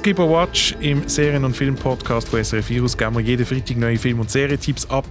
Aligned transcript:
Skip 0.00 0.18
a 0.18 0.26
Watch 0.26 0.74
im 0.80 1.06
Serien- 1.10 1.44
und 1.44 1.54
Film-Podcast 1.54 2.30
von 2.30 2.42
SRF 2.42 2.70
Virus. 2.70 2.96
Geben 2.96 3.16
wir 3.16 3.20
jeden 3.20 3.44
Freitag 3.44 3.76
neue 3.76 3.98
Film- 3.98 4.20
und 4.20 4.30
Serientipps 4.30 4.88
ab 4.88 5.04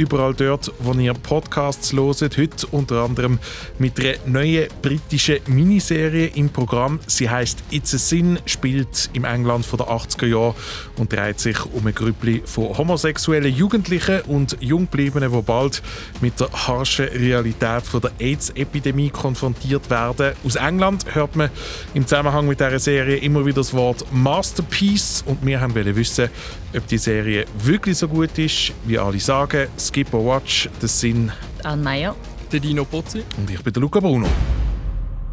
überall 0.00 0.32
dort, 0.32 0.72
wo 0.78 0.94
ihr 0.94 1.12
Podcasts 1.12 1.92
loset. 1.92 2.38
Heute 2.38 2.66
unter 2.68 3.04
anderem 3.04 3.38
mit 3.78 4.00
einer 4.00 4.14
neuen 4.24 4.68
britischen 4.80 5.40
Miniserie 5.46 6.28
im 6.34 6.48
Programm. 6.48 7.00
Sie 7.06 7.28
heißt 7.28 7.62
It's 7.70 7.94
a 7.94 7.98
Sin, 7.98 8.38
spielt 8.46 9.10
im 9.12 9.24
England 9.24 9.66
von 9.66 9.78
den 9.78 9.88
80er 9.88 10.26
Jahren 10.26 10.54
und 10.96 11.12
dreht 11.12 11.38
sich 11.38 11.58
um 11.66 11.86
ein 11.86 11.94
Grüppli 11.94 12.42
von 12.46 12.78
homosexuellen 12.78 13.54
Jugendlichen 13.54 14.22
und 14.22 14.56
Junggebliebenen, 14.60 15.32
die 15.32 15.42
bald 15.42 15.82
mit 16.22 16.40
der 16.40 16.50
harschen 16.50 17.08
Realität 17.08 17.82
von 17.82 18.00
der 18.00 18.12
AIDS-Epidemie 18.18 19.10
konfrontiert 19.10 19.90
werden. 19.90 20.32
Aus 20.44 20.56
England 20.56 21.14
hört 21.14 21.36
man 21.36 21.50
im 21.92 22.06
Zusammenhang 22.06 22.48
mit 22.48 22.58
dieser 22.58 22.78
Serie 22.78 23.18
immer 23.18 23.44
wieder 23.44 23.56
das 23.56 23.74
Wort 23.74 24.06
Masterpiece 24.12 25.22
und 25.26 25.44
wir 25.44 25.60
haben 25.60 25.74
wissen, 25.74 26.30
ob 26.74 26.86
die 26.86 26.98
Serie 26.98 27.44
wirklich 27.58 27.98
so 27.98 28.08
gut 28.08 28.38
ist, 28.38 28.72
wie 28.86 28.98
alle 28.98 29.20
sagen. 29.20 29.68
Skip 29.90 30.14
or 30.14 30.24
Watch, 30.24 30.68
das 30.80 31.00
sind 31.00 31.32
Anne 31.64 31.82
Meyer, 31.82 32.14
der 32.52 32.60
Dino 32.60 32.84
Pozzi 32.84 33.24
und 33.36 33.50
ich 33.50 33.60
bin 33.60 33.72
der 33.72 33.80
Luca 33.80 33.98
Bruno. 33.98 34.28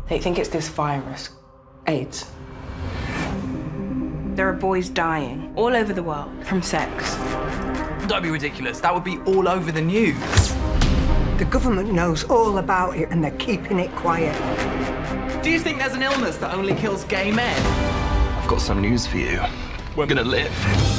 They 0.09 0.19
think 0.19 0.39
it's 0.39 0.49
this 0.49 0.67
virus, 0.67 1.29
AIDS. 1.85 2.25
There 4.35 4.47
are 4.47 4.57
boys 4.57 4.89
dying 4.89 5.53
all 5.55 5.75
over 5.75 5.93
the 5.93 6.01
world 6.01 6.31
from 6.43 6.63
sex. 6.63 7.15
Don't 8.07 8.23
be 8.23 8.31
ridiculous. 8.31 8.79
That 8.81 8.95
would 8.95 9.03
be 9.03 9.19
all 9.27 9.47
over 9.47 9.71
the 9.71 9.79
news. 9.79 10.15
The 11.37 11.45
government 11.45 11.93
knows 11.93 12.23
all 12.23 12.57
about 12.57 12.97
it 12.97 13.11
and 13.11 13.23
they're 13.23 13.37
keeping 13.37 13.77
it 13.77 13.91
quiet. 13.95 14.33
Do 15.43 15.51
you 15.51 15.59
think 15.59 15.77
there's 15.77 15.93
an 15.93 16.01
illness 16.01 16.37
that 16.37 16.55
only 16.55 16.73
kills 16.73 17.03
gay 17.03 17.31
men? 17.31 17.61
I've 18.41 18.47
got 18.47 18.61
some 18.61 18.81
news 18.81 19.05
for 19.05 19.17
you. 19.17 19.39
We're 19.95 20.07
gonna 20.07 20.23
live. 20.23 20.96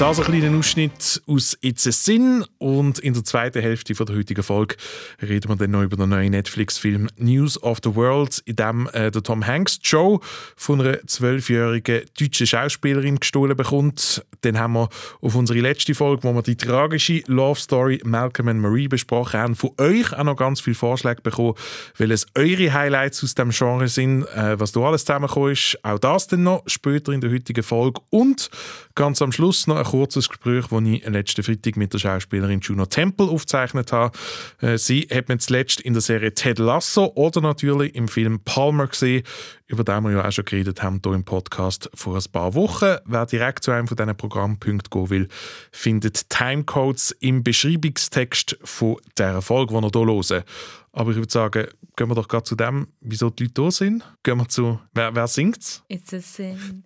Das 0.00 0.18
ein 0.18 0.24
kleiner 0.24 0.58
Ausschnitt 0.58 1.20
aus 1.26 1.58
It's 1.60 1.86
a 1.86 1.92
Sin 1.92 2.42
und 2.56 3.00
in 3.00 3.12
der 3.12 3.22
zweiten 3.22 3.60
Hälfte 3.60 3.92
der 3.92 4.16
heutigen 4.16 4.42
Folge 4.42 4.76
reden 5.20 5.50
wir 5.50 5.56
dann 5.56 5.72
noch 5.72 5.82
über 5.82 5.98
den 5.98 6.08
neuen 6.08 6.30
Netflix-Film 6.30 7.10
News 7.18 7.62
of 7.62 7.80
the 7.84 7.94
World, 7.94 8.40
in 8.46 8.56
dem 8.56 8.88
äh, 8.94 9.10
der 9.10 9.22
Tom 9.22 9.46
Hanks 9.46 9.78
Joe 9.82 10.18
von 10.56 10.80
einer 10.80 11.06
zwölfjährigen 11.06 12.00
deutschen 12.18 12.46
Schauspielerin 12.46 13.20
gestohlen 13.20 13.54
bekommt. 13.54 14.24
Dann 14.40 14.58
haben 14.58 14.72
wir 14.72 14.88
auf 15.20 15.34
unsere 15.34 15.60
letzte 15.60 15.94
Folge, 15.94 16.22
wo 16.22 16.32
wir 16.32 16.40
die 16.40 16.56
tragische 16.56 17.22
Love 17.26 17.60
Story 17.60 18.00
Malcolm 18.02 18.48
and 18.48 18.60
Marie 18.62 18.88
besprochen 18.88 19.38
haben, 19.38 19.54
von 19.54 19.72
euch 19.76 20.14
auch 20.14 20.24
noch 20.24 20.36
ganz 20.36 20.62
viele 20.62 20.76
Vorschläge 20.76 21.20
bekommen, 21.20 21.56
weil 21.98 22.10
es 22.10 22.26
eure 22.34 22.72
Highlights 22.72 23.22
aus 23.22 23.34
dem 23.34 23.50
Genre 23.50 23.86
sind, 23.88 24.22
äh, 24.34 24.58
was 24.58 24.72
da 24.72 24.80
alles 24.80 25.04
zusammengekommen 25.04 25.52
ist. 25.52 25.78
Auch 25.82 25.98
das 25.98 26.26
dann 26.26 26.44
noch 26.44 26.62
später 26.64 27.12
in 27.12 27.20
der 27.20 27.30
heutigen 27.30 27.62
Folge 27.62 28.00
und 28.08 28.48
ganz 28.94 29.20
am 29.20 29.30
Schluss 29.30 29.66
noch 29.66 29.76
ein 29.76 29.89
kurzes 29.90 30.28
Gespräch, 30.28 30.66
das 30.68 30.82
ich 30.84 31.04
letzten 31.04 31.42
Freitag 31.42 31.76
mit 31.76 31.92
der 31.92 31.98
Schauspielerin 31.98 32.60
Juno 32.60 32.86
Temple 32.86 33.26
aufgezeichnet 33.26 33.90
habe. 33.90 34.16
Äh, 34.60 34.78
sie 34.78 35.08
hat 35.12 35.28
man 35.28 35.40
zuletzt 35.40 35.80
in 35.80 35.94
der 35.94 36.00
Serie 36.00 36.32
Ted 36.32 36.60
Lasso 36.60 37.10
oder 37.16 37.40
natürlich 37.40 37.96
im 37.96 38.06
Film 38.06 38.38
Palmer 38.44 38.86
gesehen, 38.86 39.24
über 39.66 39.82
den 39.82 40.04
wir 40.04 40.12
ja 40.12 40.24
auch 40.24 40.30
schon 40.30 40.44
geredet 40.44 40.80
haben 40.80 41.00
hier 41.04 41.12
im 41.12 41.24
Podcast 41.24 41.90
vor 41.92 42.14
ein 42.14 42.22
paar 42.30 42.54
Wochen. 42.54 42.98
Wer 43.04 43.26
direkt 43.26 43.64
zu 43.64 43.72
einem 43.72 43.88
von 43.88 43.96
diesen 43.96 44.16
Programmpunkten 44.16 44.90
gehen 44.90 45.10
will, 45.10 45.28
findet 45.72 46.30
Timecodes 46.30 47.10
im 47.18 47.42
Beschreibungstext 47.42 48.58
von 48.62 48.96
dieser 49.18 49.42
Folge, 49.42 49.74
die 49.74 49.98
ihr 49.98 50.06
hier 50.06 50.06
hören. 50.06 50.44
Aber 50.92 51.10
ich 51.10 51.16
würde 51.16 51.32
sagen, 51.32 51.66
gehen 51.96 52.08
wir 52.08 52.14
doch 52.14 52.28
gerade 52.28 52.44
zu 52.44 52.54
dem, 52.56 52.88
wieso 53.00 53.30
die 53.30 53.50
Leute 53.50 53.62
da 53.62 53.70
sind. 53.70 54.04
Gehen 54.22 54.38
wir 54.38 54.48
zu, 54.48 54.78
wer, 54.94 55.14
wer 55.14 55.26
singt's? 55.26 55.82
It's 55.88 56.12
a 56.12 56.20
sin. 56.20 56.82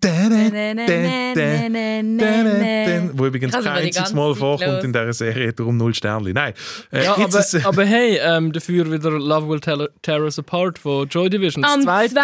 Wo 3.13 3.25
übrigens 3.25 3.53
kein 3.53 3.67
einziges 3.67 4.13
Mal 4.13 4.35
vorkommt 4.35 4.83
in 4.83 4.93
dieser 4.93 5.13
Serie, 5.13 5.53
darum 5.53 5.77
null 5.77 5.93
Sternchen. 5.93 6.33
Nein. 6.33 6.53
Äh, 6.91 7.03
ja, 7.03 7.15
aber, 7.15 7.45
aber, 7.63 7.85
hey, 7.85 8.19
ähm, 8.21 8.51
dafür 8.51 8.91
wieder 8.91 9.11
Love 9.11 9.49
Will 9.49 9.59
Tear, 9.59 9.89
tear 10.01 10.21
Us 10.21 10.39
Apart 10.39 10.79
von 10.79 11.07
Joy 11.07 11.29
Division. 11.29 11.63
Am 11.63 11.81
zweite, 11.81 12.15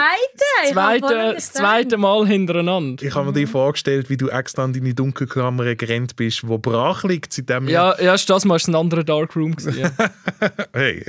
zweite, 0.72 1.34
das 1.36 1.53
zweite 1.53 1.97
Mal 1.97 2.28
hintereinander. 2.28 3.03
Ich 3.03 3.14
habe 3.16 3.28
mir 3.28 3.34
dir 3.34 3.47
vorgestellt, 3.47 4.09
wie 4.09 4.18
du 4.18 4.30
extra 4.30 4.66
in 4.66 4.74
deine 4.74 4.94
Dunkelkammer 4.94 5.75
gerannt 5.75 6.16
bist, 6.16 6.47
wo 6.47 6.58
brach 6.58 7.03
liegt. 7.03 7.34
Seitdem 7.34 7.68
ja, 7.68 8.00
ja, 8.02 8.16
das 8.16 8.46
Mal 8.46 8.59
ein 8.66 8.75
anderer 8.75 9.03
Darkroom. 9.03 9.56
hey. 10.74 11.06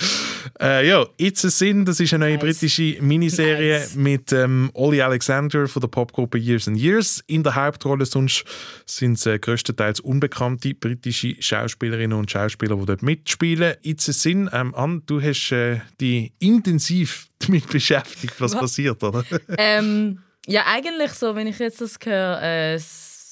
äh, 0.60 0.88
ja, 0.88 1.01
It's 1.16 1.44
a 1.44 1.50
Sin, 1.50 1.84
das 1.84 2.00
ist 2.00 2.12
eine 2.12 2.26
neue 2.26 2.34
nice. 2.34 2.58
britische 2.58 3.02
Miniserie 3.02 3.80
nice. 3.80 3.94
mit 3.94 4.32
ähm, 4.32 4.70
Ollie 4.74 5.04
Alexander 5.04 5.68
von 5.68 5.80
der 5.80 5.88
Popgruppe 5.88 6.38
Years 6.38 6.68
and 6.68 6.78
Years 6.78 7.22
in 7.26 7.42
der 7.42 7.54
Hauptrolle. 7.54 8.06
Sonst 8.06 8.44
sind 8.86 9.18
es 9.18 9.26
äh, 9.26 9.38
größtenteils 9.38 10.00
unbekannte 10.00 10.74
britische 10.74 11.36
Schauspielerinnen 11.40 12.18
und 12.18 12.30
Schauspieler, 12.30 12.76
die 12.76 12.86
dort 12.86 13.02
mitspielen. 13.02 13.74
It's 13.82 14.08
a 14.08 14.12
Sin, 14.12 14.50
ähm, 14.52 14.74
Anne, 14.74 15.02
du 15.06 15.20
hast 15.20 15.52
äh, 15.52 15.80
dich 16.00 16.32
intensiv 16.38 17.28
damit 17.38 17.68
beschäftigt, 17.68 18.40
was, 18.40 18.52
was? 18.52 18.60
passiert, 18.60 19.02
oder? 19.02 19.24
ähm, 19.58 20.20
ja, 20.46 20.64
eigentlich 20.66 21.12
so, 21.12 21.34
wenn 21.34 21.46
ich 21.46 21.58
jetzt 21.58 21.80
das 21.80 21.98
höre, 22.02 22.42
äh, 22.42 22.78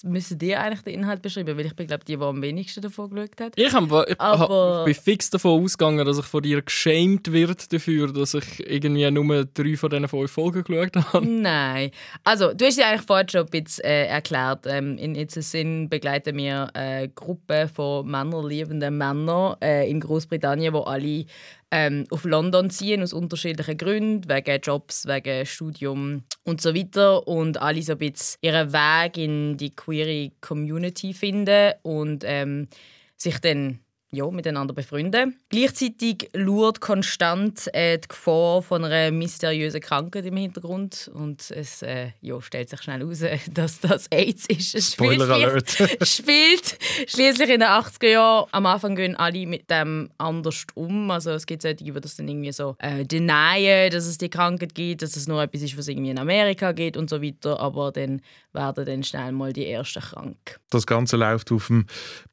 müssen 0.05 0.39
die 0.39 0.57
eigentlich 0.57 0.83
den 0.83 0.95
Inhalt 0.95 1.23
beschreiben, 1.23 1.57
weil 1.57 1.67
ich 1.67 1.75
bin 1.75 1.87
glaube 1.87 2.05
die, 2.05 2.17
die 2.17 2.23
am 2.23 2.43
wenigsten 2.43 2.81
davon 2.81 3.11
geschaut 3.11 3.41
hat. 3.41 3.53
Ich, 3.57 3.73
hab, 3.73 4.09
ich, 4.09 4.21
Aber... 4.21 4.85
bin 4.85 4.95
fix 4.95 5.31
davon 5.31 5.63
ausgegangen, 5.63 6.05
dass 6.05 6.19
ich 6.19 6.25
von 6.25 6.43
dir 6.43 6.63
geschämt 6.63 7.33
wird 7.33 7.73
dafür, 7.73 8.13
dass 8.13 8.35
ich 8.35 8.61
irgendwie 8.67 9.11
nur 9.11 9.45
drei 9.45 9.77
von 9.77 9.91
diesen 9.91 10.09
fünf 10.09 10.31
Folgen 10.31 10.65
geschaut 10.65 10.97
habe. 10.97 11.27
Nein. 11.27 11.91
Also, 12.25 12.53
du 12.55 12.65
hast 12.65 12.79
ja 12.79 12.89
eigentlich 12.89 13.07
vorhin 13.07 13.29
schon 13.29 13.43
ein 13.43 13.51
bisschen 13.51 13.85
äh, 13.85 14.07
erklärt. 14.07 14.67
Ähm, 14.67 14.97
in 14.99 15.15
It's 15.15 15.35
Sin 15.35 15.89
begleiten 15.89 16.37
wir 16.37 16.75
eine 16.75 17.09
Gruppe 17.09 17.69
von 17.73 18.07
männerliebenden 18.11 18.97
Männern 18.97 19.57
äh, 19.63 19.91
in 19.91 20.01
Großbritannien, 20.01 20.73
die 20.73 20.81
alle 20.81 21.25
ähm, 21.71 22.05
auf 22.11 22.25
London 22.25 22.71
ziehen 22.71 23.03
aus 23.03 23.13
unterschiedlichen 23.13 23.77
Gründen, 23.77 24.29
wegen 24.29 24.61
Jobs, 24.61 25.07
wegen 25.07 25.47
Studium 25.47 26.25
und 26.45 26.61
so 26.61 26.75
weiter. 26.75 27.27
Und 27.29 27.61
alle 27.63 27.83
so 27.83 27.93
ein 27.93 27.99
bisschen 27.99 28.39
ihren 28.43 28.73
Weg 28.73 29.17
in 29.17 29.57
die 29.57 29.75
queere 29.75 30.33
Community 30.41 31.15
finden 31.15 31.75
und 31.83 32.25
ähm, 32.27 32.69
sich 33.17 33.39
dann 33.39 33.81
ja, 34.13 34.29
miteinander 34.31 34.75
befreunden. 34.75 35.39
Gleichzeitig 35.51 36.29
lauert 36.33 36.81
konstant 36.81 37.73
äh, 37.75 37.99
die 37.99 38.09
Gefahr 38.09 38.61
von 38.61 38.85
einer 38.85 39.13
mysteriösen 39.13 39.81
Krankheit 39.81 40.27
im 40.27 40.37
Hintergrund 40.37 41.11
und 41.15 41.51
es 41.51 41.83
äh, 41.83 42.11
ja, 42.21 42.41
stellt 42.43 42.71
sich 42.71 42.83
schnell 42.83 43.01
heraus, 43.01 43.23
dass 43.55 43.81
das 43.81 44.09
AIDS 44.11 44.47
ist. 44.47 44.75
Es 44.75 44.93
Spoiler 44.93 45.31
Alert. 45.31 45.71
spielt 46.03 46.77
schließlich 47.07 47.51
in 47.51 47.61
den 47.61 47.69
80er 47.69 48.09
Jahren. 48.09 48.49
Am 48.51 48.67
Anfang 48.67 48.97
gehen 48.97 49.15
alle 49.15 49.47
mit 49.47 49.71
dem 49.71 50.11
anders 50.19 50.67
um. 50.75 51.11
Also 51.11 51.31
es 51.31 51.47
gibt 51.47 51.63
solche, 51.63 51.85
die 51.85 51.93
das 51.93 52.17
dann 52.17 52.27
irgendwie 52.27 52.53
so 52.53 52.75
äh, 52.79 53.05
denyen, 53.05 53.91
dass 53.91 54.07
es 54.07 54.19
die 54.19 54.29
Krankheit 54.29 54.75
gibt, 54.75 55.03
dass 55.03 55.15
es 55.15 55.29
nur 55.29 55.41
etwas 55.41 55.63
ist, 55.63 55.79
was 55.79 55.87
irgendwie 55.87 56.11
in 56.11 56.19
Amerika 56.19 56.73
geht 56.73 56.97
und 56.97 57.09
so 57.09 57.23
weiter. 57.23 57.61
Aber 57.61 57.93
dann 57.93 58.23
werden 58.53 58.85
dann 58.85 59.03
schnell 59.03 59.33
mal 59.33 59.53
die 59.53 59.67
ersten 59.67 60.03
krank. 60.03 60.61
Das 60.71 60.87
Ganze 60.87 61.17
läuft 61.17 61.53
auf 61.53 61.69
dem 61.69 61.87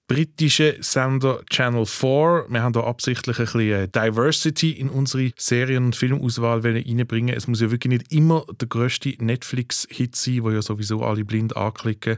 britischen 0.07 0.81
Sender 0.81 1.41
Channel 1.49 1.85
4. 1.85 2.45
Wir 2.49 2.63
haben 2.63 2.73
da 2.73 2.81
absichtlich 2.81 3.39
ein 3.39 3.45
bisschen 3.45 3.71
äh, 3.71 3.87
Diversity 3.89 4.71
in 4.71 4.89
unsere 4.89 5.31
Serien- 5.37 5.85
und 5.85 5.95
Filmauswahl 5.95 6.61
reinbringen. 6.61 7.35
Es 7.35 7.47
muss 7.47 7.61
ja 7.61 7.69
wirklich 7.69 7.91
nicht 7.91 8.13
immer 8.13 8.45
der 8.59 8.67
grösste 8.69 9.13
Netflix-Hit 9.19 10.15
sein, 10.15 10.43
wo 10.43 10.51
ja 10.51 10.61
sowieso 10.61 11.03
alle 11.03 11.25
blind 11.25 11.55
anklicken. 11.57 12.17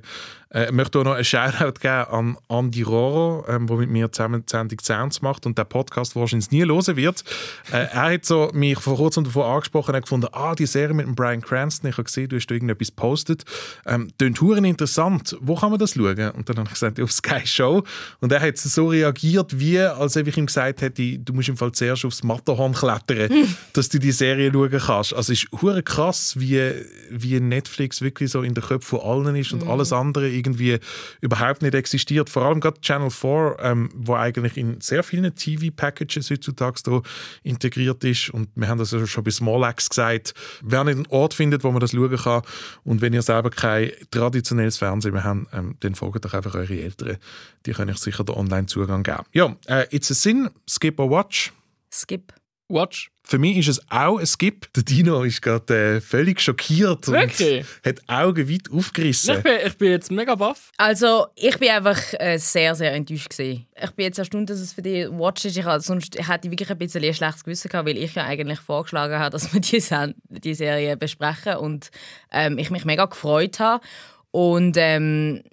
Äh, 0.51 0.65
ich 0.65 0.71
möchte 0.71 0.99
auch 0.99 1.03
noch 1.03 1.13
einen 1.13 1.23
Shoutout 1.23 1.79
geben 1.79 2.05
an 2.09 2.37
Andy 2.49 2.81
Roro, 2.81 3.45
ähm, 3.47 3.67
der 3.67 3.77
mit 3.77 3.89
mir 3.89 4.11
zusammen 4.11 4.43
die 4.45 4.51
Sendung 4.51 4.79
Sounds 4.79 5.21
macht 5.21 5.45
und 5.45 5.57
der 5.57 5.65
Podcast 5.65 6.15
wahrscheinlich 6.15 6.51
nie 6.51 6.65
hören 6.65 6.95
wird. 6.95 7.23
Äh, 7.71 7.87
er 7.91 8.13
hat 8.13 8.25
so 8.25 8.49
mich 8.53 8.79
vor 8.79 8.97
kurzem 8.97 9.23
davon 9.23 9.43
angesprochen 9.43 9.95
und 9.95 10.01
gefunden, 10.01 10.27
ah, 10.31 10.55
die 10.55 10.65
Serie 10.65 10.93
mit 10.93 11.05
dem 11.05 11.15
Brian 11.15 11.41
Cranston, 11.41 11.89
ich 11.89 11.97
habe 11.97 12.05
gesehen, 12.05 12.29
du 12.29 12.35
hast 12.35 12.47
da 12.47 12.55
irgendetwas 12.55 12.89
gepostet. 12.89 13.45
Ähm, 13.85 14.09
Tönt 14.17 14.41
interessant. 14.65 15.37
Wo 15.41 15.55
kann 15.55 15.69
man 15.69 15.79
das 15.79 15.93
schauen? 15.93 16.31
Und 16.31 16.49
dann 16.49 16.57
habe 16.57 16.67
ich 16.67 16.73
gesagt, 16.73 16.99
auf 16.99 17.11
Sky 17.11 17.45
Show. 17.45 17.83
Und 18.19 18.31
er 18.31 18.41
hat 18.41 18.57
so 18.57 18.87
reagiert, 18.87 19.59
wie 19.59 19.79
als 19.79 20.17
ob 20.17 20.27
ich 20.27 20.37
ihm 20.37 20.45
gesagt 20.45 20.81
hätte, 20.81 21.19
du 21.19 21.33
musst 21.33 21.49
im 21.49 21.57
Fall 21.57 21.71
zuerst 21.71 22.05
aufs 22.05 22.23
Matterhorn 22.23 22.73
klettern, 22.73 23.29
dass 23.73 23.89
du 23.89 23.99
die 23.99 24.11
Serie 24.11 24.51
schauen 24.51 24.69
kannst. 24.71 25.13
Also 25.13 25.33
es 25.33 25.43
ist 25.43 25.85
krass, 25.85 26.39
wie, 26.39 26.73
wie 27.09 27.39
Netflix 27.39 28.01
wirklich 28.01 28.31
so 28.31 28.41
in 28.41 28.53
den 28.53 28.63
Köpfen 28.63 28.99
von 28.99 29.01
allen 29.01 29.35
ist 29.35 29.53
und 29.53 29.63
mhm. 29.63 29.69
alles 29.69 29.93
andere 29.93 30.29
irgendwie 30.39 30.79
überhaupt 31.21 31.61
nicht 31.61 31.75
existiert. 31.75 32.29
Vor 32.29 32.43
allem 32.43 32.59
gerade 32.59 32.81
Channel 32.81 33.09
4, 33.09 33.57
ähm, 33.59 33.89
wo 33.93 34.15
eigentlich 34.15 34.57
in 34.57 34.81
sehr 34.81 35.03
vielen 35.03 35.33
TV-Packages 35.33 36.29
heutzutage 36.29 36.81
da 36.83 37.01
integriert 37.43 38.03
ist. 38.03 38.29
Und 38.29 38.49
wir 38.55 38.67
haben 38.67 38.79
das 38.79 38.91
ja 38.91 39.05
schon 39.05 39.23
bei 39.23 39.31
Smolex 39.31 39.89
gesagt, 39.89 40.33
wer 40.61 40.83
nicht 40.83 40.95
einen 40.95 41.07
Ort 41.07 41.33
findet, 41.33 41.63
wo 41.63 41.71
man 41.71 41.79
das 41.79 41.91
schauen 41.91 42.17
kann 42.17 42.41
und 42.83 43.01
wenn 43.01 43.13
ihr 43.13 43.21
selber 43.21 43.49
kein 43.49 43.91
traditionelles 44.11 44.77
Fernsehen 44.77 45.13
mehr 45.13 45.23
habt, 45.23 45.47
ähm, 45.53 45.75
dann 45.79 45.95
folgt 45.95 46.25
doch 46.25 46.33
einfach 46.33 46.55
eure 46.55 46.79
Eltern. 46.79 47.17
Die 47.65 47.71
können 47.71 47.91
euch 47.91 47.97
sicher 47.97 48.23
den 48.23 48.35
Online-Zugang 48.35 49.03
geben. 49.03 49.23
Ja, 49.33 49.55
äh, 49.67 49.85
it's 49.91 50.11
a 50.11 50.13
sin, 50.13 50.49
skip 50.67 50.99
or 50.99 51.09
watch? 51.09 51.53
Skip. 51.91 52.33
Watch. 52.69 53.11
Für 53.23 53.37
mich 53.37 53.57
ist 53.57 53.67
es 53.67 53.91
auch 53.91 54.17
ein 54.17 54.25
Skip. 54.25 54.71
Der 54.73 54.81
Dino 54.81 55.21
ist 55.23 55.41
gerade 55.43 55.97
äh, 55.97 56.01
völlig 56.01 56.41
schockiert 56.41 57.07
Wirklich? 57.07 57.59
und 57.83 57.85
hat 57.85 57.99
die 57.99 58.09
Augen 58.09 58.49
weit 58.49 58.71
aufgerissen. 58.71 59.37
Ich 59.37 59.43
bin, 59.43 59.53
ich 59.67 59.77
bin 59.77 59.91
jetzt 59.91 60.11
mega 60.11 60.33
baff. 60.33 60.71
Also, 60.77 61.27
ich 61.35 61.57
bin 61.59 61.69
einfach 61.69 61.99
äh, 62.19 62.37
sehr, 62.37 62.73
sehr 62.73 62.93
enttäuscht. 62.93 63.29
Gewesen. 63.29 63.67
Ich 63.83 63.91
bin 63.91 64.05
jetzt 64.05 64.17
erstaunt, 64.17 64.49
dass 64.49 64.59
es 64.59 64.73
für 64.73 64.81
die 64.81 65.07
Watch 65.11 65.45
ist. 65.45 65.57
Ich 65.57 65.63
hatte, 65.65 65.83
sonst 65.83 66.15
hätte 66.17 66.47
ich 66.47 66.51
wirklich 66.51 66.71
ein 66.71 66.77
bisschen 66.79 67.03
ein 67.03 67.13
schlechtes 67.13 67.43
Gewissen 67.43 67.69
gehabt, 67.69 67.87
weil 67.87 67.97
ich 67.97 68.15
ja 68.15 68.25
eigentlich 68.25 68.59
vorgeschlagen 68.59 69.19
habe, 69.19 69.29
dass 69.31 69.53
wir 69.53 69.59
die, 69.61 69.79
Sen- 69.79 70.15
die 70.29 70.55
Serie 70.55 70.97
besprechen 70.97 71.57
und 71.57 71.91
ähm, 72.31 72.57
ich 72.57 72.71
mich 72.71 72.85
mega 72.85 73.05
gefreut 73.05 73.59
habe. 73.59 73.83
Und 74.31 74.75
ähm, 74.77 75.43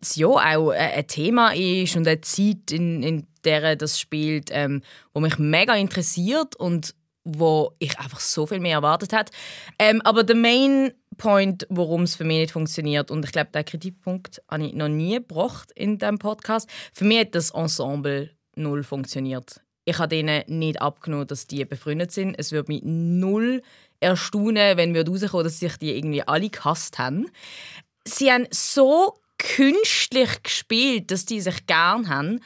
es 0.00 0.16
ja 0.16 0.26
auch 0.28 0.70
ein 0.70 1.06
Thema 1.06 1.54
ist 1.54 1.96
und 1.96 2.06
eine 2.06 2.20
Zeit, 2.20 2.70
in, 2.70 3.02
in 3.02 3.26
der 3.44 3.76
das 3.76 3.98
spielt, 3.98 4.50
ähm, 4.52 4.82
wo 5.12 5.20
mich 5.20 5.38
mega 5.38 5.74
interessiert 5.74 6.56
und 6.56 6.94
wo 7.24 7.72
ich 7.78 7.98
einfach 7.98 8.20
so 8.20 8.46
viel 8.46 8.60
mehr 8.60 8.76
erwartet 8.76 9.12
hat. 9.12 9.30
Ähm, 9.78 10.00
aber 10.02 10.24
der 10.24 10.36
Main 10.36 10.92
Point, 11.18 11.66
warum 11.68 12.02
es 12.02 12.16
für 12.16 12.24
mich 12.24 12.38
nicht 12.38 12.52
funktioniert 12.52 13.10
und 13.10 13.24
ich 13.24 13.32
glaube, 13.32 13.50
der 13.52 13.64
Kritikpunkt 13.64 14.42
habe 14.50 14.66
ich 14.66 14.74
noch 14.74 14.88
nie 14.88 15.14
gebracht 15.14 15.70
in 15.74 15.98
diesem 15.98 16.18
Podcast. 16.18 16.68
Für 16.92 17.04
mich 17.04 17.20
hat 17.20 17.34
das 17.34 17.50
Ensemble 17.50 18.30
null 18.56 18.82
funktioniert. 18.82 19.60
Ich 19.84 19.98
habe 19.98 20.08
denen 20.08 20.42
nicht 20.46 20.80
abgenommen, 20.80 21.26
dass 21.26 21.46
die 21.46 21.64
befreundet 21.64 22.12
sind. 22.12 22.34
Es 22.38 22.52
würde 22.52 22.72
mich 22.72 22.82
null 22.84 23.62
erstaunen, 24.00 24.76
wenn 24.76 24.94
wir 24.94 25.06
rauskommen, 25.06 25.44
dass 25.44 25.58
sich 25.58 25.76
die 25.76 25.96
irgendwie 25.96 26.22
alle 26.22 26.50
gehasst 26.50 26.98
haben. 26.98 27.30
Sie 28.04 28.32
haben 28.32 28.46
so 28.50 29.14
künstlich 29.38 30.42
gespielt, 30.42 31.10
dass 31.10 31.24
die 31.24 31.40
sich 31.40 31.66
gern 31.66 32.08
haben. 32.08 32.40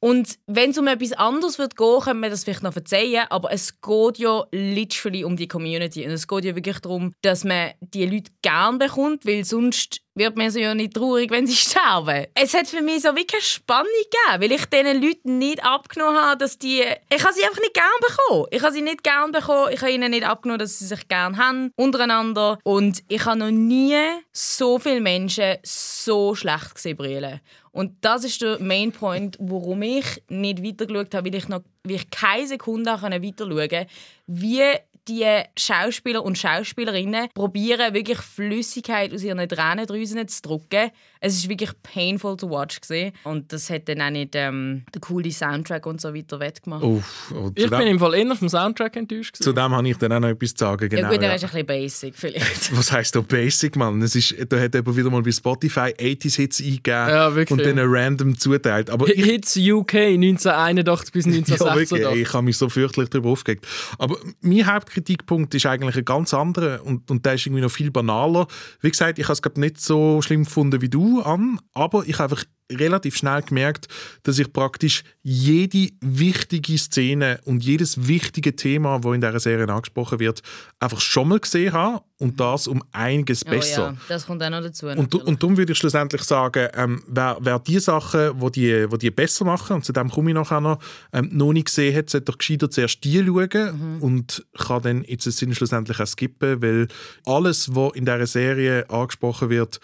Und 0.00 0.38
wenn 0.46 0.70
es 0.70 0.78
um 0.78 0.88
etwas 0.88 1.12
anderes 1.12 1.58
wird 1.58 1.76
gehen, 1.76 2.00
können 2.00 2.20
wir 2.20 2.30
das 2.30 2.44
vielleicht 2.44 2.62
noch 2.62 2.72
verzeihen, 2.72 3.26
aber 3.28 3.52
es 3.52 3.80
geht 3.80 4.18
ja 4.18 4.44
literally 4.50 5.24
um 5.24 5.36
die 5.36 5.48
Community 5.48 6.04
und 6.06 6.12
es 6.12 6.26
geht 6.26 6.44
ja 6.44 6.56
wirklich 6.56 6.78
darum, 6.78 7.12
dass 7.20 7.44
man 7.44 7.72
die 7.80 8.06
Leute 8.06 8.32
gern 8.40 8.78
bekommt, 8.78 9.26
weil 9.26 9.44
sonst 9.44 10.00
wird 10.14 10.36
man 10.36 10.50
sie 10.50 10.62
ja 10.62 10.74
nicht 10.74 10.94
traurig, 10.94 11.30
wenn 11.30 11.46
sie 11.46 11.54
sterben. 11.56 12.26
Es 12.34 12.54
hat 12.54 12.66
für 12.66 12.82
mich 12.82 13.02
so 13.02 13.14
wie 13.14 13.26
keine 13.26 13.42
Spannung 13.42 13.86
gegeben, 13.86 14.42
weil 14.42 14.52
ich 14.52 14.66
diesen 14.66 15.02
Leuten 15.02 15.38
nicht 15.38 15.64
abgenommen 15.64 16.20
habe, 16.20 16.38
dass 16.38 16.58
die... 16.58 16.82
Ich 17.14 17.24
habe 17.24 17.34
sie 17.34 17.44
einfach 17.44 17.60
nicht 17.60 17.74
gern 17.74 17.86
bekommen. 18.00 18.46
Ich 18.50 18.62
habe 18.62 18.72
sie 18.72 18.82
nicht 18.82 19.02
gern 19.02 19.32
bekommen. 19.32 19.72
Ich 19.72 19.80
habe 19.80 19.92
ihnen 19.92 20.10
nicht 20.10 20.26
abgenommen, 20.26 20.58
dass 20.58 20.78
sie 20.78 20.86
sich 20.86 21.08
gern 21.08 21.36
haben 21.36 21.72
untereinander. 21.76 22.58
Und 22.64 23.02
ich 23.08 23.24
habe 23.24 23.38
noch 23.38 23.50
nie 23.50 23.98
so 24.32 24.78
viele 24.78 25.00
Menschen 25.00 25.56
so 25.62 26.34
schlecht 26.34 26.74
gesehen 26.74 26.96
brillen. 26.96 27.40
Und 27.72 27.92
das 28.00 28.24
ist 28.24 28.42
der 28.42 28.60
Main 28.60 28.92
Point, 28.92 29.36
warum 29.40 29.82
ich 29.82 30.22
nicht 30.28 30.62
weitergeschaut 30.62 31.14
habe, 31.14 31.28
weil 31.28 31.36
ich, 31.36 31.48
noch, 31.48 31.62
weil 31.84 31.96
ich 31.96 32.10
keine 32.10 32.46
Sekunde 32.46 32.90
weiter 32.90 33.20
schauen 33.20 33.58
konnte, 33.58 33.86
wie 34.26 34.60
die 35.08 35.42
Schauspieler 35.56 36.24
und 36.24 36.38
Schauspielerinnen 36.38 37.28
probieren 37.34 37.94
wirklich 37.94 38.18
Flüssigkeit 38.18 39.12
aus 39.12 39.22
ihren 39.22 39.48
Tränendrüsen 39.48 40.26
zu 40.28 40.42
drücken. 40.42 40.90
Es 41.22 41.34
ist 41.34 41.48
wirklich 41.50 41.70
painful 41.82 42.36
to 42.36 42.48
watch 42.48 42.80
gewesen. 42.80 43.12
und 43.24 43.52
das 43.52 43.68
hat 43.68 43.88
dann 43.90 44.00
auch 44.00 44.10
nicht 44.10 44.34
ähm, 44.34 44.84
den 44.94 45.00
coolen 45.02 45.30
Soundtrack 45.30 45.84
und 45.84 46.00
so 46.00 46.14
weiter 46.14 46.40
wettgemacht. 46.40 46.82
Uff, 46.82 47.26
zu, 47.28 47.52
Ich 47.54 47.68
bin 47.68 47.78
dem, 47.78 47.88
im 47.88 47.98
Fall 47.98 48.14
eher 48.14 48.34
vom 48.34 48.48
Soundtrack 48.48 48.96
enttäuscht. 48.96 49.36
zu 49.36 49.52
gewesen. 49.52 49.56
dem 49.56 49.76
habe 49.76 49.88
ich 49.88 49.96
dann 49.98 50.12
auch 50.14 50.20
noch 50.20 50.28
etwas 50.28 50.54
zu 50.54 50.64
sagen. 50.64 50.88
Genau, 50.88 51.02
ja 51.02 51.08
gut, 51.10 51.20
der 51.20 51.28
ja. 51.28 51.34
ist 51.34 51.44
ein 51.44 51.50
bisschen 51.50 51.66
basic 51.66 52.14
vielleicht. 52.16 52.76
Was 52.76 52.90
heisst 52.90 53.14
da 53.14 53.20
Basic, 53.20 53.76
Mann? 53.76 54.00
Es 54.00 54.14
ist, 54.14 54.34
da 54.48 54.58
hat 54.58 54.74
jemand 54.74 54.96
wieder 54.96 55.10
mal 55.10 55.22
bei 55.22 55.30
Spotify 55.32 55.92
80s 55.98 56.36
Hits 56.36 56.60
eingegeben 56.60 57.08
Ja, 57.08 57.28
und 57.28 57.60
dann 57.64 57.78
random 57.78 58.38
zuteilt. 58.38 58.88
Aber 58.88 59.06
ich, 59.08 59.22
Hits 59.22 59.58
UK 59.58 59.94
1981 59.94 61.12
bis 61.12 61.24
ja, 61.26 61.32
1986. 61.32 61.90
wirklich, 61.90 62.22
ich 62.22 62.32
habe 62.32 62.44
mich 62.44 62.56
so 62.56 62.70
fürchterlich 62.70 63.10
darüber 63.10 63.28
aufgeregt. 63.28 63.66
Aber 63.98 64.16
mein 64.40 64.66
Hauptkritikpunkt 64.66 65.54
ist 65.54 65.66
eigentlich 65.66 65.96
ein 65.96 66.04
ganz 66.06 66.32
anderer 66.32 66.82
und, 66.82 67.10
und 67.10 67.26
der 67.26 67.34
ist 67.34 67.44
irgendwie 67.44 67.62
noch 67.62 67.70
viel 67.70 67.90
banaler. 67.90 68.46
Wie 68.80 68.90
gesagt, 68.90 69.18
ich 69.18 69.28
habe 69.28 69.38
es 69.38 69.56
nicht 69.58 69.80
so 69.80 70.22
schlimm 70.22 70.44
gefunden 70.44 70.80
wie 70.80 70.88
du 70.88 71.09
an, 71.18 71.60
aber 71.74 72.06
ich 72.06 72.18
habe 72.18 72.24
einfach 72.24 72.44
relativ 72.70 73.16
schnell 73.16 73.42
gemerkt, 73.42 73.88
dass 74.22 74.38
ich 74.38 74.52
praktisch 74.52 75.02
jede 75.22 75.90
wichtige 76.00 76.78
Szene 76.78 77.40
und 77.44 77.64
jedes 77.64 78.06
wichtige 78.06 78.56
Thema, 78.56 79.02
wo 79.02 79.12
in 79.12 79.20
dieser 79.20 79.40
Serie 79.40 79.68
angesprochen 79.68 80.18
wird, 80.18 80.42
einfach 80.78 81.00
schon 81.00 81.28
mal 81.28 81.40
gesehen 81.40 81.72
habe 81.72 82.02
und 82.18 82.38
das 82.38 82.66
um 82.66 82.82
einiges 82.92 83.44
besser. 83.44 83.90
Oh 83.90 83.92
ja, 83.92 83.98
das 84.08 84.26
kommt 84.26 84.42
auch 84.42 84.50
noch 84.50 84.62
dazu. 84.62 84.86
Und, 84.86 85.14
und 85.14 85.42
darum 85.42 85.56
würde 85.56 85.72
ich 85.72 85.78
schlussendlich 85.78 86.22
sagen, 86.22 86.68
ähm, 86.74 87.02
wer, 87.06 87.38
wer 87.40 87.58
die 87.58 87.78
Sachen, 87.80 88.40
wo 88.40 88.50
die, 88.50 88.90
wo 88.90 88.96
die 88.96 89.10
besser 89.10 89.44
machen, 89.44 89.76
und 89.76 89.84
zu 89.84 89.92
dem 89.92 90.10
komme 90.10 90.30
ich 90.30 90.34
nachher 90.34 90.60
noch, 90.60 90.78
ähm, 91.12 91.28
noch 91.32 91.52
nicht 91.52 91.66
gesehen 91.66 91.96
hat, 91.96 92.10
sollte 92.10 92.26
doch 92.26 92.38
gescheiter 92.38 92.70
zuerst 92.70 93.02
die 93.04 93.24
schauen 93.24 93.98
und 94.00 94.44
kann 94.56 94.82
dann 94.82 95.04
jetzt 95.04 95.30
Sinn 95.30 95.54
schlussendlich 95.54 96.00
auch 96.00 96.06
skippen, 96.06 96.62
weil 96.62 96.88
alles, 97.26 97.74
was 97.74 97.94
in 97.94 98.04
dieser 98.04 98.26
Serie 98.26 98.88
angesprochen 98.88 99.50
wird, 99.50 99.80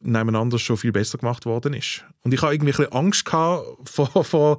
nebeneinander 0.00 0.58
schon 0.58 0.76
viel 0.76 0.92
besser 0.92 1.18
gemacht 1.18 1.44
worden 1.46 1.74
ist. 1.74 2.04
Und 2.22 2.32
ich 2.34 2.42
habe 2.42 2.54
irgendwie 2.54 2.72
ein 2.72 2.76
bisschen 2.76 2.92
Angst 2.92 3.24
gehabt 3.24 3.64
vor, 3.84 4.24
vor, 4.24 4.58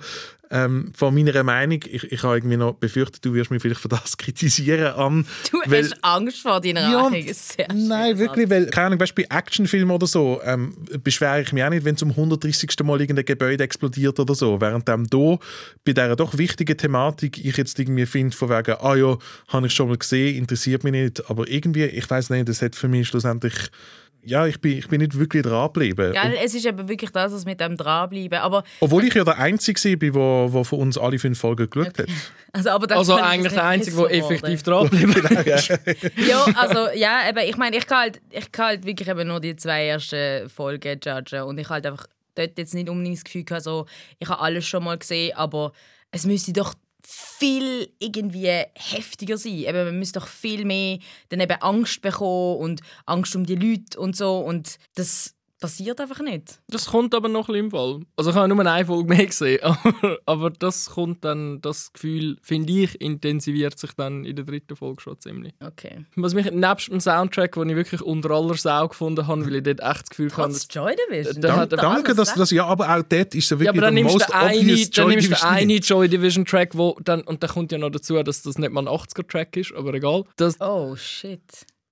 ähm, 0.51 0.91
vor 0.95 1.11
meiner 1.11 1.43
Meinung. 1.43 1.79
Ich, 1.85 2.11
ich 2.11 2.23
habe 2.23 2.37
irgendwie 2.37 2.57
noch 2.57 2.73
befürchtet, 2.73 3.23
du 3.23 3.33
wirst 3.33 3.51
mich 3.51 3.61
vielleicht 3.61 3.79
für 3.79 3.87
das 3.87 4.17
kritisieren 4.17 4.93
an. 4.95 5.25
du 5.51 5.59
weil- 5.65 5.83
hast 5.83 6.03
Angst 6.03 6.41
vor 6.41 6.59
deiner 6.59 6.81
ja. 6.81 7.09
Sehr 7.33 7.67
Nein, 7.73 8.17
wirklich, 8.17 8.49
weil, 8.49 8.65
keine 8.67 8.87
Ahnung, 8.87 8.99
weißt, 8.99 9.15
bei 9.15 9.27
Actionfilmen 9.29 9.91
oder 9.95 10.07
so 10.07 10.41
ähm, 10.43 10.75
beschwere 11.03 11.41
ich 11.41 11.53
mich 11.53 11.63
auch 11.63 11.69
nicht, 11.69 11.85
wenn 11.85 11.95
zum 11.97 12.09
130. 12.09 12.71
Mal 12.83 12.99
irgendein 12.99 13.25
Gebäude 13.25 13.63
explodiert 13.63 14.19
oder 14.19 14.33
so. 14.33 14.59
Während 14.59 14.87
dem 14.87 15.07
da 15.07 15.37
bei 15.85 15.93
dieser 15.93 16.15
doch 16.15 16.37
wichtigen 16.37 16.77
Thematik 16.77 17.37
ich 17.43 17.55
jetzt 17.55 17.77
irgendwie 17.79 18.05
finde, 18.05 18.35
von 18.35 18.49
wegen, 18.49 18.75
ah 18.81 18.95
ja, 18.95 19.17
habe 19.49 19.67
ich 19.67 19.73
schon 19.73 19.87
mal 19.87 19.97
gesehen, 19.97 20.35
interessiert 20.35 20.83
mich 20.83 20.93
nicht. 20.93 21.29
Aber 21.29 21.47
irgendwie, 21.47 21.85
ich 21.85 22.09
weiß 22.09 22.31
nicht, 22.31 22.49
das 22.49 22.61
hat 22.61 22.75
für 22.75 22.87
mich 22.87 23.07
schlussendlich, 23.07 23.53
ja, 24.23 24.45
ich 24.45 24.59
bin, 24.59 24.77
ich 24.77 24.87
bin 24.87 25.01
nicht 25.01 25.17
wirklich 25.17 25.43
drangeblieben. 25.43 26.13
Gell, 26.13 26.37
es 26.43 26.53
ist 26.53 26.65
eben 26.65 26.87
wirklich 26.87 27.11
das, 27.11 27.31
was 27.31 27.45
mit 27.45 27.59
dem 27.59 27.77
dranbleiben. 27.77 28.39
Aber, 28.39 28.63
Obwohl 28.79 29.05
ich 29.05 29.13
ja 29.13 29.23
der 29.23 29.37
Einzige 29.37 29.79
war, 29.81 30.45
der 30.47 30.53
wo 30.53 30.63
von 30.63 30.79
uns 30.79 30.97
alle 30.97 31.17
fünf 31.19 31.39
Folgen 31.39 31.69
geschaut 31.69 31.97
hat. 31.97 32.07
also, 32.53 32.69
aber 32.69 32.87
das 32.87 32.97
Also 32.97 33.15
eigentlich 33.15 33.53
der 33.53 33.65
Einzige, 33.65 33.97
der 33.97 34.11
effektiv 34.11 34.65
worden. 34.67 34.89
dranbleibt. 34.89 35.79
Ja, 36.27 36.45
also 36.55 36.89
ja, 36.95 37.29
eben, 37.29 37.49
ich 37.49 37.57
meine, 37.57 37.77
ich 37.77 37.87
kann, 37.87 37.97
halt, 37.99 38.21
ich 38.29 38.51
kann 38.51 38.65
halt 38.67 38.85
wirklich 38.85 39.07
eben 39.07 39.27
nur 39.27 39.39
die 39.39 39.55
zwei 39.55 39.87
ersten 39.87 40.49
Folgen 40.49 40.99
judgen 41.03 41.43
und 41.43 41.57
ich 41.57 41.69
halt 41.69 41.85
einfach 41.85 42.05
dort 42.35 42.57
jetzt 42.57 42.73
nicht 42.73 42.89
unbedingt 42.89 43.17
das 43.17 43.23
Gefühl 43.23 43.43
gehabt, 43.43 43.63
so, 43.63 43.85
ich 44.19 44.29
habe 44.29 44.41
alles 44.41 44.65
schon 44.65 44.83
mal 44.83 44.97
gesehen, 44.97 45.35
aber 45.35 45.71
es 46.11 46.25
müsste 46.25 46.53
doch 46.53 46.73
viel 47.03 47.91
irgendwie 47.99 48.47
heftiger 48.75 49.37
sein. 49.37 49.59
Eben, 49.59 49.85
man 49.85 49.99
müsste 49.99 50.19
doch 50.19 50.27
viel 50.27 50.65
mehr 50.65 50.99
dann 51.29 51.39
eben 51.39 51.61
Angst 51.61 52.01
bekommen 52.01 52.59
und 52.59 52.81
Angst 53.05 53.35
um 53.35 53.45
die 53.45 53.55
Leute 53.55 53.99
und 53.99 54.15
so 54.15 54.39
und 54.39 54.77
das 54.95 55.35
passiert 55.59 55.99
einfach 55.99 56.19
nicht. 56.21 56.59
Das 56.69 56.87
kommt 56.87 57.13
aber 57.13 57.27
noch 57.29 57.49
ein 57.49 57.53
bisschen 57.53 57.65
im 57.65 57.71
Fall. 57.71 57.99
Also 58.15 58.29
ich 58.31 58.35
habe 58.35 58.47
nur 58.47 58.65
eine 58.65 58.85
Folge 58.85 59.09
mehr 59.13 59.25
gesehen, 59.25 59.59
aber, 59.63 60.17
aber 60.25 60.49
das 60.51 60.89
kommt 60.91 61.23
dann, 61.25 61.59
das 61.61 61.91
Gefühl, 61.93 62.37
finde 62.41 62.71
ich, 62.73 62.99
intensiviert 63.01 63.77
sich 63.77 63.91
dann 63.93 64.23
in 64.25 64.35
der 64.35 64.45
dritten 64.45 64.75
Folge 64.75 65.01
schon 65.01 65.19
ziemlich. 65.19 65.53
Okay. 65.65 66.05
Was 66.15 66.33
mich 66.33 66.49
nebst 66.51 66.87
dem 66.87 66.99
Soundtrack, 66.99 67.53
den 67.53 67.69
ich 67.69 67.75
wirklich 67.75 68.01
unter 68.01 68.31
aller 68.31 68.55
Sau 68.55 68.87
gefunden 68.87 69.27
habe, 69.27 69.45
weil 69.45 69.55
ich 69.55 69.63
dort 69.63 69.81
echt 69.81 70.01
das 70.03 70.09
Gefühl 70.09 70.31
habe, 70.37 70.51
Trotz 70.53 70.67
Joy 70.71 70.95
Division. 71.07 71.41
Da- 71.41 71.65
da- 71.65 71.75
danke, 71.77 72.15
dass 72.15 72.33
das, 72.33 72.51
ja, 72.51 72.65
aber 72.65 72.89
auch 72.95 73.03
dort 73.03 73.35
ist 73.35 73.49
ja 73.51 73.55
Ja, 73.57 73.59
wirklich 73.59 73.69
aber 73.69 73.81
dann 73.81 73.95
der 73.95 74.03
nimmst 74.03 74.15
most 74.15 74.29
du 74.29 74.33
eine, 74.35 74.59
obvious 74.59 74.89
dann 74.91 75.03
Joy 75.05 75.15
nimmst 75.15 75.25
du 75.27 75.29
Division 75.35 75.51
eine 75.51 75.73
Hit. 75.73 75.85
Joy 75.89 76.07
Division 76.09 76.45
Track, 76.45 76.77
wo 76.77 76.97
dann 77.03 77.21
und 77.21 77.43
dann 77.43 77.49
kommt 77.49 77.71
ja 77.71 77.77
noch 77.77 77.89
dazu, 77.89 78.21
dass 78.23 78.41
das 78.43 78.57
nicht 78.57 78.71
mal 78.71 78.81
ein 78.81 78.87
80er 78.87 79.27
Track 79.27 79.57
ist, 79.57 79.73
aber 79.73 79.93
egal. 79.93 80.23
Das, 80.37 80.55
Oh 80.61 80.95
shit. 80.95 81.41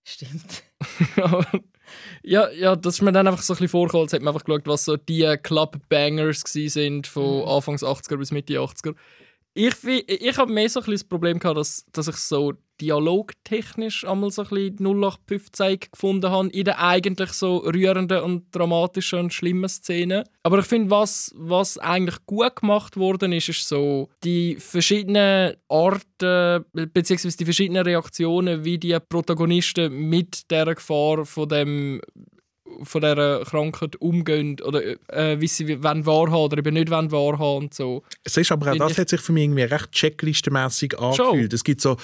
Stimmt. 0.05 0.63
ja, 2.23 2.49
ja, 2.51 2.75
das 2.75 2.95
ist 2.95 3.01
mir 3.01 3.11
dann 3.11 3.27
einfach 3.27 3.41
so 3.41 3.53
ein 3.53 3.55
bisschen 3.55 3.69
vorgekommen, 3.69 4.03
als 4.05 4.13
hätte 4.13 4.23
man 4.23 4.33
einfach 4.33 4.45
geschaut, 4.45 4.67
was 4.67 4.85
so 4.85 4.97
die 4.97 5.37
Club 5.43 5.77
Bangers 5.89 6.43
gsi 6.43 6.69
sind 6.69 7.07
von 7.07 7.41
Mhm. 7.41 7.47
Anfangs 7.47 7.83
80er 7.83 8.17
bis 8.17 8.31
Mitte 8.31 8.53
80er. 8.53 8.95
Ich, 9.53 9.73
ich 9.83 10.37
habe 10.37 10.51
mehr 10.51 10.69
so 10.69 10.79
ein 10.79 10.83
bisschen 10.83 10.93
das 10.93 11.03
Problem 11.03 11.39
gehabt, 11.39 11.57
dass, 11.57 11.85
dass 11.91 12.07
ich 12.07 12.17
so 12.17 12.53
dialogtechnisch 12.81 14.05
einmal 14.05 14.31
so 14.31 14.43
ein 14.43 14.49
bisschen 14.49 14.85
0815 14.85 15.79
gefunden 15.91 16.31
habe 16.31 16.49
in 16.49 16.65
den 16.65 16.75
eigentlich 16.75 17.31
so 17.33 17.57
rührenden 17.57 18.21
und 18.21 18.55
dramatischen 18.55 19.19
und 19.19 19.33
schlimmen 19.33 19.69
Szenen. 19.69 20.23
Aber 20.43 20.59
ich 20.59 20.65
finde, 20.65 20.89
was, 20.89 21.33
was 21.35 21.77
eigentlich 21.77 22.17
gut 22.25 22.57
gemacht 22.57 22.97
worden 22.97 23.33
ist, 23.33 23.49
ist 23.49 23.67
so 23.67 24.09
die 24.23 24.55
verschiedenen 24.55 25.55
Arten 25.69 26.65
beziehungsweise 26.73 27.37
die 27.37 27.45
verschiedenen 27.45 27.83
Reaktionen, 27.83 28.63
wie 28.63 28.77
die 28.77 28.97
Protagonisten 29.09 29.93
mit 30.09 30.49
der 30.51 30.75
Gefahr 30.75 31.25
von 31.25 31.49
dem 31.49 32.01
von 32.83 33.01
dieser 33.01 33.43
Krankheit 33.43 33.95
umgehen 33.97 34.57
oder 34.63 34.81
äh, 35.09 35.39
wie 35.39 35.47
sie 35.47 35.83
wollen 35.83 36.05
wahrhaben 36.05 36.43
oder 36.43 36.57
eben 36.59 36.73
nicht 36.73 36.91
wollen 36.91 37.11
wahrhaben 37.11 37.65
und 37.65 37.73
so. 37.73 38.03
Es 38.23 38.37
ist 38.37 38.51
aber 38.51 38.71
auch 38.71 38.77
das 38.77 38.97
hat 38.97 39.09
sich 39.09 39.21
für 39.21 39.31
mich 39.31 39.43
irgendwie 39.43 39.63
recht 39.63 39.91
checklistenmäßig 39.91 40.99
angefühlt. 40.99 41.53
Es 41.53 41.63
gibt 41.63 41.81
so, 41.81 41.97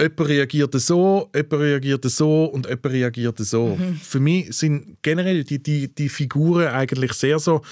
jemand 0.00 0.28
reagiert 0.28 0.74
so, 0.80 1.30
jemand 1.34 1.62
reagiert 1.62 2.04
so 2.04 2.44
und 2.44 2.66
jemand 2.66 2.86
reagiert 2.86 3.38
so. 3.38 3.76
Mhm. 3.76 3.96
Für 3.96 4.20
mich 4.20 4.56
sind 4.56 4.98
generell 5.02 5.44
die, 5.44 5.62
die, 5.62 5.94
die 5.94 6.08
Figuren 6.08 6.68
eigentlich 6.68 7.12
sehr 7.12 7.38
so, 7.38 7.62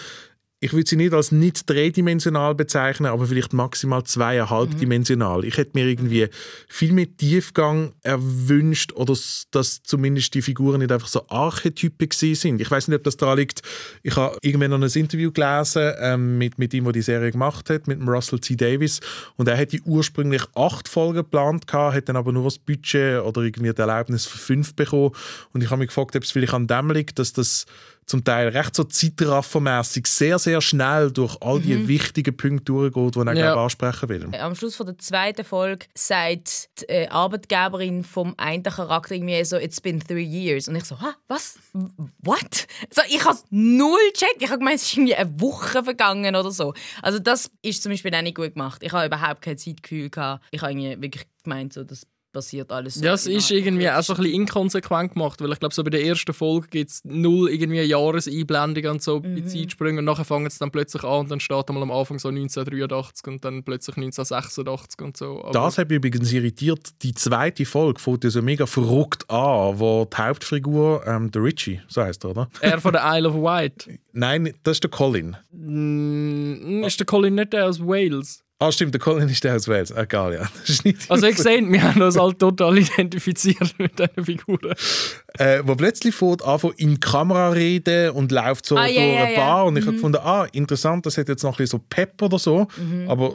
ich 0.66 0.72
würde 0.72 0.88
sie 0.88 0.96
nicht 0.96 1.14
als 1.14 1.30
nicht 1.30 1.70
dreidimensional 1.70 2.56
bezeichnen, 2.56 3.06
aber 3.06 3.26
vielleicht 3.26 3.52
maximal 3.52 4.02
zweieinhalbdimensional. 4.02 5.44
Ich 5.44 5.58
hätte 5.58 5.70
mir 5.74 5.86
irgendwie 5.86 6.26
viel 6.68 6.92
mehr 6.92 7.06
Tiefgang 7.16 7.92
erwünscht 8.02 8.92
oder 8.94 9.14
dass 9.52 9.82
zumindest 9.84 10.34
die 10.34 10.42
Figuren 10.42 10.80
nicht 10.80 10.90
einfach 10.90 11.06
so 11.06 11.24
Archetypen 11.28 12.08
sind. 12.10 12.60
Ich 12.60 12.68
weiß 12.68 12.88
nicht, 12.88 12.96
ob 12.96 13.04
das 13.04 13.16
da 13.16 13.34
liegt. 13.34 13.62
Ich 14.02 14.16
habe 14.16 14.36
irgendwann 14.42 14.72
noch 14.72 14.82
ein 14.82 14.90
Interview 14.92 15.30
gelesen 15.30 15.92
ähm, 16.00 16.36
mit, 16.36 16.58
mit 16.58 16.74
ihm, 16.74 16.82
der 16.82 16.94
die 16.94 17.02
Serie 17.02 17.30
gemacht 17.30 17.70
hat, 17.70 17.86
mit 17.86 18.00
dem 18.00 18.08
Russell 18.08 18.40
T. 18.40 18.56
Davis. 18.56 18.98
Und 19.36 19.46
er 19.46 19.56
hätte 19.56 19.78
ursprünglich 19.84 20.42
acht 20.56 20.88
Folgen 20.88 21.18
geplant 21.18 21.68
gehabt, 21.68 21.94
hat 21.94 22.08
dann 22.08 22.16
aber 22.16 22.32
nur 22.32 22.42
das 22.42 22.58
Budget 22.58 23.22
oder 23.22 23.42
irgendwie 23.42 23.72
die 23.72 23.80
Erlaubnis 23.80 24.26
für 24.26 24.38
fünf 24.38 24.74
bekommen. 24.74 25.12
Und 25.52 25.62
ich 25.62 25.70
habe 25.70 25.78
mich 25.78 25.90
gefragt, 25.90 26.16
ob 26.16 26.24
es 26.24 26.32
vielleicht 26.32 26.54
an 26.54 26.66
dem 26.66 26.90
liegt, 26.90 27.20
dass 27.20 27.32
das 27.32 27.66
zum 28.06 28.22
Teil 28.24 28.48
recht 28.48 28.74
so 28.76 28.84
zeitraffermässig 28.84 30.06
sehr, 30.06 30.38
sehr 30.38 30.60
schnell 30.60 31.10
durch 31.10 31.36
all 31.40 31.60
die 31.60 31.88
wichtigen 31.88 32.36
Punkte 32.36 32.64
durchgeht, 32.64 33.14
die 33.16 33.20
er 33.28 33.34
Ja. 33.34 33.54
ansprechen 33.62 34.08
will. 34.08 34.34
Am 34.36 34.54
Schluss 34.54 34.76
von 34.76 34.86
der 34.86 34.96
zweiten 34.98 35.44
Folge 35.44 35.86
sagt 35.94 36.80
die 36.80 36.84
äh, 36.86 37.08
Arbeitgeberin 37.08 38.04
vom 38.04 38.34
einen 38.36 38.62
Charakter 38.62 39.14
irgendwie 39.14 39.44
so 39.44 39.56
«It's 39.56 39.80
been 39.80 40.00
three 40.00 40.22
years». 40.22 40.68
Und 40.68 40.76
ich 40.76 40.84
so 40.84 41.00
«Hä? 41.00 41.06
Was? 41.28 41.58
What?» 42.22 42.66
so, 42.90 43.02
Ich 43.08 43.24
habe 43.24 43.38
null 43.50 43.98
gecheckt. 44.12 44.36
Ich 44.40 44.48
habe 44.48 44.58
gemeint, 44.58 44.76
es 44.76 44.84
ist 44.84 44.94
irgendwie 44.96 45.14
eine 45.16 45.40
Woche 45.40 45.82
vergangen 45.82 46.36
oder 46.36 46.50
so. 46.52 46.74
Also 47.02 47.18
das 47.18 47.50
ist 47.62 47.82
zum 47.82 47.90
Beispiel 47.92 48.14
auch 48.14 48.22
nicht 48.22 48.36
gut 48.36 48.54
gemacht. 48.54 48.82
Ich 48.82 48.92
habe 48.92 49.06
überhaupt 49.06 49.42
kein 49.42 49.58
Zeitgefühl 49.58 50.10
gehabt. 50.10 50.44
Ich 50.52 50.62
habe 50.62 50.72
irgendwie 50.72 51.02
wirklich 51.02 51.24
gemeint, 51.42 51.72
so, 51.72 51.82
das 51.84 52.06
passiert 52.36 52.70
alles 52.70 52.94
so. 52.96 53.04
Ja, 53.04 53.14
es 53.14 53.26
ist 53.26 53.50
irgendwie 53.50 53.88
auch 53.88 54.02
so 54.02 54.12
ein 54.12 54.18
bisschen 54.22 54.34
inkonsequent 54.42 55.14
gemacht, 55.14 55.40
weil 55.40 55.50
ich 55.52 55.58
glaube, 55.58 55.74
so 55.74 55.82
bei 55.82 55.88
der 55.90 56.04
ersten 56.04 56.34
Folge 56.34 56.68
gibt 56.68 56.90
es 56.90 57.00
null 57.04 57.48
irgendwie 57.48 57.80
Jahreseinblendung 57.80 58.92
und 58.92 59.02
so 59.02 59.20
Mhm. 59.20 59.34
bei 59.36 59.40
Zeitsprüngen 59.40 60.00
und 60.00 60.04
nachher 60.04 60.24
fangen 60.26 60.46
es 60.46 60.58
dann 60.58 60.70
plötzlich 60.70 61.02
an 61.02 61.20
und 61.20 61.30
dann 61.30 61.40
steht 61.40 61.66
einmal 61.68 61.82
am 61.82 61.90
Anfang 61.90 62.18
so 62.18 62.28
1983 62.28 63.26
und 63.26 63.44
dann 63.44 63.62
plötzlich 63.62 63.96
1986 63.96 65.00
und 65.00 65.16
so. 65.16 65.42
Aber 65.42 65.52
Das 65.52 65.78
hat 65.78 65.88
mich 65.88 65.96
übrigens 65.96 66.30
irritiert. 66.32 66.90
Die 67.02 67.14
zweite 67.14 67.64
Folge 67.64 68.00
fängt 68.00 68.24
ja 68.24 68.30
so 68.30 68.42
mega 68.42 68.66
verrückt 68.66 69.28
an, 69.30 69.78
wo 69.78 70.04
die 70.04 70.16
Hauptfigur, 70.16 71.02
ähm, 71.06 71.30
der 71.30 71.42
Richie, 71.42 71.80
so 71.88 72.02
heißt 72.02 72.24
er, 72.24 72.30
oder? 72.30 72.48
er 72.60 72.80
von 72.80 72.92
der 72.92 73.02
Isle 73.16 73.28
of 73.30 73.34
Wight. 73.36 73.88
Nein, 74.12 74.52
das 74.62 74.76
ist 74.76 74.82
der 74.84 74.90
Colin. 74.90 75.36
Mm, 75.52 76.84
ist 76.84 76.98
der 77.00 77.06
Colin 77.06 77.34
nicht 77.36 77.52
der 77.52 77.66
aus 77.66 77.80
Wales? 77.80 78.42
Ah, 78.58 78.72
stimmt, 78.72 78.94
der 78.94 79.00
Colin 79.02 79.28
ist 79.28 79.44
der 79.44 79.54
aus 79.56 79.68
Wales. 79.68 79.90
Egal, 79.90 80.32
ja. 80.34 80.48
Also 81.10 81.26
ich 81.26 81.36
sehe, 81.36 81.60
wir 81.70 81.82
haben 81.82 82.00
uns 82.00 82.18
halt 82.18 82.38
total 82.38 82.78
identifiziert 82.78 83.74
mit 83.78 83.98
diesen 83.98 84.24
Figuren. 84.24 84.74
äh, 85.38 85.60
wo 85.64 85.74
plötzlich 85.76 86.14
fährt 86.14 86.42
an 86.42 86.58
in 86.78 86.94
die 86.94 87.00
Kamera 87.00 87.50
reden 87.50 88.10
und 88.12 88.32
läuft 88.32 88.64
so 88.66 88.76
Ah, 88.76 88.84
durch 88.84 88.96
ja, 88.96 89.02
eine 89.02 89.34
ja. 89.34 89.38
Bar 89.38 89.66
und 89.66 89.76
ich 89.76 89.84
habe 89.84 89.96
gefunden, 89.96 90.18
ah, 90.22 90.46
interessant, 90.52 91.04
das 91.04 91.18
hat 91.18 91.28
jetzt 91.28 91.42
noch 91.42 91.52
ein 91.52 91.56
bisschen 91.58 91.80
so 91.80 91.84
Pep 91.90 92.22
oder 92.22 92.38
so, 92.38 92.66
aber 93.08 93.34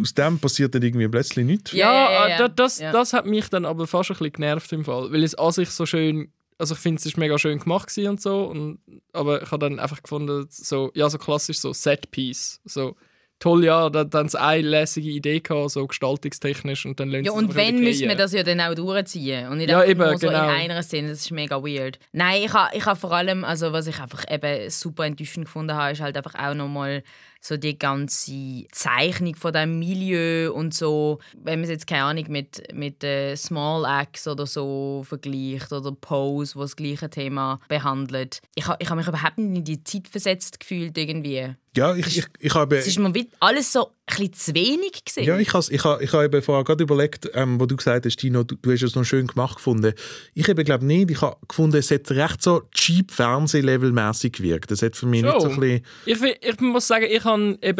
aus 0.00 0.14
dem 0.14 0.38
passiert 0.38 0.74
dann 0.76 0.82
irgendwie 0.82 1.08
plötzlich 1.08 1.44
nichts. 1.44 1.72
Ja, 1.72 1.92
ja, 1.92 2.12
ja, 2.12 2.28
ja. 2.28 2.38
da- 2.38 2.48
Das, 2.48 2.78
Ja. 2.78 2.92
das 2.92 3.12
hat 3.14 3.26
mich 3.26 3.48
dann 3.48 3.64
aber 3.64 3.86
fast 3.88 4.10
ein 4.10 4.14
bisschen 4.16 4.32
genervt 4.34 4.72
im 4.72 4.84
Fall, 4.84 5.10
weil 5.12 5.24
es 5.24 5.34
an 5.34 5.50
sich 5.50 5.70
so 5.70 5.86
schön, 5.86 6.32
also 6.56 6.74
ich 6.74 6.80
finde 6.80 7.00
es 7.00 7.06
ist 7.06 7.16
mega 7.18 7.36
schön 7.36 7.58
gemacht 7.58 7.92
und 7.98 8.20
so, 8.22 8.44
und, 8.44 8.78
aber 9.12 9.42
ich 9.42 9.50
habe 9.50 9.68
dann 9.68 9.80
einfach 9.80 10.00
gefunden, 10.02 10.46
so, 10.50 10.92
ja, 10.94 11.10
so 11.10 11.18
klassisch 11.18 11.58
so 11.58 11.72
Set-Piece, 11.72 12.60
so 12.64 12.94
toll, 13.38 13.64
ja, 13.64 13.90
da 13.90 14.04
dann 14.04 14.32
eine 14.34 14.62
lässige 14.62 15.10
Idee 15.10 15.40
gehabt, 15.40 15.70
so 15.70 15.86
gestaltungstechnisch 15.86 16.86
und 16.86 16.98
dann 17.00 17.10
Ja, 17.10 17.32
und 17.32 17.54
wenn, 17.54 17.80
müssen 17.80 18.08
wir 18.08 18.16
das 18.16 18.32
ja 18.32 18.42
dann 18.42 18.60
auch 18.60 18.74
durchziehen. 18.74 19.48
Und 19.48 19.58
nicht 19.58 19.70
Ja, 19.70 19.84
eben, 19.84 20.00
nur 20.00 20.18
so 20.18 20.28
genau. 20.28 20.44
in 20.44 20.50
einer 20.50 20.82
Szene. 20.82 21.10
Das 21.10 21.20
ist 21.20 21.30
mega 21.30 21.62
weird. 21.62 21.98
Nein, 22.12 22.42
ich 22.44 22.52
habe 22.52 22.76
ich 22.76 22.86
ha 22.86 22.94
vor 22.94 23.12
allem, 23.12 23.44
also 23.44 23.72
was 23.72 23.86
ich 23.86 23.98
einfach 24.00 24.24
eben 24.30 24.70
super 24.70 25.04
enttäuschend 25.04 25.46
gefunden 25.46 25.74
habe, 25.74 25.92
ist 25.92 26.00
halt 26.00 26.16
einfach 26.16 26.34
auch 26.34 26.54
nochmal 26.54 27.02
so 27.46 27.56
die 27.56 27.78
ganze 27.78 28.66
Zeichnung 28.72 29.36
von 29.36 29.52
dem 29.52 29.78
Milieu 29.78 30.52
und 30.52 30.74
so. 30.74 31.18
Wenn 31.34 31.60
man 31.60 31.64
es 31.64 31.70
jetzt, 31.70 31.86
keine 31.86 32.04
Ahnung, 32.04 32.26
mit, 32.28 32.62
mit 32.72 33.04
äh, 33.04 33.36
Small 33.36 33.84
Axe 33.84 34.30
oder 34.30 34.46
so 34.46 35.04
vergleicht 35.06 35.72
oder 35.72 35.92
Pose, 35.92 36.56
wo 36.56 36.62
das 36.62 36.76
gleiche 36.76 37.10
Thema 37.10 37.60
behandelt. 37.68 38.40
Ich 38.54 38.66
habe 38.66 38.78
ich 38.80 38.90
ha 38.90 38.94
mich 38.94 39.06
überhaupt 39.06 39.38
nicht 39.38 39.58
in 39.58 39.64
die 39.64 39.84
Zeit 39.84 40.08
versetzt 40.08 40.60
gefühlt 40.60 40.96
irgendwie. 40.98 41.54
Ja, 41.76 41.94
ich, 41.94 42.06
ich, 42.06 42.24
ich 42.38 42.54
habe... 42.54 42.78
Es 42.78 42.86
ist 42.86 42.98
mir 42.98 43.12
alles 43.38 43.70
so 43.70 43.88
ein 43.88 43.92
bisschen 44.06 44.32
zu 44.32 44.54
wenig 44.54 45.04
gesehen. 45.04 45.26
Ja, 45.26 45.38
ich 45.38 45.52
habe 45.52 45.66
ich 45.68 45.84
ha, 45.84 45.98
ich 46.00 46.10
ha 46.10 46.24
eben 46.24 46.40
vorher 46.40 46.64
gerade 46.64 46.82
überlegt, 46.82 47.28
ähm, 47.34 47.60
wo 47.60 47.66
du 47.66 47.76
gesagt 47.76 48.06
hast, 48.06 48.16
Tino, 48.16 48.44
du, 48.44 48.54
du 48.54 48.72
hast 48.72 48.82
es 48.82 48.94
noch 48.94 49.04
schön 49.04 49.26
gemacht 49.26 49.56
gefunden. 49.56 49.92
Ich 50.32 50.48
habe 50.48 50.64
glaube 50.64 50.86
nicht, 50.86 51.10
ich 51.10 51.20
habe 51.20 51.36
gefunden, 51.46 51.76
es 51.76 51.90
hat 51.90 52.10
recht 52.12 52.42
so 52.42 52.62
cheap 52.72 53.12
Fernsehlevel-mäßig 53.12 54.32
gewirkt. 54.32 54.70
Das 54.70 54.80
hat 54.80 54.96
für 54.96 55.04
mich 55.04 55.22
nicht 55.22 55.38
so 55.38 55.48
ein 55.48 55.60
bisschen... 55.60 55.84
Ich, 56.06 56.22
ich 56.40 56.60
muss 56.60 56.86
sagen, 56.86 57.06
ich 57.10 57.24
habe 57.24 57.35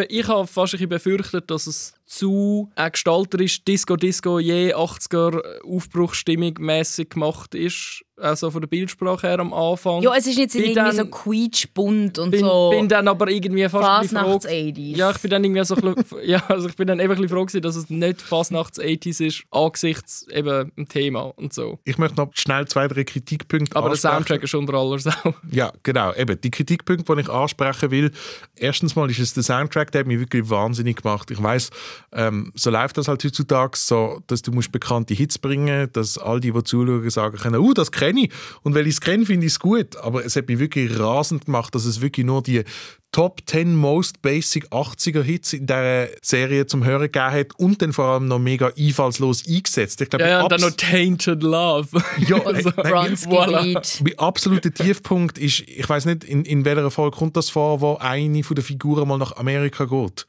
ich 0.08 0.28
hab 0.28 0.48
fast 0.48 0.74
ein 0.74 0.88
befürchtet, 0.88 1.50
dass 1.50 1.66
es 1.66 1.94
zu 2.06 2.70
äh, 2.76 2.90
gestalterisch 2.90 3.64
Disco-Disco 3.64 4.38
je 4.38 4.74
80er 4.74 5.62
Aufbruchsstimmung 5.62 6.54
mäßig 6.58 7.10
gemacht 7.10 7.54
ist. 7.54 8.05
Also 8.18 8.50
von 8.50 8.62
der 8.62 8.68
Bildsprache 8.68 9.26
her 9.28 9.38
am 9.40 9.52
Anfang. 9.52 10.02
Ja, 10.02 10.14
es 10.16 10.26
ist 10.26 10.38
jetzt 10.38 10.54
irgendwie 10.54 10.74
dann- 10.74 10.94
so 10.96 11.04
quietschbunt 11.04 12.18
und 12.18 12.30
bin, 12.30 12.40
so. 12.40 12.70
bin 12.70 12.88
dann 12.88 13.08
aber 13.08 13.28
irgendwie 13.28 13.68
fast 13.68 14.10
froh. 14.10 14.20
Fasnachts-80s. 14.20 14.96
Ja, 14.96 15.10
ich 15.10 15.18
bin 15.18 15.30
dann 15.30 15.44
irgendwie 15.44 15.64
so 15.64 15.74
ein 15.76 15.94
bisschen, 15.94 16.18
ja, 16.24 16.42
also 16.48 16.68
ich 16.68 16.76
bin 16.76 16.86
dann 16.86 16.98
eben 16.98 17.10
ein 17.12 17.16
bisschen 17.16 17.28
froh 17.28 17.44
gewesen, 17.44 17.62
dass 17.62 17.76
es 17.76 17.90
nicht 17.90 18.22
Fasnachts 18.22 18.80
80s 18.80 19.24
ist, 19.24 19.42
angesichts 19.50 20.26
eben 20.28 20.72
dem 20.76 20.88
Thema 20.88 21.32
und 21.36 21.52
so. 21.52 21.78
Ich 21.84 21.98
möchte 21.98 22.16
noch 22.16 22.30
schnell 22.34 22.66
zwei, 22.68 22.88
drei 22.88 23.04
Kritikpunkte 23.04 23.76
Aber 23.76 23.88
der 23.88 23.92
ansprechen. 23.92 24.14
Soundtrack 24.14 24.42
ist 24.44 24.54
unter 24.54 24.74
aller 24.74 24.98
Sau. 24.98 25.10
Ja, 25.50 25.72
genau. 25.82 26.12
Eben, 26.14 26.40
die 26.40 26.50
Kritikpunkte, 26.50 27.14
die 27.14 27.20
ich 27.20 27.28
ansprechen 27.28 27.90
will. 27.90 28.10
Erstens 28.56 28.96
mal 28.96 29.10
ist 29.10 29.18
es 29.18 29.34
der 29.34 29.42
Soundtrack, 29.42 29.92
der 29.92 30.00
hat 30.00 30.06
mich 30.06 30.18
wirklich 30.18 30.48
wahnsinnig 30.48 31.02
gemacht. 31.02 31.30
Ich 31.30 31.42
weiß, 31.42 31.70
ähm, 32.12 32.52
so 32.54 32.70
läuft 32.70 32.96
das 32.98 33.08
halt 33.08 33.22
heutzutage, 33.22 33.76
so, 33.76 34.20
dass 34.26 34.42
du 34.42 34.52
musst 34.52 34.72
bekannte 34.72 35.14
Hits 35.14 35.38
bringen, 35.38 35.88
dass 35.92 36.16
all 36.18 36.40
die, 36.40 36.52
die 36.52 36.64
zuschauen, 36.64 37.08
sagen 37.10 37.36
können, 37.36 37.60
uh, 37.60 37.74
das 37.74 37.92
kenne 38.06 38.24
ich. 38.24 38.30
Und 38.62 38.74
weil 38.74 38.86
ich 38.86 38.94
es 38.94 39.00
kenne, 39.00 39.26
finde 39.26 39.46
ich 39.46 39.52
es 39.52 39.60
gut. 39.60 39.96
Aber 39.96 40.24
es 40.24 40.36
hat 40.36 40.48
mich 40.48 40.58
wirklich 40.58 40.98
rasend 40.98 41.46
gemacht, 41.46 41.74
dass 41.74 41.84
es 41.84 42.00
wirklich 42.00 42.26
nur 42.26 42.42
die 42.42 42.64
Top 43.12 43.40
10 43.46 43.74
Most 43.74 44.20
Basic 44.20 44.66
80er 44.66 45.22
Hits 45.22 45.54
in 45.54 45.66
der 45.66 46.10
Serie 46.20 46.66
zum 46.66 46.84
Hören 46.84 47.10
gegeben 47.10 47.30
hat 47.30 47.58
und 47.58 47.80
dann 47.80 47.94
vor 47.94 48.06
allem 48.06 48.28
noch 48.28 48.38
mega 48.38 48.72
einfallslos 48.76 49.44
eingesetzt. 49.48 50.02
Ich 50.02 50.10
glaube, 50.10 50.24
Ja, 50.24 50.30
ja, 50.30 50.42
und 50.42 50.52
dann 50.52 50.60
noch 50.60 50.72
Tainted 50.72 51.42
Love. 51.42 51.88
Ja, 52.28 52.36
äh, 52.50 52.62
nein, 52.62 52.74
Bronski 52.74 53.28
voilà. 53.30 54.02
Mein 54.02 54.18
absoluter 54.18 54.72
Tiefpunkt 54.72 55.38
ist, 55.38 55.60
ich 55.60 55.88
weiß 55.88 56.04
nicht, 56.04 56.24
in, 56.24 56.44
in 56.44 56.66
welcher 56.66 56.90
Folge 56.90 57.16
kommt 57.16 57.36
das 57.38 57.48
vor, 57.48 57.80
wo 57.80 57.96
eine 57.96 58.42
von 58.42 58.54
der 58.54 58.64
Figuren 58.64 59.08
mal 59.08 59.16
nach 59.16 59.36
Amerika 59.36 59.86
geht. 59.86 60.26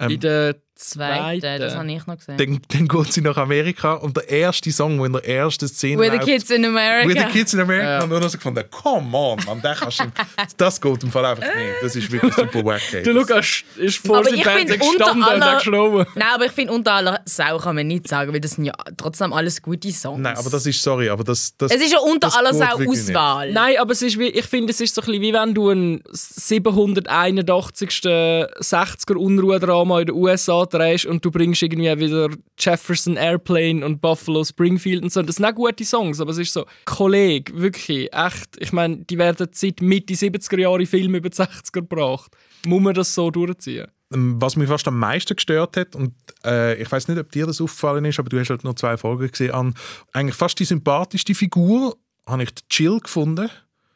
In 0.00 0.20
der 0.20 0.56
Zweite, 0.76 1.40
zweiten. 1.40 1.60
das 1.60 1.76
habe 1.76 1.92
ich 1.92 2.04
noch 2.04 2.16
gesehen. 2.18 2.36
Dann, 2.36 2.60
dann 2.68 2.88
geht 2.88 3.12
sie 3.12 3.20
nach 3.20 3.36
Amerika 3.36 3.92
und 3.92 4.16
der 4.16 4.28
erste 4.28 4.72
Song, 4.72 4.96
der 4.96 5.06
in 5.06 5.12
der 5.12 5.28
ersten 5.28 5.68
Szene 5.68 6.02
With 6.02 6.10
the 6.10 6.16
läuft, 6.16 6.28
Kids 6.28 6.50
in 6.50 6.64
America. 6.64 7.08
With 7.08 7.16
the 7.16 7.38
Kids 7.38 7.54
in 7.54 7.60
America. 7.60 7.88
Ja. 7.90 8.02
Und 8.02 8.10
dann 8.10 8.16
habe 8.16 8.26
ich 8.26 8.32
gefunden, 8.32 8.64
come 8.72 9.16
on, 9.16 9.38
man, 9.46 9.62
den 9.62 9.72
kannst 9.76 10.00
du, 10.00 10.04
das 10.56 10.80
geht 10.80 11.02
im 11.04 11.12
Fall 11.12 11.26
einfach 11.26 11.44
nicht. 11.46 11.74
Das 11.80 11.94
ist 11.94 12.10
wirklich 12.10 12.34
super 12.34 12.64
wack. 12.64 12.82
Der 12.92 13.12
Lukas 13.12 13.62
ist 13.76 14.04
vor 14.04 14.24
finde, 14.24 14.40
unter 14.42 14.76
gestanden 14.78 15.22
und 15.22 15.24
hat 15.26 15.42
aller- 15.42 15.58
geschrauben. 15.58 16.06
Nein, 16.16 16.28
aber 16.34 16.46
ich 16.46 16.52
finde, 16.52 16.72
unter 16.72 16.92
aller 16.92 17.20
Sau 17.24 17.58
kann 17.58 17.76
man 17.76 17.86
nicht 17.86 18.08
sagen, 18.08 18.32
weil 18.32 18.40
das 18.40 18.50
sind 18.52 18.64
ja 18.64 18.72
trotzdem 18.96 19.32
alles 19.32 19.62
gute 19.62 19.92
Songs. 19.92 20.18
Nein, 20.18 20.36
aber 20.36 20.50
das 20.50 20.66
ist, 20.66 20.82
sorry, 20.82 21.08
aber 21.08 21.22
das... 21.22 21.56
das 21.56 21.70
es 21.70 21.80
ist 21.82 21.92
ja 21.92 22.00
unter 22.00 22.26
das 22.26 22.36
aller 22.36 22.52
Sau 22.52 22.78
wirklich 22.80 22.98
nicht. 23.06 23.10
Auswahl. 23.16 23.52
Nein, 23.52 23.76
aber 23.78 23.92
es 23.92 24.02
ist 24.02 24.18
wie, 24.18 24.26
ich 24.26 24.46
finde, 24.46 24.72
es 24.72 24.80
ist 24.80 24.92
so 24.96 25.02
ein 25.02 25.06
bisschen 25.06 25.22
wie 25.22 25.32
wenn 25.32 25.54
du 25.54 25.70
ein 25.70 26.02
781. 26.10 27.90
60er 28.04 29.14
Unruhedrama 29.14 29.83
in 29.90 30.06
den 30.06 30.14
USA 30.14 30.64
drehst 30.66 31.06
und 31.06 31.24
du 31.24 31.30
bringst 31.30 31.62
irgendwie 31.62 31.98
wieder 31.98 32.28
Jefferson 32.58 33.16
Airplane 33.16 33.84
und 33.84 34.00
Buffalo 34.00 34.44
Springfield 34.44 35.02
und 35.02 35.12
so. 35.12 35.22
Das 35.22 35.36
sind 35.36 35.44
auch 35.44 35.54
gute 35.54 35.84
Songs, 35.84 36.20
aber 36.20 36.30
es 36.30 36.38
ist 36.38 36.52
so, 36.52 36.64
Kollege, 36.84 37.58
wirklich, 37.60 38.12
echt. 38.12 38.56
Ich 38.58 38.72
meine, 38.72 38.98
die 38.98 39.18
werden 39.18 39.48
seit 39.52 39.80
Mitte 39.80 40.14
70er 40.14 40.60
Jahre 40.60 40.86
Filme 40.86 41.18
über 41.18 41.30
die 41.30 41.36
60er 41.36 41.72
gebracht. 41.72 42.32
Muss 42.66 42.82
man 42.82 42.94
das 42.94 43.14
so 43.14 43.30
durchziehen? 43.30 43.86
Ähm, 44.12 44.40
Was 44.40 44.56
mich 44.56 44.68
fast 44.68 44.88
am 44.88 44.98
meisten 44.98 45.36
gestört 45.36 45.76
hat, 45.76 45.94
und 45.96 46.14
äh, 46.44 46.80
ich 46.80 46.90
weiß 46.90 47.08
nicht, 47.08 47.18
ob 47.18 47.30
dir 47.32 47.46
das 47.46 47.60
aufgefallen 47.60 48.04
ist, 48.04 48.18
aber 48.18 48.28
du 48.28 48.38
hast 48.38 48.50
halt 48.50 48.64
nur 48.64 48.76
zwei 48.76 48.96
Folgen 48.96 49.28
gesehen, 49.28 49.52
an 49.52 49.74
eigentlich 50.12 50.36
fast 50.36 50.58
die 50.58 50.64
sympathischste 50.64 51.34
Figur 51.34 51.96
habe 52.26 52.42
ich 52.42 52.50
Jill 52.70 53.00
gefunden. 53.00 53.50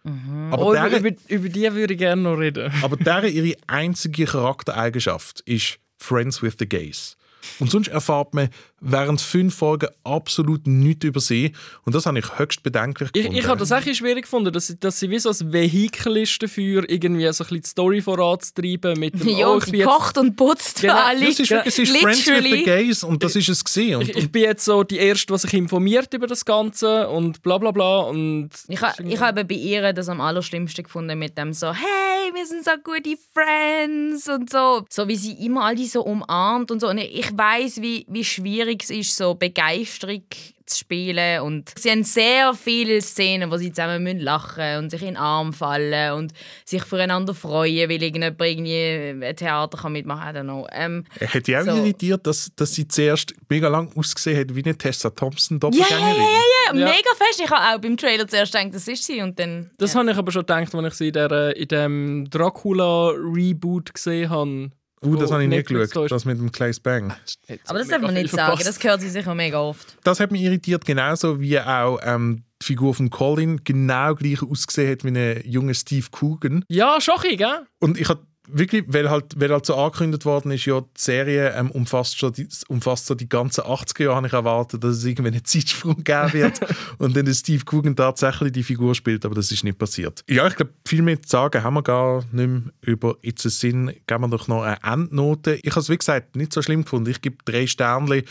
Aber, 0.05 0.65
Oh, 0.67 0.73
über, 0.73 0.89
deren, 0.89 1.05
über, 1.05 1.17
über 1.29 1.49
die 1.49 1.75
würde 1.75 1.93
ich 1.95 1.99
gerne 1.99 2.23
noch 2.23 2.37
reden. 2.37 2.73
aber 2.83 2.97
deren 2.97 3.31
ihre 3.31 3.55
einzige 3.67 4.25
Charaktereigenschaft 4.25 5.41
ist 5.41 5.79
Friends 5.99 6.41
with 6.43 6.55
the 6.59 6.69
Gays. 6.69 7.17
Und 7.61 7.71
sonst 7.71 7.89
erfahrt 7.89 8.35
man 8.35 8.49
während 8.81 9.21
fünf 9.21 9.55
Folgen 9.57 9.89
absolut 10.05 10.67
nichts 10.67 11.05
über 11.05 11.19
sie. 11.21 11.53
Und 11.85 11.95
das 11.95 12.07
habe 12.07 12.19
ich 12.19 12.39
höchst 12.39 12.63
bedenklich 12.63 13.09
Ich, 13.09 13.23
gefunden. 13.23 13.39
ich 13.39 13.47
habe 13.49 13.59
das 13.59 13.73
auch 13.73 13.83
schwierig 13.83 14.23
gefunden, 14.23 14.53
dass, 14.53 14.69
sie- 14.69 14.79
dass 14.79 15.01
sie 15.01 15.11
wie 15.11 15.19
so 15.19 15.31
ein 15.31 15.53
Vehikel 15.53 16.17
ist 16.19 16.41
dafür, 16.43 16.89
irgendwie 16.89 17.23
so 17.33 17.45
ein 17.45 17.49
bisschen 17.49 17.63
die 17.63 17.69
Story 17.69 18.01
voranzutreiben 18.03 18.99
mit 18.99 19.15
dem 19.19 19.29
Ja, 19.39 19.49
oh, 19.49 19.53
und 19.55 19.59
ich 19.59 19.65
sie 19.65 19.71
bin 19.73 19.81
jetzt, 19.81 19.89
kocht 19.89 20.19
und 20.19 20.37
putzt 20.37 20.81
für 20.81 20.87
Genau, 20.89 20.99
alle. 20.99 21.21
Ja, 21.25 21.29
es 21.29 21.41
ist 21.41 21.51
wirklich 21.51 21.79
ist 21.79 21.97
Friends 21.97 22.27
with 22.27 22.45
the. 22.51 22.63
Gays 22.65 23.03
und 23.05 23.23
das 23.25 23.35
ist 23.37 23.49
es 23.49 23.65
gesehen. 23.65 23.97
Und, 23.97 24.09
ich, 24.11 24.17
ich 24.17 24.31
bin 24.33 24.43
jetzt 24.43 24.65
so 24.65 24.83
die 24.85 24.99
Erste, 24.99 25.33
die 25.33 25.39
sich 25.39 25.55
informiert 25.55 26.13
über 26.15 26.27
das 26.27 26.45
Ganze 26.45 27.09
und 27.09 27.43
bla 27.43 27.59
bla 27.59 27.71
bla 27.73 28.01
und 28.01 28.51
Ich, 28.69 28.81
ha, 28.81 28.95
ich 29.05 29.21
habe 29.21 29.45
bei 29.45 29.55
ihr 29.55 29.93
das 29.93 30.09
am 30.09 30.21
allerschlimmsten 30.21 30.85
gefunden 30.85 31.19
mit 31.19 31.37
dem 31.39 31.53
so 31.53 31.69
«Hey, 31.73 31.85
hey, 31.85 32.18
wir 32.39 32.47
sind 32.47 32.65
so 32.65 32.71
gute 32.85 33.17
Friends 33.33 34.29
und 34.29 34.49
so. 34.49 34.85
So 34.89 35.09
wie 35.09 35.17
sie 35.17 35.45
immer 35.45 35.65
all 35.65 35.75
die 35.75 35.87
so 35.87 36.03
umarmt 36.03 36.71
und 36.71 36.81
so. 36.81 36.89
Und 36.89 36.99
ich 36.99 37.37
weiß, 37.37 37.83
wie, 37.83 38.07
wie 38.09 38.25
schwierig 38.25 38.85
es 38.85 38.91
ist, 38.91 39.17
so 39.17 39.35
Begeisterung 39.35 40.23
zu 40.69 40.79
spielen. 40.79 41.43
Und 41.43 41.73
sie 41.79 41.91
haben 41.91 42.05
sehr 42.05 42.55
viele 42.55 43.01
Szenen, 43.01 43.51
wo 43.51 43.57
sie 43.57 43.73
zusammen 43.73 44.03
müssen 44.03 44.21
lachen 44.21 44.79
und 44.79 44.91
sich 44.91 45.01
in 45.03 45.09
den 45.09 45.17
Arm 45.17 45.53
fallen 45.53 46.13
und 46.15 46.33
sich 46.65 46.83
füreinander 46.85 47.35
freuen, 47.35 47.89
weil 47.91 48.03
irgendjemand 48.03 48.41
irgendwie 48.41 49.25
ein 49.27 49.37
Theater 49.37 49.79
kann 49.79 49.93
mitmachen 49.93 50.35
kann. 50.35 50.65
Ähm, 50.73 51.05
Hätte 51.19 51.53
ich 51.53 51.59
auch 51.59 51.63
so. 51.65 51.71
irritiert, 51.77 52.27
dass, 52.27 52.51
dass 52.57 52.73
sie 52.75 52.87
zuerst 52.87 53.35
mega 53.49 53.69
lang 53.69 53.91
ausgesehen 53.97 54.39
hat 54.39 54.55
wie 54.55 54.65
eine 54.65 54.77
Tessa 54.77 55.11
Thompson 55.11 55.59
ja, 55.63 55.69
ja, 55.69 55.71
Doppelgängerin. 55.71 56.23
ja, 56.23 56.75
ja, 56.75 56.79
Ja. 56.81 56.87
mega 56.87 57.11
fest. 57.17 57.41
Ich 57.43 57.51
habe 57.51 57.77
auch 57.77 57.81
beim 57.81 57.97
Trailer 57.97 58.27
zuerst 58.29 58.53
gedacht, 58.53 58.75
das 58.75 58.87
ist 58.89 59.05
sie 59.05 59.23
und 59.23 59.39
dann... 59.39 59.71
Das 59.79 59.95
ja. 59.95 60.01
habe 60.01 60.11
ich 60.11 60.17
aber 60.17 60.31
schon 60.33 60.43
gedacht, 60.43 60.75
als 60.75 60.87
ich 60.93 60.95
sie 60.95 61.09
in, 61.09 61.13
der, 61.15 61.57
in 61.57 61.69
dem 61.69 62.31
Dracula-Reboot 62.31 63.95
gesehen 63.95 64.31
habe. 64.31 64.71
Uh, 65.05 65.17
das 65.17 65.31
habe 65.31 65.43
ich 65.43 65.49
nie 65.49 65.57
Netflix 65.57 65.91
geschaut, 65.91 66.11
da 66.11 66.15
das 66.17 66.25
mit 66.25 66.39
dem 66.39 66.53
Claes 66.53 66.81
Bang. 66.81 67.15
Aber 67.67 67.79
das 67.79 67.89
darf 67.89 68.03
man 68.03 68.15
nicht 68.15 68.31
sagen, 68.31 68.61
das 68.65 68.83
hört 68.83 69.01
sie 69.01 69.09
sicher 69.09 69.35
mega 69.35 69.61
oft. 69.61 69.97
Das 70.05 70.21
hat 70.21 70.31
mich 70.31 70.43
irritiert, 70.43 70.85
genauso 70.85 71.41
wie 71.41 71.61
auch 71.61 71.99
ähm, 72.03 72.43
die 72.61 72.67
Figur 72.67 72.95
von 72.95 73.11
Colin 73.11 73.63
genau 73.65 74.15
gleich 74.15 74.43
ausgesehen 74.43 74.93
hat 74.93 75.05
wie 75.05 75.17
ein 75.17 75.43
junger 75.45 75.75
Steve 75.75 76.07
Coogan. 76.11 76.65
Ja, 76.69 77.01
schocki, 77.01 77.37
gell? 77.37 77.67
Und 77.79 77.99
ich 77.99 78.09
habe 78.09 78.28
wirklich, 78.51 78.85
weil 78.89 79.11
halt, 79.11 79.39
weil 79.39 79.51
halt 79.51 79.67
so 79.67 79.77
angekündigt 79.77 80.25
worden 80.25 80.53
ist, 80.53 80.65
ja, 80.67 80.81
die 80.81 80.87
Serie 80.97 81.53
ähm, 81.55 81.71
umfasst, 81.71 82.19
schon 82.19 82.33
die, 82.33 82.49
umfasst 82.69 83.07
so 83.07 83.15
die 83.15 83.29
ganzen 83.29 83.63
80er 83.63 84.05
Jahre, 84.05 84.17
habe 84.17 84.27
ich 84.27 84.33
erwartet, 84.33 84.83
dass 84.83 84.97
es 84.97 85.05
irgendwie 85.05 85.29
einen 85.29 85.45
Zeitsprung 85.45 86.03
geben 86.03 86.33
wird 86.33 86.61
und 86.99 87.17
dann 87.17 87.33
Steve 87.33 87.65
Coogan 87.65 87.97
tatsächlich 87.97 88.53
die 88.53 88.63
Figur 88.63 88.95
spielt, 88.95 89.25
aber 89.25 89.35
das 89.35 89.53
ist 89.53 89.65
nicht 89.65 89.79
passiert. 89.79 90.25
Ja, 90.29 90.47
ich 90.47 90.57
glaube, 90.57 90.73
viel 90.87 91.03
mehr 91.03 91.21
zu 91.21 91.29
sagen 91.29 91.63
haben 91.63 91.75
wir 91.75 91.83
gar 91.83 92.25
nicht 92.33 92.49
mehr 92.49 92.63
über 92.83 93.17
It's 93.23 93.47
a 93.47 93.51
Sin. 93.51 93.93
Geben 94.07 94.23
wir 94.23 94.29
doch 94.29 94.49
noch 94.49 94.63
eine 94.63 94.79
Endnote. 94.83 95.59
Ich 95.63 95.71
habe 95.71 95.81
es, 95.81 95.89
wie 95.89 95.99
gesagt, 95.99 96.37
nicht 96.37 96.53
so 96.53 96.63
schlimm 96.63 96.85
gefunden. 96.85 97.11
Ich 97.11 97.21
gebe 97.21 97.37
drei 97.45 97.67
Sternchen, 97.67 98.25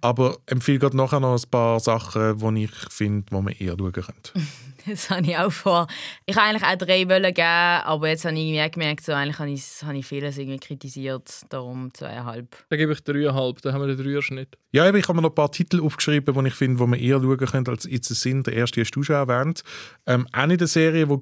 aber 0.00 0.38
empfehle 0.46 0.78
gerade 0.78 0.96
nachher 0.96 1.20
noch 1.20 1.36
ein 1.36 1.50
paar 1.50 1.80
Sachen, 1.80 2.54
die 2.54 2.64
ich 2.64 2.70
finde, 2.90 3.26
die 3.30 3.34
man 3.34 3.48
eher 3.48 3.76
schauen 3.78 3.92
könnte. 3.92 4.32
Das 4.86 5.10
habe 5.10 5.22
ich 5.22 5.36
auch 5.36 5.52
vor. 5.52 5.86
Ich 6.26 6.36
wollte 6.36 6.48
eigentlich 6.48 6.64
auch 6.64 6.76
drei 6.76 7.08
wollen 7.08 7.34
geben, 7.34 7.46
aber 7.46 8.08
jetzt 8.08 8.24
habe 8.24 8.34
ich 8.36 8.46
irgendwie 8.46 8.70
gemerkt, 8.70 9.04
so, 9.04 9.12
eigentlich 9.12 9.38
habe 9.38 9.50
ich, 9.50 9.62
habe 9.82 9.98
ich 9.98 10.06
vieles 10.06 10.38
irgendwie 10.38 10.58
kritisiert, 10.58 11.42
darum 11.48 11.92
zweieinhalb. 11.94 12.64
Da 12.68 12.76
gebe 12.76 12.92
ich 12.92 13.02
dreieinhalb, 13.02 13.62
da 13.62 13.72
haben 13.72 13.86
wir 13.86 13.94
den 13.94 14.04
Dreierschnitt. 14.04 14.56
Ja, 14.72 14.86
eben, 14.86 14.96
ich 14.96 15.08
habe 15.08 15.16
mir 15.16 15.22
noch 15.22 15.30
ein 15.30 15.34
paar 15.34 15.50
Titel 15.50 15.80
aufgeschrieben, 15.80 16.34
die 16.34 16.48
ich 16.48 16.54
finde, 16.54 16.78
wo 16.78 16.86
man 16.86 16.98
eher 16.98 17.20
schauen 17.20 17.36
könnte 17.38 17.70
als 17.70 17.86
It's 17.86 18.10
a 18.10 18.14
Sin. 18.14 18.42
Der 18.42 18.54
erste 18.54 18.80
hast 18.80 18.92
du 18.92 19.02
schon 19.02 19.16
erwähnt. 19.16 19.62
Ähm, 20.06 20.26
auch 20.32 20.46
nicht 20.46 20.60
eine 20.60 20.66
Serie, 20.66 21.06
die 21.06 21.18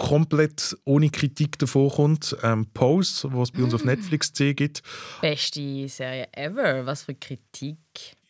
komplett 0.00 0.76
ohne 0.84 1.10
Kritik 1.10 1.58
davor 1.58 1.92
kommt. 1.92 2.36
Ähm, 2.42 2.66
Pose, 2.72 3.28
was 3.32 3.50
es 3.50 3.52
bei 3.52 3.62
uns 3.62 3.74
auf 3.74 3.84
Netflix 3.84 4.32
zu 4.32 4.44
sehen 4.44 4.56
gibt. 4.56 4.82
Beste 5.20 5.88
Serie 5.88 6.26
ever. 6.32 6.86
Was 6.86 7.04
für 7.04 7.14
Kritik. 7.14 7.76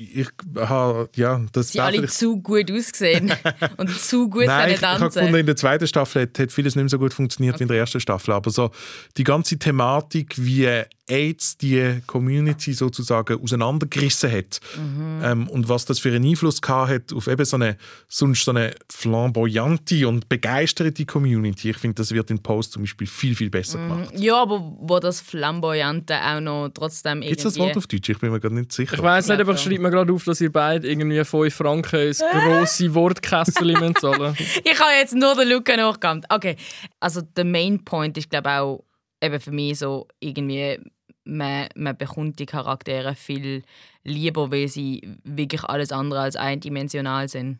Ich 0.03 0.29
habe, 0.57 1.11
ja, 1.15 1.43
das 1.53 1.73
Sie 1.73 1.81
alle 1.81 1.99
vielleicht- 1.99 2.15
zu 2.15 2.41
gut 2.41 2.71
ausgesehen 2.73 3.35
und 3.77 3.91
zu 3.91 4.31
gut 4.31 4.47
Nein, 4.47 4.61
können 4.63 4.71
ich, 4.73 4.79
ich 4.81 4.83
habe 4.87 4.99
tanzen. 4.99 5.19
gefunden, 5.21 5.41
in 5.41 5.47
der 5.47 5.57
zweiten 5.57 5.87
Staffel 5.87 6.23
hat, 6.23 6.39
hat 6.39 6.51
vieles 6.53 6.75
nicht 6.75 6.85
mehr 6.85 6.89
so 6.89 6.99
gut 6.99 7.13
funktioniert 7.13 7.59
wie 7.59 7.65
in 7.65 7.69
der 7.69 7.77
ersten 7.77 8.01
Staffel. 8.01 8.33
Aber 8.33 8.51
so 8.51 8.71
die 9.19 9.25
ganze 9.25 9.59
Thematik, 9.59 10.37
wie 10.39 10.67
AIDS 11.07 11.59
die 11.59 12.01
Community 12.07 12.73
sozusagen 12.73 13.43
auseinandergerissen 13.43 14.33
hat 14.33 14.61
Mhm. 14.77 15.21
ähm, 15.23 15.49
und 15.49 15.69
was 15.69 15.85
das 15.85 15.99
für 15.99 16.09
einen 16.15 16.25
Einfluss 16.25 16.63
gehabt 16.63 16.91
hat 16.91 17.13
auf 17.13 17.27
eben 17.27 17.45
so 17.45 17.57
eine 17.57 17.77
sonst 18.09 18.45
so 18.45 18.53
eine 18.53 18.73
flamboyante 18.91 20.09
und 20.09 20.29
begeisterte 20.29 21.05
Community. 21.05 21.71
Ich 21.71 21.77
finde, 21.77 21.97
das 21.97 22.13
wird 22.13 22.31
in 22.31 22.39
Post 22.39 22.73
zum 22.73 22.83
Beispiel 22.83 23.07
viel, 23.07 23.35
viel 23.35 23.51
besser 23.51 23.79
gemacht. 23.79 24.13
ja, 24.17 24.41
aber 24.41 24.61
wo 24.81 24.99
das 24.99 25.21
Flamboyante 25.21 26.15
auch 26.17 26.41
noch 26.41 26.71
trotzdem 26.73 27.21
Gibt 27.21 27.37
es 27.39 27.43
das 27.43 27.57
irgendwie... 27.57 27.69
Wort 27.69 27.77
auf 27.77 27.87
Deutsch? 27.87 28.09
Ich 28.09 28.19
bin 28.19 28.31
mir 28.31 28.41
gerade 28.41 28.55
nicht 28.55 28.73
sicher. 28.73 28.95
Ich 28.95 29.03
weiss 29.03 29.29
nicht, 29.29 29.41
aber 29.41 29.53
ich 29.55 29.60
schon. 29.63 29.73
schreibe 29.73 29.83
mir 29.83 29.91
gerade 29.91 30.13
auf, 30.13 30.25
dass 30.25 30.41
ihr 30.41 30.53
beide 30.53 30.89
irgendwie 30.89 31.25
5 31.25 31.55
Franken 31.55 32.09
ins 32.09 32.19
grosse 32.19 32.95
Wortkessel 32.95 33.95
zahlen 34.01 34.37
Ich 34.65 34.81
habe 34.81 34.93
jetzt 34.99 35.15
nur 35.15 35.35
den 35.35 35.49
Luca 35.49 35.77
nachgehabt. 35.77 36.25
Okay, 36.29 36.57
also 36.99 37.23
der 37.23 37.45
Main 37.45 37.85
Point 37.85 38.19
ist 38.19 38.31
glaube 38.31 38.51
auch 38.51 38.85
eben 39.23 39.41
für 39.41 39.53
mich 39.53 39.79
so 39.79 40.09
irgendwie 40.19 40.79
man, 41.25 41.69
man 41.75 41.97
bekommt 41.97 42.39
die 42.39 42.47
Charaktere 42.47 43.15
viel 43.15 43.63
lieber, 44.05 44.51
weil 44.51 44.69
sie 44.69 45.17
wirklich 45.25 45.65
alles 45.65 45.93
andere 45.93 46.21
als 46.21 46.37
eindimensional 46.37 47.29
sind 47.29 47.59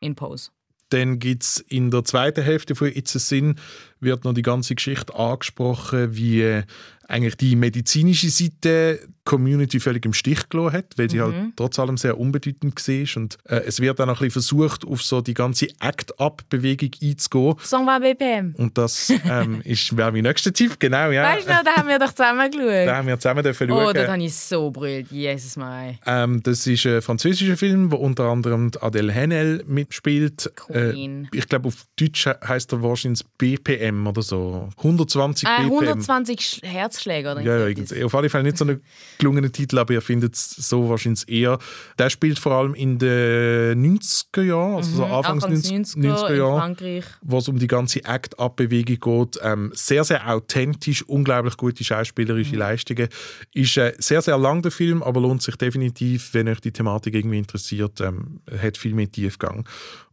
in 0.00 0.14
Pose. 0.14 0.50
Dann 0.90 1.18
gibt 1.20 1.44
es 1.44 1.58
in 1.58 1.90
der 1.90 2.04
zweiten 2.04 2.42
Hälfte 2.42 2.74
von 2.74 2.88
It's 2.88 3.14
a 3.14 3.18
Sin 3.18 3.56
wird 4.00 4.24
noch 4.24 4.32
die 4.34 4.42
ganze 4.42 4.74
Geschichte 4.74 5.14
angesprochen, 5.14 6.14
wie 6.16 6.42
äh, 6.42 6.62
eigentlich 7.08 7.36
die 7.36 7.56
medizinische 7.56 8.30
Seite 8.30 9.00
die 9.04 9.12
Community 9.24 9.80
völlig 9.80 10.04
im 10.06 10.12
Stich 10.12 10.48
gelassen 10.48 10.76
hat, 10.76 10.86
weil 10.96 11.10
sie 11.10 11.20
halt 11.20 11.34
trotz 11.56 11.78
allem 11.80 11.96
sehr 11.96 12.18
unbedeutend 12.18 12.74
war. 12.76 13.22
Und 13.22 13.36
äh, 13.46 13.62
es 13.66 13.80
wird 13.80 13.98
dann 13.98 14.08
auch 14.08 14.14
ein 14.20 14.26
bisschen 14.28 14.30
versucht, 14.42 14.84
auf 14.86 15.02
so 15.02 15.20
die 15.20 15.34
ganze 15.34 15.66
Act-Up-Bewegung 15.80 16.90
einzugehen. 17.02 17.54
Song 17.62 17.86
war 17.86 18.00
BPM. 18.00 18.54
Und 18.56 18.78
das 18.78 19.12
ähm, 19.28 19.60
ist 19.64 19.96
wäre 19.96 20.12
mein 20.12 20.22
nächster 20.22 20.52
Tipp, 20.52 20.78
genau, 20.78 21.10
ja. 21.10 21.24
Weißt 21.34 21.48
du 21.48 21.52
noch, 21.52 21.64
da 21.64 21.76
haben 21.76 21.88
wir 21.88 21.98
doch 21.98 22.12
zusammen 22.12 22.38
Da 22.38 22.48
geschaut. 22.48 22.94
haben 22.94 23.06
wir 23.08 23.18
zusammen 23.18 23.44
Oh, 23.46 23.52
schauen. 23.84 23.94
dort 23.94 24.08
habe 24.08 24.22
ich 24.22 24.34
so 24.34 24.70
brüllt. 24.70 25.10
Jesus 25.10 25.56
mein. 25.56 25.98
Ähm, 26.06 26.42
das 26.44 26.66
ist 26.66 26.86
ein 26.86 27.02
französischer 27.02 27.56
Film, 27.56 27.90
wo 27.90 27.96
unter 27.96 28.24
anderem 28.24 28.70
Adele 28.80 29.12
Haenel 29.12 29.64
mitspielt. 29.66 30.50
Queen. 30.54 31.24
Äh, 31.32 31.36
ich 31.38 31.48
glaube, 31.48 31.68
auf 31.68 31.84
Deutsch 31.98 32.26
heißt 32.26 32.72
er 32.72 32.82
wahrscheinlich 32.82 33.22
BPM 33.36 33.89
oder 34.06 34.22
so. 34.22 34.68
120 34.78 35.48
Äh, 35.48 35.62
BPM. 35.62 35.70
120 35.72 36.40
Sch- 36.40 36.64
Herzschläge 36.66 37.32
oder 37.32 37.40
Ja, 37.40 37.68
ja, 37.68 38.04
auf 38.06 38.14
alle 38.14 38.28
Fälle 38.30 38.44
nicht 38.44 38.58
so 38.58 38.64
ein 38.64 38.80
gelungener 39.18 39.50
Titel, 39.52 39.78
aber 39.78 39.94
ihr 39.94 40.02
findet 40.02 40.34
es 40.34 40.50
so 40.50 40.88
wahrscheinlich 40.88 41.28
eher. 41.28 41.58
Der 41.98 42.10
spielt 42.10 42.38
vor 42.38 42.52
allem 42.52 42.74
in 42.74 42.98
den 42.98 43.80
90er 43.80 44.42
Jahren, 44.42 44.76
also 44.76 44.96
so 44.96 45.04
Anfangs, 45.04 45.44
Mhm. 45.46 45.52
Anfangs 45.52 45.70
90, 45.70 45.96
90er, 45.96 46.14
90er 46.14 46.30
in 46.30 46.36
Jahre 46.38 46.58
Frankreich. 46.60 47.04
wo 47.22 47.38
es 47.38 47.48
um 47.48 47.58
die 47.58 47.66
ganze 47.66 48.04
Act-Up-Bewegung 48.04 49.20
geht. 49.30 49.40
Ähm, 49.42 49.70
sehr, 49.74 50.04
sehr 50.04 50.28
authentisch, 50.28 51.02
unglaublich 51.02 51.56
gute 51.56 51.82
Mhm. 51.82 51.84
schauspielerische 51.84 52.56
Leistungen. 52.56 53.08
Ist 53.52 53.76
äh, 53.76 53.92
sehr, 53.98 54.22
sehr 54.22 54.38
lang 54.38 54.62
der 54.62 54.70
Film, 54.70 55.02
aber 55.02 55.20
lohnt 55.20 55.42
sich 55.42 55.56
definitiv, 55.56 56.34
wenn 56.34 56.48
euch 56.48 56.60
die 56.60 56.72
Thematik 56.72 57.14
irgendwie 57.14 57.38
interessiert. 57.38 58.00
Ähm, 58.00 58.40
hat 58.60 58.76
viel 58.76 58.94
mehr 58.94 59.10
Tiefgang. 59.10 59.66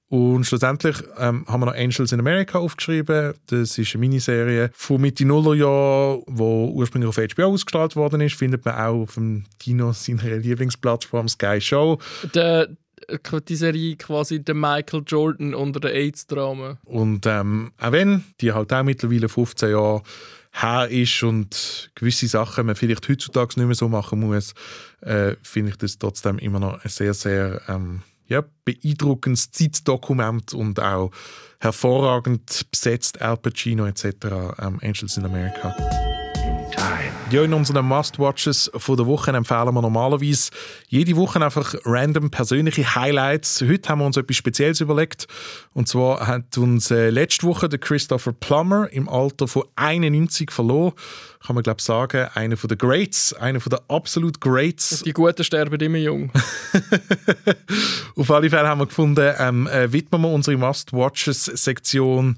Und 0.10 0.46
schlussendlich 0.46 0.96
ähm, 1.18 1.46
haben 1.48 1.62
wir 1.62 1.66
noch 1.66 1.76
Angels 1.76 2.14
in 2.14 2.20
America 2.20 2.60
aufgeschrieben. 2.60 3.34
Das 3.48 3.78
ist 3.78 3.94
eine 3.94 4.00
Miniserie 4.00 4.70
von 4.74 5.02
Mitte 5.02 5.26
Nullerjahr, 5.26 6.20
wo 6.28 6.70
ursprünglich 6.70 7.10
auf 7.10 7.18
HBO 7.18 7.54
ausgestrahlt 7.54 7.96
worden 7.98 8.22
ist. 8.22 8.36
Findet 8.36 8.64
man 8.64 8.76
auch 8.76 9.02
auf 9.02 9.16
dem 9.16 9.44
Dino 9.66 9.92
seiner 9.94 10.38
Lieblingsplattform 10.38 11.28
Sky 11.28 11.60
Show. 11.60 12.00
Der, 12.34 12.70
die 13.48 13.56
Serie 13.56 13.98
quasi 13.98 14.42
der 14.42 14.56
Michael 14.56 15.04
Jordan 15.06 15.54
unter 15.54 15.82
den 15.82 15.92
AIDS-Dramen. 15.92 16.78
Und 16.86 17.26
ähm, 17.26 17.72
auch 17.78 17.92
wenn 17.92 18.24
die 18.40 18.54
halt 18.54 18.72
auch 18.72 18.84
mittlerweile 18.84 19.28
15 19.28 19.72
Jahre 19.72 20.04
her 20.54 20.88
ist 20.90 21.22
und 21.22 21.92
gewisse 21.96 22.28
Sachen 22.28 22.66
man 22.66 22.76
vielleicht 22.76 23.08
heutzutage 23.10 23.60
nicht 23.60 23.68
mehr 23.68 23.76
so 23.76 23.90
machen 23.90 24.22
muss, 24.22 24.54
äh, 25.02 25.36
finde 25.44 25.72
ich 25.72 25.78
das 25.78 26.00
trotzdem 26.00 26.40
immer 26.40 26.60
noch 26.60 26.84
ein 26.84 26.90
sehr, 26.90 27.14
sehr 27.14 27.62
ähm, 27.68 28.04
ja, 28.28 28.44
beeindruckendes 28.66 29.52
Zeitdokument 29.52 30.54
und 30.54 30.80
auch 30.80 31.12
hervorragend 31.60 32.66
besetzt 32.72 33.22
Al 33.22 33.38
Pacino 33.38 33.86
etc. 33.86 34.06
Ähm, 34.60 34.80
Angels 34.82 35.18
in 35.18 35.26
America. 35.26 35.76
Ja, 37.30 37.44
in 37.44 37.54
unseren 37.54 37.86
Must-Watches 37.86 38.72
von 38.74 38.96
der 38.96 39.06
Woche 39.06 39.32
empfehlen 39.32 39.74
wir 39.74 39.82
normalerweise 39.82 40.50
jede 40.88 41.18
Woche 41.18 41.44
einfach 41.44 41.76
random 41.84 42.32
persönliche 42.32 42.96
Highlights. 42.96 43.62
Heute 43.68 43.90
haben 43.90 44.00
wir 44.00 44.06
uns 44.06 44.16
etwas 44.16 44.38
Spezielles 44.38 44.80
überlegt. 44.80 45.28
Und 45.74 45.90
zwar 45.90 46.26
hat 46.26 46.58
uns 46.58 46.90
äh, 46.90 47.10
letzte 47.10 47.46
Woche 47.46 47.68
der 47.68 47.80
Christopher 47.80 48.32
Plummer 48.32 48.88
im 48.94 49.10
Alter 49.10 49.50
von 49.50 49.66
91 49.76 50.52
verloren. 50.52 50.94
Kann 51.46 51.56
man 51.56 51.64
glaube 51.64 51.80
ich 51.80 51.86
sagen, 51.86 52.30
einer 52.34 52.56
von 52.56 52.70
der 52.70 52.78
Greats, 52.78 53.34
einer 53.34 53.60
von 53.60 53.72
der 53.72 53.82
absolut 53.90 54.40
Greats. 54.40 55.04
Die 55.04 55.12
Guten 55.12 55.44
sterben 55.44 55.82
immer 55.82 55.98
jung. 55.98 56.32
Auf 58.16 58.32
alle 58.32 58.50
Fälle 58.50 58.68
haben 58.70 58.80
wir 58.80 58.88
gefunden, 58.88 59.34
ähm, 59.38 59.68
äh, 59.68 59.92
widmen 59.92 60.22
wir 60.22 60.30
unsere 60.30 60.56
Must-Watches-Sektion 60.56 62.38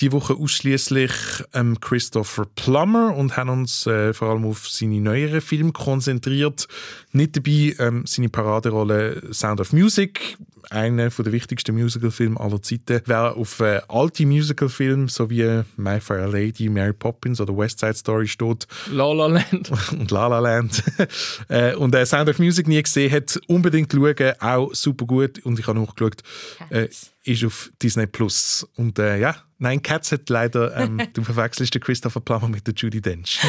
die 0.00 0.12
Woche 0.12 0.34
ausschließlich 0.34 1.12
ähm, 1.54 1.80
Christopher 1.80 2.46
Plummer 2.54 3.14
und 3.14 3.36
haben 3.36 3.50
uns 3.50 3.86
äh, 3.86 4.12
vor 4.12 4.30
allem 4.30 4.44
auf 4.44 4.68
seine 4.68 5.00
neueren 5.00 5.40
Filme 5.40 5.72
konzentriert. 5.72 6.68
Nicht 7.12 7.36
dabei 7.36 7.74
ähm, 7.78 8.04
seine 8.06 8.28
Paraderolle 8.28 9.22
Sound 9.32 9.60
of 9.60 9.72
Music, 9.72 10.36
einer 10.70 11.08
der 11.08 11.32
wichtigsten 11.32 11.74
Musicalfilme 11.74 12.38
aller 12.38 12.62
Zeiten. 12.62 13.00
Wer 13.06 13.36
auf 13.36 13.60
äh, 13.60 13.80
alte 13.88 14.26
Musicalfilme, 14.26 15.08
so 15.08 15.30
wie 15.30 15.62
My 15.76 16.00
Fair 16.00 16.28
Lady, 16.28 16.68
Mary 16.68 16.92
Poppins 16.92 17.40
oder 17.40 17.56
West 17.56 17.80
Side 17.80 17.94
Story 17.94 18.28
steht, 18.28 18.66
La 18.92 19.12
La 19.12 19.26
Land. 19.26 19.70
und 19.92 20.10
La 20.10 20.28
La 20.28 20.38
Land 20.38 20.82
äh, 21.48 21.74
und 21.74 21.94
äh, 21.94 22.06
Sound 22.06 22.28
of 22.28 22.38
Music 22.38 22.68
nie 22.68 22.82
gesehen 22.82 23.12
hat, 23.12 23.40
unbedingt 23.46 23.92
schauen, 23.92 24.32
auch 24.40 24.74
super 24.74 25.06
gut 25.06 25.44
und 25.44 25.58
ich 25.58 25.66
habe 25.66 25.80
nachgeschaut, 25.80 26.22
äh, 26.70 26.88
ist 27.24 27.44
auf 27.44 27.70
Disney 27.82 28.06
Plus 28.06 28.66
und 28.76 28.98
äh, 28.98 29.18
ja, 29.18 29.36
Nein, 29.58 29.82
Cats 29.82 30.12
hat 30.12 30.28
leider, 30.30 30.76
ähm, 30.76 31.00
du 31.12 31.22
verwechselst 31.22 31.74
den 31.74 31.82
Christopher 31.82 32.20
Plummer 32.20 32.48
mit 32.48 32.66
der 32.66 32.74
Judy 32.74 33.00
Dench. 33.00 33.40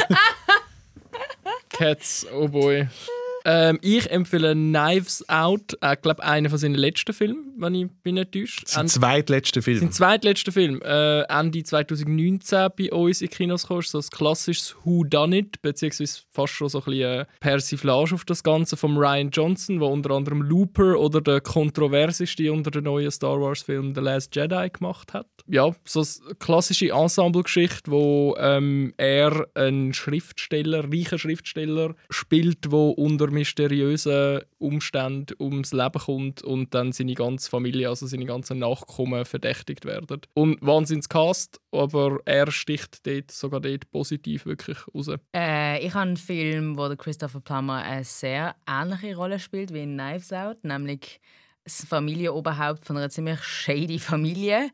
Cats, 1.69 2.25
oh 2.33 2.47
boy. 2.47 2.87
Ähm, 3.45 3.79
ich 3.81 4.09
empfehle 4.11 4.53
Knives 4.53 5.27
Out, 5.29 5.73
ich 5.73 5.77
äh, 5.81 5.95
glaube 6.01 6.23
einer 6.23 6.49
von 6.49 6.57
seinen 6.57 6.75
letzten 6.75 7.13
Filmen, 7.13 7.53
wenn 7.57 7.75
ich 7.75 7.87
bin 8.03 8.15
nicht 8.15 8.31
täuscht. 8.31 8.67
Sein 8.67 8.87
zweitletzter 8.87 9.61
Film. 9.61 9.79
Sein 9.79 9.91
zweitletzter 9.91 10.51
Film. 10.51 10.81
Äh, 10.81 11.21
Ende 11.21 11.63
2019 11.63 12.69
bei 12.77 12.91
uns 12.91 13.21
in 13.21 13.29
Kinos 13.29 13.67
kam, 13.67 13.81
so 13.81 13.99
ein 13.99 14.05
klassisches 14.11 14.75
Who 14.83 15.03
Done 15.03 15.37
It, 15.37 15.61
beziehungsweise 15.61 16.21
fast 16.31 16.53
schon 16.53 16.69
so 16.69 16.79
ein 16.79 16.85
bisschen 16.85 17.25
Persiflage 17.39 18.15
auf 18.15 18.25
das 18.25 18.43
Ganze 18.43 18.77
von 18.77 18.97
Ryan 18.97 19.29
Johnson, 19.29 19.79
der 19.79 19.89
unter 19.89 20.11
anderem 20.11 20.41
Looper 20.41 20.99
oder 20.99 21.21
der 21.21 21.41
kontroverseste 21.41 22.51
unter 22.51 22.71
den 22.71 22.83
neuen 22.83 23.11
Star 23.11 23.39
Wars 23.39 23.61
Film 23.61 23.93
The 23.95 24.01
Last 24.01 24.35
Jedi 24.35 24.69
gemacht 24.69 25.13
hat. 25.13 25.27
Ja, 25.47 25.73
so 25.85 26.01
eine 26.01 26.35
klassische 26.35 26.89
Ensemble-Geschichte, 26.91 27.89
wo 27.89 28.35
ähm, 28.39 28.93
er 28.97 29.47
einen 29.55 29.93
Schriftsteller, 29.93 30.83
reichen 30.91 31.17
Schriftsteller 31.17 31.95
spielt, 32.09 32.71
wo 32.71 32.91
unter 32.91 33.28
mysteriösen 33.31 34.41
Umständen 34.57 35.35
ums 35.39 35.73
Leben 35.73 35.99
kommt 35.99 36.41
und 36.43 36.73
dann 36.73 36.91
seine 36.91 37.13
ganze 37.13 37.49
Familie, 37.49 37.89
also 37.89 38.07
seine 38.07 38.25
ganzen 38.25 38.59
Nachkommen 38.59 39.25
verdächtigt 39.25 39.85
werden. 39.85 40.21
Und 40.33 40.57
Wahnsinnscast, 40.61 41.59
aber 41.71 42.19
er 42.25 42.51
sticht 42.51 43.05
dort, 43.05 43.31
sogar 43.31 43.61
dort 43.61 43.89
positiv 43.91 44.45
wirklich 44.45 44.77
raus. 44.93 45.09
Äh, 45.35 45.85
ich 45.85 45.93
habe 45.93 46.07
einen 46.07 46.17
Film, 46.17 46.77
wo 46.77 46.93
Christopher 46.95 47.41
Plummer 47.41 47.83
eine 47.83 48.03
sehr 48.03 48.55
ähnliche 48.67 49.15
Rolle 49.15 49.39
spielt 49.39 49.73
wie 49.73 49.83
in 49.83 49.97
Knives 49.97 50.33
Out, 50.33 50.63
nämlich 50.63 51.19
das 51.69 51.85
Familienoberhaupt 51.87 52.85
von 52.85 52.97
einer 52.97 53.09
ziemlich 53.09 53.41
shady 53.43 53.99
Familie. 53.99 54.71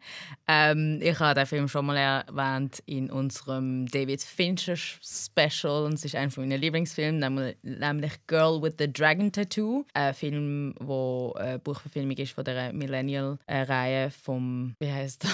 Ähm, 0.48 1.00
ich 1.02 1.20
habe 1.20 1.36
den 1.36 1.46
Film 1.46 1.68
schon 1.68 1.86
mal 1.86 1.98
erwähnt 1.98 2.82
in 2.86 3.12
unserem 3.12 3.86
David 3.88 4.22
Fincher 4.22 4.76
Special 4.78 5.86
und 5.86 5.94
es 5.94 6.06
ist 6.06 6.16
einer 6.16 6.32
meiner 6.38 6.58
Lieblingsfilme, 6.58 7.56
nämlich 7.64 8.14
Girl 8.28 8.62
with 8.62 8.76
the 8.80 8.92
Dragon 8.92 9.32
Tattoo. 9.32 9.86
Ein 9.94 10.14
Film, 10.14 10.76
wo 10.80 11.34
eine 11.38 11.60
Buchverfilmung 11.60 12.18
ist 12.18 12.34
von 12.34 12.46
der 12.46 12.72
Millennial-Reihe 12.72 14.12
vom, 14.12 14.76
wie 14.80 14.92
heißt 14.92 15.26
er? 15.26 15.30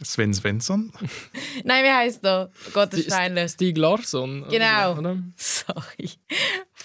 Sven 0.04 0.32
Svensson? 0.32 0.92
Nein, 1.64 1.84
wie 1.84 1.90
heißt 1.90 2.24
er? 2.24 2.50
Gottes 2.72 3.06
Steiner. 3.06 3.48
Stieg 3.48 3.76
Larsson. 3.76 4.46
Genau. 4.48 4.96
Oder? 4.96 5.18
Sorry. 5.36 6.10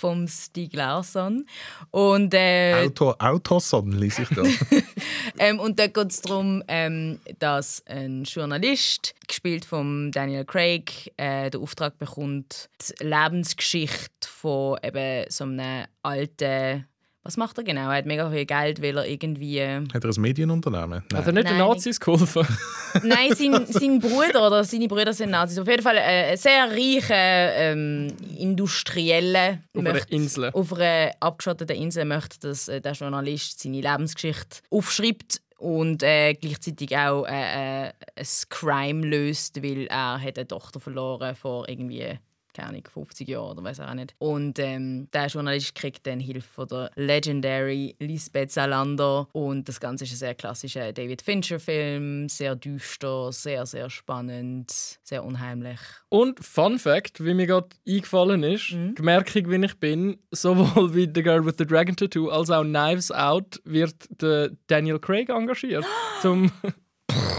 Vom 0.05 0.27
Stieg 0.27 0.73
Larsson. 0.73 1.47
Und, 1.89 2.31
äh, 2.35 2.85
Auto, 2.85 3.15
Autoson 3.17 3.91
lese 3.91 4.21
ich 4.21 4.29
da. 4.29 4.43
ähm, 5.39 5.59
und 5.59 5.79
da 5.79 5.87
geht 5.87 6.11
es 6.11 6.21
darum, 6.21 6.61
ähm, 6.67 7.19
dass 7.39 7.81
ein 7.87 8.23
Journalist, 8.23 9.15
gespielt 9.27 9.65
von 9.65 10.11
Daniel 10.11 10.45
Craig, 10.45 11.11
äh, 11.17 11.49
den 11.49 11.59
Auftrag 11.59 11.97
bekommt, 11.97 12.69
die 12.79 13.03
Lebensgeschichte 13.03 14.29
von 14.29 14.77
eben 14.83 15.25
so 15.29 15.45
einem 15.45 15.85
alten 16.03 16.85
was 17.25 17.37
macht 17.37 17.57
er 17.57 17.63
genau? 17.63 17.89
Er 17.89 17.97
hat 17.97 18.05
mega 18.05 18.29
viel 18.29 18.45
Geld, 18.45 18.83
weil 18.83 18.97
er 18.97 19.07
irgendwie. 19.07 19.59
Hat 19.59 20.03
er 20.03 20.09
ein 20.11 20.21
Medienunternehmen? 20.21 21.03
Nein. 21.09 21.19
Hat 21.19 21.25
er 21.25 21.33
nicht 21.33 21.49
den 21.49 21.57
Nazis 21.57 21.99
geholfen? 21.99 22.45
Nein, 23.03 23.33
sein, 23.33 23.65
sein 23.67 23.99
Bruder 23.99 24.45
oder 24.45 24.63
seine 24.63 24.87
Brüder 24.87 25.11
sind 25.11 25.31
Nazis. 25.31 25.57
Auf 25.57 25.67
jeden 25.67 25.81
Fall 25.81 25.97
äh, 25.97 26.31
ein 26.31 26.37
sehr 26.37 26.69
reicher 26.69 27.55
ähm, 27.55 28.13
Industrieller. 28.37 29.57
Auf 29.73 29.85
einer 29.85 30.11
Insel. 30.11 30.51
Auf 30.51 30.71
einer 30.73 31.13
abgeschotteten 31.19 31.75
Insel 31.75 32.05
möchte, 32.05 32.39
dass 32.47 32.67
äh, 32.67 32.79
der 32.79 32.93
Journalist 32.93 33.59
seine 33.59 33.81
Lebensgeschichte 33.81 34.59
aufschreibt 34.69 35.41
und 35.57 36.03
äh, 36.03 36.33
gleichzeitig 36.33 36.95
auch 36.95 37.25
äh, 37.25 37.87
äh, 37.87 37.91
ein 38.15 38.27
Crime 38.49 39.03
löst, 39.03 39.63
weil 39.63 39.87
er 39.87 40.21
hat 40.21 40.37
eine 40.37 40.47
Tochter 40.47 40.79
verloren 40.79 41.35
vor 41.35 41.67
irgendwie 41.67 42.19
keine 42.55 42.69
Ahnung, 42.69 42.83
50 42.91 43.27
Jahre 43.27 43.51
oder 43.51 43.63
weiß 43.63 43.81
auch 43.81 43.93
nicht. 43.93 44.15
Und 44.17 44.57
ähm, 44.59 45.07
der 45.13 45.27
Journalist 45.27 45.75
kriegt 45.75 46.07
dann 46.07 46.19
Hilfe 46.19 46.47
von 46.47 46.67
der 46.67 46.91
Legendary 46.95 47.95
Lisbeth 47.99 48.51
Salander 48.51 49.27
und 49.33 49.67
das 49.67 49.79
Ganze 49.79 50.05
ist 50.05 50.13
ein 50.13 50.17
sehr 50.17 50.35
klassischer 50.35 50.93
David 50.93 51.21
Fincher-Film, 51.21 52.29
sehr 52.29 52.55
düster, 52.55 53.31
sehr, 53.31 53.65
sehr 53.65 53.89
spannend, 53.89 54.71
sehr 55.03 55.23
unheimlich. 55.23 55.79
Und 56.09 56.43
Fun 56.43 56.79
Fact, 56.79 57.23
wie 57.23 57.33
mir 57.33 57.47
gerade 57.47 57.69
eingefallen 57.87 58.43
ist, 58.43 58.71
mhm. 58.71 58.95
gemerkig 58.95 59.49
wie 59.49 59.63
ich 59.63 59.77
bin, 59.79 60.17
sowohl 60.31 60.95
wie 60.95 61.09
The 61.13 61.21
Girl 61.21 61.45
with 61.45 61.55
the 61.57 61.65
Dragon 61.65 61.95
Tattoo 61.95 62.29
als 62.29 62.49
auch 62.49 62.63
Knives 62.63 63.11
Out 63.11 63.61
wird 63.65 63.95
der 64.21 64.51
Daniel 64.67 64.99
Craig 64.99 65.29
engagiert, 65.29 65.85
zum 66.21 66.51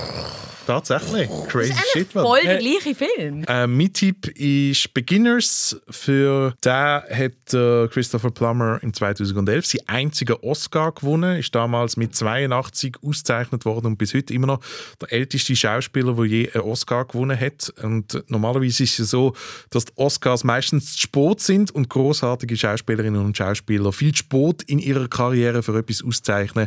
Tatsächlich. 0.67 1.31
Crazy 1.47 1.71
das 1.71 1.79
ist 1.79 1.93
shit. 1.93 2.13
voll 2.13 2.41
der 2.43 2.59
gleiche 2.59 2.95
Film. 2.95 3.45
Äh, 3.47 3.67
mein 3.69 3.93
Tipp 3.93 4.27
ist 4.37 4.93
Beginners. 4.95 5.81
Für 5.89 6.55
den 6.65 6.73
hat 6.73 7.55
äh, 7.55 7.87
Christopher 7.89 8.33
Plummer 8.33 8.81
im 8.83 8.93
2011 8.93 9.67
seinen 9.67 9.89
einzigen 9.89 10.37
Oscar 10.43 10.91
gewonnen. 10.91 11.39
Ist 11.39 11.55
damals 11.55 11.97
mit 11.97 12.17
82 12.17 12.97
ausgezeichnet 13.03 13.65
worden 13.65 13.87
und 13.87 13.97
bis 13.97 14.13
heute 14.13 14.35
immer 14.35 14.49
noch 14.49 14.61
der 15.01 15.13
älteste 15.13 15.55
Schauspieler, 15.55 16.15
der 16.15 16.25
je 16.25 16.51
einen 16.51 16.65
Oscar 16.65 17.05
gewonnen 17.05 17.39
hat. 17.39 17.73
Und 17.83 18.25
normalerweise 18.29 18.83
ist 18.83 18.99
es 18.99 19.11
so, 19.11 19.35
dass 19.71 19.85
die 19.85 19.93
Oscars 19.97 20.43
meistens 20.43 20.99
Sport 20.99 21.41
sind 21.41 21.71
und 21.71 21.89
großartige 21.89 22.57
Schauspielerinnen 22.57 23.25
und 23.25 23.37
Schauspieler 23.37 23.93
viel 23.93 24.15
Sport 24.17 24.65
in 24.65 24.81
ihrer 24.81 25.07
Karriere 25.07 25.63
für 25.63 25.79
etwas 25.79 26.03
auszeichnen, 26.03 26.67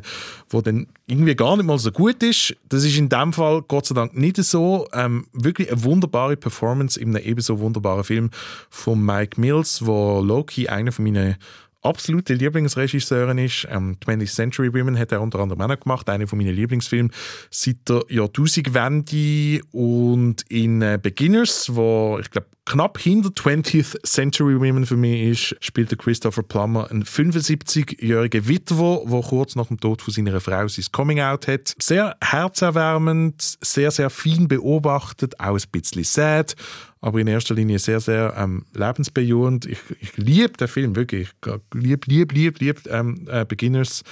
wo 0.50 0.62
dann 0.62 0.88
irgendwie 1.10 1.36
gar 1.36 1.58
nicht 1.58 1.66
mal 1.66 1.78
so 1.78 1.92
gut 1.92 2.22
ist. 2.24 2.56
Das 2.70 2.84
ist 2.84 2.98
in 2.98 3.10
dem 3.10 3.34
Fall 3.34 3.64
Gott 3.68 3.88
sei 3.88 3.96
Dank 3.96 4.16
nicht 4.16 4.38
so. 4.38 4.88
Ähm, 4.94 5.26
wirklich 5.34 5.72
eine 5.72 5.84
wunderbare 5.84 6.38
Performance 6.38 7.00
in 7.00 7.16
einem 7.16 7.26
ebenso 7.26 7.60
wunderbaren 7.60 8.04
Film 8.04 8.30
von 8.70 9.04
Mike 9.04 9.40
Mills, 9.42 9.86
wo 9.86 10.22
Loki 10.22 10.68
einer 10.68 10.92
von 10.92 11.06
meinen 11.06 11.38
absolute 11.82 12.34
Lieblingsregisseurin 12.34 13.38
ist. 13.38 13.68
Ähm, 13.70 13.98
20th 14.06 14.34
Century 14.34 14.74
Women 14.74 14.98
hat 14.98 15.12
er 15.12 15.22
unter 15.22 15.40
anderem 15.40 15.62
auch 15.62 15.80
gemacht, 15.80 16.10
einer 16.10 16.28
von 16.28 16.38
meinen 16.38 16.56
Lieblingsfilmen 16.56 17.12
seit 17.50 17.88
der 17.88 18.04
Jahrtausendwende 18.10 19.62
und 19.72 20.44
in 20.50 20.82
äh, 20.82 21.00
Beginners, 21.02 21.74
wo 21.74 22.18
ich 22.20 22.30
glaube 22.30 22.48
knapp 22.70 23.00
hinter 23.00 23.30
20th 23.30 24.06
Century 24.06 24.60
Women 24.60 24.86
für 24.86 24.96
mich 24.96 25.54
ist, 25.54 25.56
spielt 25.60 25.98
Christopher 25.98 26.44
Plummer 26.44 26.90
einen 26.92 27.04
75-jährigen 27.04 28.48
Witwer, 28.48 29.02
der 29.06 29.22
kurz 29.22 29.56
nach 29.56 29.68
dem 29.68 29.80
Tod 29.80 30.04
von 30.04 30.14
seiner 30.14 30.40
Frau 30.40 30.68
sein 30.68 30.86
Coming-out 30.92 31.48
hat. 31.48 31.76
Sehr 31.82 32.16
herzerwärmend, 32.22 33.58
sehr, 33.62 33.90
sehr 33.90 34.12
fein 34.12 34.48
beobachtet, 34.48 35.40
auch 35.40 35.58
ein 35.58 35.64
bisschen 35.72 36.04
sad, 36.04 36.56
aber 37.02 37.20
in 37.20 37.28
erster 37.28 37.56
Linie 37.56 37.80
sehr, 37.80 38.00
sehr 38.00 38.34
ähm, 38.38 38.66
lebensbejahend. 38.74 39.66
Ich, 39.66 39.80
ich 40.02 40.18
liebe 40.18 40.54
den 40.54 40.68
Film 40.68 40.96
wirklich. 40.96 41.30
Ich 41.30 41.52
liebe, 41.74 42.02
liebe, 42.08 42.36
liebe, 42.36 42.60
liebe 42.60 42.90
ähm, 42.90 43.28
äh, 43.30 43.46
Beginners. 43.46 44.04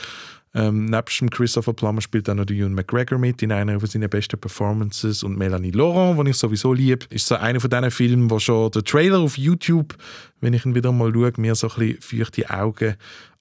Ähm, 0.53 0.85
nebst 0.85 1.19
dem 1.21 1.29
Christopher 1.29 1.73
Plummer 1.73 2.01
spielt 2.01 2.29
auch 2.29 2.33
noch 2.33 2.49
Ewan 2.49 2.73
McGregor 2.73 3.19
mit 3.19 3.43
in 3.43 3.51
einer 3.51 3.79
von 3.79 3.89
seinen 3.89 4.09
besten 4.09 4.39
Performances 4.39 5.21
und 5.21 5.37
Melanie 5.37 5.71
Laurent, 5.71 6.25
die 6.25 6.31
ich 6.31 6.37
sowieso 6.37 6.73
liebe, 6.73 7.05
ist 7.09 7.27
so 7.27 7.35
einer 7.35 7.59
von 7.59 7.69
diesen 7.69 7.91
Filmen, 7.91 8.31
wo 8.31 8.39
schon 8.39 8.71
der 8.71 8.83
Trailer 8.83 9.19
auf 9.19 9.37
YouTube, 9.37 9.95
wenn 10.39 10.53
ich 10.53 10.65
ihn 10.65 10.73
wieder 10.73 10.91
mal 10.91 11.11
schaue, 11.13 11.33
mir 11.37 11.53
so 11.53 11.69
ein 11.69 11.75
bisschen 11.75 12.01
feuchte 12.01 12.49
Augen 12.49 12.95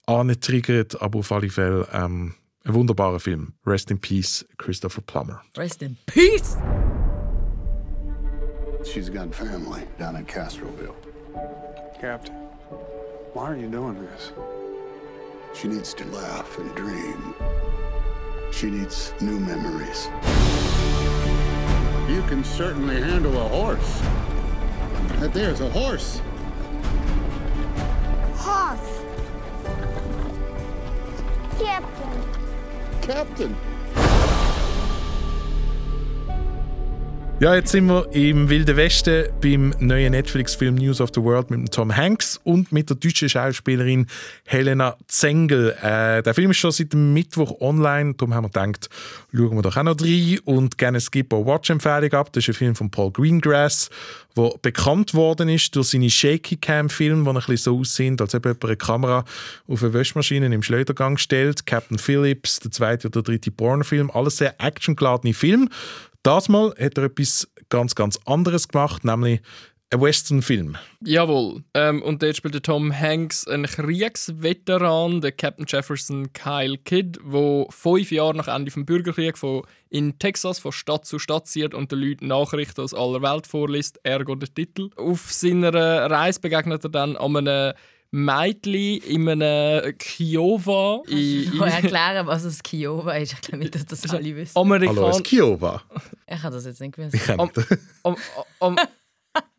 antriggert, 0.07 1.01
aber 1.01 1.21
auf 1.21 1.33
alle 1.33 1.49
Fälle 1.49 1.89
ähm, 1.93 2.35
ein 2.65 2.75
wunderbarer 2.75 3.21
Film. 3.21 3.53
Rest 3.65 3.91
in 3.91 4.01
Peace, 4.01 4.45
Christopher 4.59 5.01
Plummer. 5.03 5.41
Rest 5.57 5.83
in 5.83 5.97
Peace! 6.07 6.57
She's 8.87 9.11
got 9.11 9.35
family 9.35 9.83
down 9.99 10.16
in 10.16 10.25
Castroville. 10.25 10.94
Captain, 12.01 12.35
why 13.35 13.44
are 13.51 13.57
you 13.57 13.68
doing 13.68 14.01
this? 14.01 14.33
She 15.55 15.68
needs 15.68 15.92
to 15.94 16.05
laugh 16.07 16.57
and 16.59 16.75
dream. 16.75 17.35
She 18.53 18.70
needs 18.70 19.12
new 19.20 19.40
memories. 19.40 20.09
You 22.09 22.22
can 22.29 22.44
certainly 22.44 23.01
handle 23.03 23.37
a 23.37 23.49
horse. 23.49 24.01
That 25.20 25.35
there's 25.35 25.61
a 25.61 25.68
horse. 25.68 26.20
Horse. 28.37 29.03
Captain. 31.59 32.22
Captain. 33.03 33.57
Ja, 37.38 37.55
jetzt 37.55 37.70
sind 37.70 37.87
wir 37.88 38.11
im 38.12 38.49
Wilden 38.49 38.79
Westen 38.79 39.27
beim 39.42 39.75
neuen 39.79 40.12
Netflix-Film 40.12 40.77
News 40.77 41.03
of 41.03 41.11
the 41.14 41.20
World 41.20 41.51
mit 41.51 41.70
Tom 41.70 41.94
Hanks 41.94 42.40
und 42.44 42.72
mit 42.72 42.88
der 42.88 42.96
deutschen 42.96 43.29
Schauspielerin 43.29 44.07
Helena 44.46 44.96
Zengel. 45.07 45.77
Äh, 45.83 46.22
der 46.22 46.33
Film 46.33 46.53
ist 46.53 46.57
schon 46.57 46.72
seit 46.72 46.94
Mittwoch 46.94 47.61
online, 47.61 48.14
darum 48.14 48.33
haben 48.33 48.44
wir 48.44 48.49
gedacht, 48.49 48.88
schauen 49.35 49.55
wir 49.55 49.61
doch 49.61 49.77
auch 49.77 49.83
noch 49.83 50.01
rein 50.01 50.38
und 50.46 50.79
gerne 50.79 50.99
Skip 50.99 51.35
eine 51.35 51.44
Watch-Empfehlung 51.44 52.11
ab. 52.14 52.33
Das 52.33 52.44
ist 52.44 52.49
ein 52.49 52.55
Film 52.55 52.75
von 52.75 52.90
Paul 52.90 53.12
Greengrass, 53.12 53.90
der 54.35 54.53
bekannt 54.62 55.12
worden 55.12 55.51
ist 55.51 55.77
durch 55.77 55.88
seine 55.88 56.09
Shaky-Cam-Filme, 56.09 57.22
die 57.22 57.29
ein 57.29 57.35
bisschen 57.35 57.57
so 57.59 57.81
aussehen, 57.81 58.16
als 58.18 58.35
ob 58.35 58.46
jemand 58.46 58.64
eine 58.64 58.77
Kamera 58.77 59.25
auf 59.68 59.83
eine 59.83 59.92
Wäschmaschine 59.92 60.46
im 60.46 60.62
Schleudergang 60.62 61.18
stellt. 61.18 61.66
Captain 61.66 61.99
Phillips, 61.99 62.61
der 62.61 62.70
zweite 62.70 63.09
oder 63.09 63.20
dritte 63.20 63.51
Bourne-Film, 63.51 64.11
alles 64.11 64.38
sehr 64.38 64.55
actiongeladene 64.59 65.35
Filme. 65.35 65.68
Das 66.27 66.49
Mal 66.49 66.71
hat 66.71 66.99
er 66.99 67.05
etwas 67.05 67.49
ganz, 67.69 67.95
ganz 67.95 68.19
anderes 68.25 68.67
gemacht, 68.67 69.05
nämlich 69.05 69.41
ein 69.91 70.01
Western-Film. 70.01 70.77
Jawohl. 71.05 71.62
Ähm, 71.73 72.03
und 72.03 72.21
dort 72.21 72.37
spielt 72.37 72.61
Tom 72.65 72.93
Hanks 72.93 73.47
einen 73.47 73.67
Kriegsveteran, 73.67 75.21
der 75.21 75.31
Captain 75.31 75.67
Jefferson 75.69 76.33
Kyle 76.33 76.79
Kidd, 76.79 77.21
der 77.25 77.67
fünf 77.71 78.11
Jahre 78.11 78.35
nach 78.39 78.49
Ende 78.49 78.73
des 78.73 78.87
Bürgerkriegs 78.87 79.41
in 79.89 80.19
Texas 80.19 80.59
von 80.59 80.73
Stadt 80.73 81.05
zu 81.05 81.21
Stadt 81.21 81.47
zieht 81.47 81.75
und 81.75 81.93
den 81.93 82.01
Leuten 82.01 82.27
Nachrichten 82.27 82.81
aus 82.81 82.93
aller 82.93 83.23
Welt 83.23 83.47
vorliest, 83.47 84.01
ergo 84.03 84.35
der 84.35 84.53
Titel. 84.53 84.91
Auf 84.97 85.33
seiner 85.33 85.73
Reise 86.11 86.41
begegnet 86.41 86.83
er 86.83 86.91
dann 86.91 87.17
an 87.17 87.37
einem 87.37 87.73
Mädchen 88.11 89.01
in 89.03 89.29
einem 89.29 89.97
Kiowa. 89.99 91.03
Ich 91.09 91.51
kann 91.59 91.69
erklären, 91.69 92.27
was 92.27 92.45
ein 92.45 92.57
Kiowa 92.62 93.12
ist. 93.14 93.33
Ich 93.35 93.40
glaube 93.40 93.59
nicht, 93.59 93.75
dass 93.75 93.85
das 93.87 94.11
alle 94.11 94.37
wissen. 94.37 94.59
Amerikan 94.59 94.97
Hallo, 94.97 95.16
ein 95.16 95.23
Kiowa. 95.23 95.83
Ich 96.27 96.42
habe 96.42 96.55
das 96.55 96.64
jetzt 96.64 96.81
nicht 96.81 96.95
gewusst. 96.95 97.14
Ich 97.14 97.25
kenne 97.25 97.51
am, 98.03 98.16
am, 98.61 98.77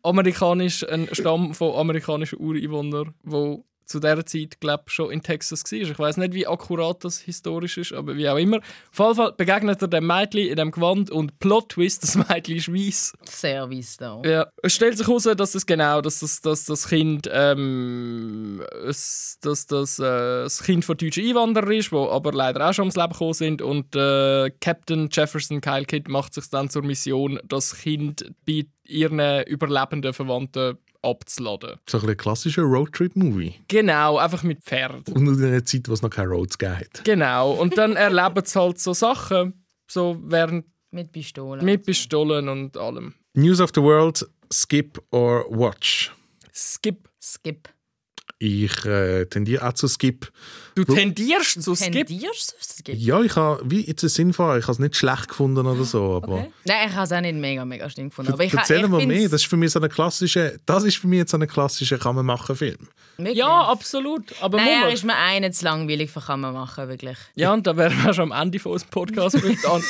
amerikanisch, 0.02 0.86
ein 0.88 1.08
Stamm 1.12 1.54
von 1.54 1.74
amerikanischen 1.76 2.38
Ureinwohnern, 2.38 3.14
wo 3.22 3.64
zu 3.88 4.00
dieser 4.00 4.24
Zeit 4.24 4.60
glaub, 4.60 4.90
schon 4.90 5.10
in 5.10 5.22
Texas 5.22 5.64
war. 5.64 5.78
Ich 5.78 5.98
weiß 5.98 6.18
nicht, 6.18 6.34
wie 6.34 6.46
akkurat 6.46 7.02
das 7.04 7.20
historisch 7.20 7.78
ist, 7.78 7.92
aber 7.92 8.16
wie 8.16 8.28
auch 8.28 8.36
immer. 8.36 8.58
Auf 8.58 8.98
jeden 8.98 9.14
Fall 9.14 9.32
begegnet 9.32 9.80
er 9.80 9.88
dem 9.88 10.06
Mädchen 10.06 10.46
in 10.46 10.56
dem 10.56 10.70
Gewand 10.70 11.10
und 11.10 11.38
Plot 11.38 11.70
Twist, 11.70 12.02
das 12.02 12.14
Mädchen 12.14 12.56
ist 12.56 12.72
weiss. 12.72 13.12
Service 13.24 13.96
da. 13.96 14.20
Ja, 14.24 14.46
es 14.62 14.74
stellt 14.74 14.98
sich 14.98 15.06
heraus, 15.06 15.24
dass 15.24 15.54
es 15.54 15.64
genau, 15.64 16.00
dass 16.00 16.20
das, 16.20 16.40
dass 16.42 16.66
das 16.66 16.88
Kind, 16.88 17.28
ähm, 17.32 18.62
es, 18.86 19.38
dass 19.40 19.66
das, 19.66 19.98
äh, 19.98 20.02
das 20.02 20.62
Kind 20.62 20.84
von 20.84 20.96
deutschen 20.96 21.26
Einwanderern 21.26 21.72
ist, 21.72 21.90
wo 21.90 22.08
aber 22.08 22.32
leider 22.32 22.68
auch 22.68 22.74
schon 22.74 22.84
ums 22.84 22.96
Leben 22.96 23.12
gekommen 23.12 23.34
sind 23.34 23.62
und 23.62 23.96
äh, 23.96 24.50
Captain 24.60 25.08
Jefferson 25.10 25.60
Kyle 25.60 25.84
Kidd 25.84 26.10
macht 26.10 26.34
sich 26.34 26.48
dann 26.50 26.68
zur 26.68 26.82
Mission, 26.82 27.40
das 27.44 27.74
Kind 27.78 28.30
bei 28.46 28.66
ihren 28.84 29.20
überlebenden 29.44 30.12
Verwandten 30.12 30.78
abzuladen. 31.02 31.76
So 31.88 31.98
ein 31.98 32.00
bisschen 32.02 32.16
klassischer 32.16 32.62
Roadtrip-Movie. 32.62 33.54
Genau, 33.68 34.18
einfach 34.18 34.42
mit 34.42 34.62
Pferd. 34.62 35.08
Und 35.10 35.26
in 35.28 35.44
einer 35.44 35.64
Zeit, 35.64 35.88
wo 35.88 35.92
es 35.92 36.02
noch 36.02 36.10
keine 36.10 36.28
Roads 36.28 36.58
gegeben 36.58 36.78
hat. 36.80 37.04
Genau, 37.04 37.52
und 37.52 37.76
dann 37.78 37.96
erleben 37.96 38.44
sie 38.44 38.58
halt 38.60 38.78
so 38.80 38.92
Sachen, 38.92 39.64
so 39.90 40.18
während 40.24 40.66
Mit 40.90 41.12
Pistolen. 41.12 41.64
mit 41.64 41.84
Pistolen 41.84 42.48
und 42.48 42.76
allem. 42.76 43.14
News 43.34 43.60
of 43.60 43.70
the 43.74 43.82
World, 43.82 44.26
Skip 44.52 45.00
or 45.10 45.44
Watch. 45.50 46.12
Skip. 46.52 47.08
Skip. 47.22 47.68
Ich 48.40 48.84
äh, 48.84 49.24
tendiere 49.26 49.66
auch 49.66 49.72
zu 49.72 49.88
Skip. 49.88 50.30
Du 50.76 50.84
tendierst 50.84 51.60
zu 51.60 51.74
Skip? 51.74 52.06
Tendierst 52.06 52.54
zu 52.60 52.76
Skip? 52.78 52.94
Ja, 52.96 53.20
ich 53.20 53.34
habe 53.34 53.60
wie 53.64 53.80
jetzt 53.84 54.04
einen 54.04 54.10
Sinn 54.10 54.32
fahren. 54.32 54.60
Ich 54.60 54.64
habe 54.66 54.72
es 54.74 54.78
nicht 54.78 54.94
schlecht 54.94 55.26
gefunden 55.28 55.66
oder 55.66 55.82
so. 55.82 56.14
Aber 56.22 56.34
Okay. 56.34 56.50
Nein, 56.64 56.88
ich 56.88 56.94
habe 56.94 57.04
es 57.04 57.10
auch 57.12 57.20
nicht 57.20 57.34
mega, 57.34 57.64
mega 57.64 57.90
schlimm 57.90 58.10
gefunden. 58.10 58.32
Aber 58.32 58.44
ich, 58.44 58.54
Erzähl 58.54 58.86
mal 58.86 59.04
mehr. 59.04 59.28
Das 59.28 59.40
ist 59.42 59.48
für 59.48 59.56
mich 59.56 59.72
so 59.72 59.80
eine 59.80 59.88
klassische, 59.88 60.56
das 60.66 60.84
ist 60.84 60.98
für 60.98 61.08
mich 61.08 61.18
jetzt 61.18 61.32
so 61.32 61.36
eine 61.36 61.48
klassische 61.48 61.98
kann 61.98 62.14
man 62.14 62.26
machen 62.26 62.54
Film. 62.54 62.76
wirklich- 63.16 63.38
Ja, 63.38 63.62
absolut. 63.62 64.22
Aber 64.40 64.58
Nein, 64.58 64.68
er 64.84 64.92
ist 64.92 65.02
mir 65.04 65.16
einen 65.16 65.52
zu 65.52 65.64
langweilig 65.64 66.08
für 66.12 66.20
kann 66.20 66.38
man 66.38 66.54
machen, 66.54 66.88
wirklich. 66.88 67.18
Ja, 67.34 67.52
und 67.52 67.66
da 67.66 67.76
wären 67.76 68.04
wir 68.04 68.14
schon 68.14 68.30
am 68.32 68.40
Ende 68.40 68.60
von 68.60 68.70
unserem 68.72 68.90
Podcast. 68.90 69.34
mit 69.42 69.64
An 69.66 69.82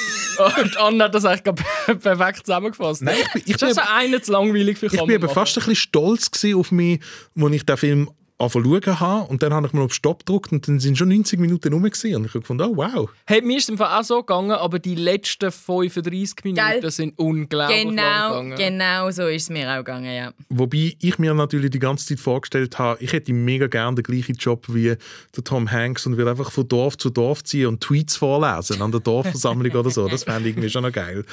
und 0.63 0.77
Anna 0.79 1.05
hat 1.05 1.15
das 1.15 1.27
eigentlich 1.27 1.55
perfekt 2.01 2.47
zusammengefasst. 2.47 3.03
Nein, 3.03 3.17
ich 3.27 3.33
bin- 3.35 3.43
ich 3.45 3.51
ist 3.51 3.61
das 3.63 3.75
bin- 3.77 3.85
so 3.85 3.91
eine 3.95 4.23
zu 4.23 4.33
langweilig 4.33 4.79
für 4.79 4.87
Ich 4.87 4.93
bin 5.05 5.21
fast 5.29 5.53
ein 5.59 5.61
bisschen 5.61 5.77
stolz 5.77 6.31
auf 6.55 6.73
mich, 6.73 7.01
als 7.39 7.53
ich 7.53 7.67
den 7.67 7.77
Film 7.77 8.11
anfangen 8.39 9.01
habe. 9.01 9.29
Und 9.31 9.43
dann 9.43 9.53
habe 9.53 9.67
ich 9.67 9.73
mal 9.73 9.83
auf 9.83 9.93
Stopp 9.93 10.25
gedrückt 10.25 10.53
und 10.53 10.67
dann 10.69 10.79
sind 10.81 10.97
schon 10.97 11.09
90 11.09 11.39
Minuten 11.41 11.73
rum. 11.73 11.83
gewesen. 11.83 12.15
Und 12.17 12.25
ich 12.25 12.31
habe 12.31 12.41
gefunden, 12.41 12.63
oh 12.71 12.77
wow. 12.77 13.11
Hey, 13.27 13.43
mir 13.43 13.57
ist 13.59 13.65
es 13.65 13.69
im 13.71 13.79
Fall 13.79 13.99
auch 14.01 14.05
so 14.05 14.21
gegangen, 14.21 14.53
aber 14.53 14.79
die 14.79 14.95
letzten 14.95 15.51
35 15.51 16.45
Minuten 16.45 16.81
Gell? 16.81 16.91
sind 16.91 17.19
unglaublich 17.19 17.85
lang 17.85 17.97
Genau, 17.97 18.29
gegangen. 18.43 18.57
genau 18.57 19.11
so 19.11 19.27
ist 19.27 19.43
es 19.45 19.51
mir 19.51 19.71
auch 19.73 19.79
gegangen, 19.79 20.15
ja. 20.15 20.33
Wobei 20.49 20.95
ich 21.01 21.19
mir 21.19 21.35
natürlich 21.35 21.71
die 21.71 21.79
ganze 21.79 22.07
Zeit 22.07 22.21
vorgestellt 22.21 22.79
habe, 22.79 23.03
ich 23.03 23.13
hätte 23.13 23.33
mega 23.33 23.67
gerne 23.67 23.97
den 23.97 24.05
gleichen 24.05 24.37
Job 24.37 24.67
wie 24.69 24.95
der 25.37 25.45
Tom 25.45 25.71
Hanks 25.71 26.07
und 26.07 26.17
würde 26.17 26.31
einfach 26.31 26.51
von 26.51 26.67
Dorf 26.69 26.97
zu 26.97 27.11
Dorf 27.11 27.45
ziehen 27.45 27.67
und 27.67 27.81
Tweets 27.81 28.17
vorlesen 28.17 28.81
an 28.83 28.91
der 28.93 29.01
Dorfversammlung 29.01 29.73
oder 29.77 29.91
so. 29.91 30.09
Das 30.09 30.25
fände 30.25 30.49
ich 30.49 30.55
irgendwie 30.55 30.71
schon 30.71 30.83
noch 30.85 30.93
geil. 30.93 31.25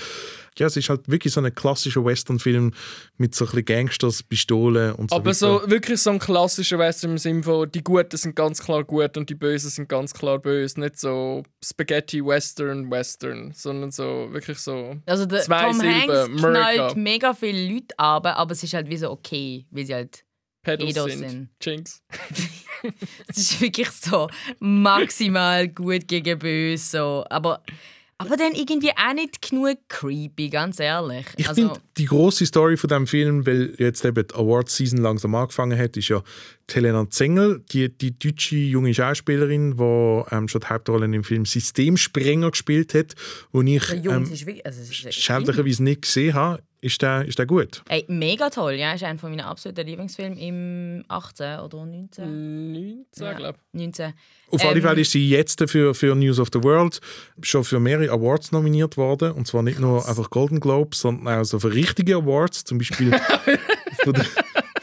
Ja, 0.58 0.68
es 0.68 0.78
ist 0.78 0.88
halt 0.90 1.10
wirklich 1.10 1.34
so 1.34 1.42
ein 1.42 1.54
klassischer 1.54 2.06
Western-Film 2.06 2.74
mit 3.18 3.36
so 3.36 3.46
ein 3.46 3.52
bisschen 3.52 3.66
Gangsters, 3.66 4.24
Pistolen 4.24 4.94
und 4.94 5.10
so 5.10 5.16
Aber 5.18 5.26
weiter. 5.26 5.36
so 5.36 5.62
wirklich 5.70 6.02
so 6.02 6.12
ein 6.12 6.20
klassischer 6.20 6.80
Western 6.80 7.12
im 7.12 7.18
Sinne 7.18 7.44
von, 7.44 7.70
die 7.72 7.84
Guten 7.84 8.16
sind 8.16 8.36
ganz 8.36 8.64
klar 8.64 8.84
gut 8.84 9.18
und 9.18 9.30
die 9.30 9.36
Bösen 9.36 9.70
sind 9.70 9.90
ganz 9.90 10.14
klar 10.14 10.40
böse. 10.40 10.80
Nicht 10.80 10.98
so 10.98 11.44
Spaghetti-Western-Western, 11.64 13.52
sondern 13.54 13.92
so 13.92 14.28
wirklich 14.32 14.58
so 14.60 14.96
Also 15.06 15.26
der 15.26 15.42
zwei 15.42 15.66
Tom 15.66 15.80
Silben, 15.80 16.12
Hanks 16.12 16.42
knallt 16.42 16.96
mega 16.96 17.34
viele 17.34 17.74
Leute 17.74 17.98
ab, 17.98 18.26
aber 18.26 18.52
es 18.52 18.64
ist 18.64 18.74
halt 18.74 18.90
wie 18.90 18.98
so 18.98 19.12
okay, 19.12 19.66
weil 19.72 19.86
sie 19.86 19.94
halt 19.94 20.24
Pedals 20.64 20.92
Edos 20.92 21.12
sind. 21.12 21.30
sind. 21.30 21.50
Jinx. 21.62 22.02
Es 23.28 23.38
ist 23.38 23.62
wirklich 23.62 23.90
so 23.90 24.30
maximal 24.60 25.68
gut 25.68 26.08
gegen 26.08 26.38
böse. 26.38 26.86
So. 26.86 27.26
Aber, 27.32 27.64
aber 28.18 28.38
dann 28.38 28.54
irgendwie 28.54 28.92
auch 28.92 29.14
nicht 29.14 29.42
genug 29.42 29.78
creepy, 29.90 30.50
ganz 30.50 30.80
ehrlich. 30.80 31.26
Ich 31.36 31.50
also, 31.50 31.62
finde, 31.62 31.82
die 31.98 32.06
große 32.06 32.46
Story 32.46 32.78
von 32.78 32.88
dem 32.88 33.08
Film, 33.08 33.46
weil 33.46 33.74
jetzt 33.78 34.06
eben 34.06 34.26
die 34.26 34.34
Awards-Season 34.34 35.00
langsam 35.00 35.36
angefangen 35.36 35.78
hat, 35.78 35.98
ist 35.98 36.08
ja 36.08 36.24
Helena 36.72 37.10
Zengel, 37.10 37.64
die, 37.72 37.90
die 37.90 38.18
deutsche 38.18 38.56
junge 38.56 38.94
Schauspielerin, 38.94 39.76
die 39.78 40.24
ähm, 40.32 40.48
schon 40.48 40.62
die 40.62 40.68
Hauptrolle 40.68 41.06
im 41.06 41.24
Film 41.24 41.46
Systemsprenger 41.46 42.52
gespielt 42.52 42.94
hat, 42.94 43.16
wo 43.52 43.62
ich 43.62 43.92
ähm, 43.92 44.24
ist 44.24 44.46
wirklich. 44.46 44.66
Also, 44.66 44.82
schändlicherweise 44.92 45.84
nicht 45.84 46.04
gesehen 46.04 46.34
habe. 46.34 46.64
Ist 46.82 47.02
der, 47.02 47.26
ist 47.26 47.40
der 47.40 47.48
gut? 47.48 47.82
Ey, 47.90 48.06
mega 48.08 48.52
toll, 48.52 48.74
ja. 48.74 48.94
Ist 48.94 49.04
einer 49.04 49.20
meiner 49.24 49.48
absoluten 49.48 49.88
Lieblingsfilme 49.88 50.40
im 50.40 51.04
18 51.08 51.62
oder 51.62 51.84
19. 51.84 52.75
19, 53.20 53.26
Ja, 53.26 53.34
glaube 53.34 53.60
19. 53.74 54.14
Auf 54.52 54.64
alle 54.64 54.76
Ähm, 54.78 54.82
Fälle 54.84 55.02
ist 55.02 55.12
sie 55.12 55.28
jetzt 55.30 55.64
für, 55.70 55.96
für 55.96 56.16
News 56.16 56.40
of 56.40 56.50
the 56.54 56.64
World 56.64 57.02
schon 57.42 57.64
für 57.64 57.80
mehrere 57.80 58.12
Awards 58.12 58.52
nominiert 58.52 58.96
worden. 58.98 59.32
Und 59.32 59.48
zwar 59.48 59.64
nicht 59.64 59.80
nur 59.80 60.08
einfach 60.08 60.30
Golden 60.30 60.60
Globes, 60.60 61.00
sondern 61.00 61.40
auch 61.42 61.44
so 61.44 61.60
für 61.60 61.74
richtige 61.74 62.16
Awards. 62.16 62.64
Zum 62.64 62.78
Beispiel 62.78 63.12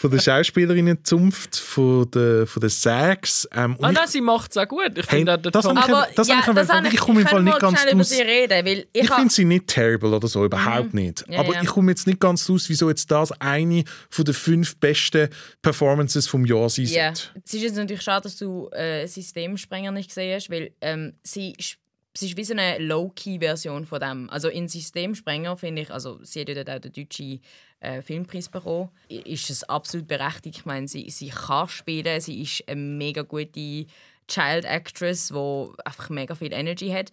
von 0.03 0.11
der 0.11 0.19
Schauspielerinnen-Zunft, 0.19 1.57
von 1.57 2.11
der, 2.11 2.47
von 2.47 2.61
der 2.61 2.71
SAGs. 2.71 3.49
Ähm, 3.55 3.77
und 3.77 3.85
Ah 3.85 3.91
ich- 3.91 3.97
nein, 3.97 4.09
sie 4.09 4.21
macht 4.21 4.51
es 4.51 4.57
auch 4.57 4.67
gut. 4.67 4.91
Ich 4.97 5.07
Hey, 5.09 5.19
finde 5.19 5.35
auch 5.35 5.37
der 5.41 5.53
das 5.53 5.65
Tom... 5.65 5.79
habe 5.79 5.91
ich- 5.93 5.97
Aber 5.97 6.09
das 6.17 6.27
ja, 6.29 6.35
habe 6.35 6.51
ich 6.51 6.57
das 6.57 6.69
habe 6.69 6.79
Anfang- 6.79 6.93
ich 6.95 7.01
komme 7.01 7.21
im 7.21 7.27
Fall 7.27 7.37
kann 7.37 7.45
nicht 7.45 7.53
mal 7.53 7.59
ganz 7.61 7.87
raus. 7.95 8.09
sie 8.09 8.23
reden, 8.23 8.67
weil 8.67 8.79
ich, 8.93 9.03
Ich 9.05 9.11
finde 9.11 9.33
sie 9.33 9.45
nicht 9.45 9.69
terrible 9.69 10.13
oder 10.15 10.27
so, 10.27 10.45
überhaupt 10.45 10.93
nicht. 10.93 11.25
Ja, 11.29 11.39
Aber 11.39 11.55
ja. 11.55 11.63
ich 11.63 11.69
komme 11.69 11.93
jetzt 11.93 12.07
nicht 12.09 12.19
ganz 12.19 12.51
raus, 12.51 12.65
wieso 12.69 12.89
jetzt 12.89 13.11
das 13.13 13.31
eine 13.41 13.85
von 14.11 14.25
den 14.25 14.35
fünf 14.35 14.77
besten 14.77 15.29
Performances 15.63 16.27
vom 16.27 16.45
Jahr 16.45 16.69
sein 16.69 16.87
Ja, 16.87 17.15
sollte. 17.15 17.41
es 17.45 17.55
ist 17.55 17.63
jetzt 17.63 17.77
natürlich 17.77 18.03
schade, 18.03 18.25
dass 18.25 18.37
du 18.37 18.69
äh, 18.73 19.07
Systemsprenger 19.07 19.93
nicht 19.93 20.09
gesehen 20.09 20.35
hast, 20.35 20.51
weil 20.51 20.73
ähm, 20.81 21.13
sie, 21.23 21.53
ist- 21.57 21.77
sie 22.17 22.27
ist 22.29 22.37
wie 22.37 22.45
so 22.45 22.55
eine 22.55 22.79
Low-Key-Version 22.79 23.87
von 23.87 24.01
dem. 24.01 24.29
Also 24.31 24.49
in 24.49 24.67
Systemsprenger 24.69 25.57
finde 25.57 25.83
ich, 25.83 25.91
also 25.93 26.19
sie 26.23 26.41
hat 26.41 26.49
ja 26.49 26.55
dort 26.65 26.71
auch 26.71 26.81
den 26.81 26.93
deutschen 26.93 27.41
äh, 27.83 28.01
Filmpreis 28.03 28.49
bekommen, 28.49 28.89
i- 29.11 29.33
ist 29.33 29.51
es 29.51 29.65
absolut 29.65 30.09
berechtigt. 30.09 30.59
Ich 30.59 30.65
meine, 30.65 30.89
sie, 30.89 31.11
sie 31.11 31.29
kann 31.29 31.69
spielen, 31.69 32.21
sie 32.21 32.43
ist 32.43 32.63
eine 32.69 32.81
mega 32.81 33.23
gute 33.23 33.87
Child 34.29 34.65
Actress, 34.65 35.29
die 35.29 35.67
einfach 35.85 36.09
mega 36.11 36.35
viel 36.35 36.53
Energy 36.53 36.89
hat. 36.91 37.11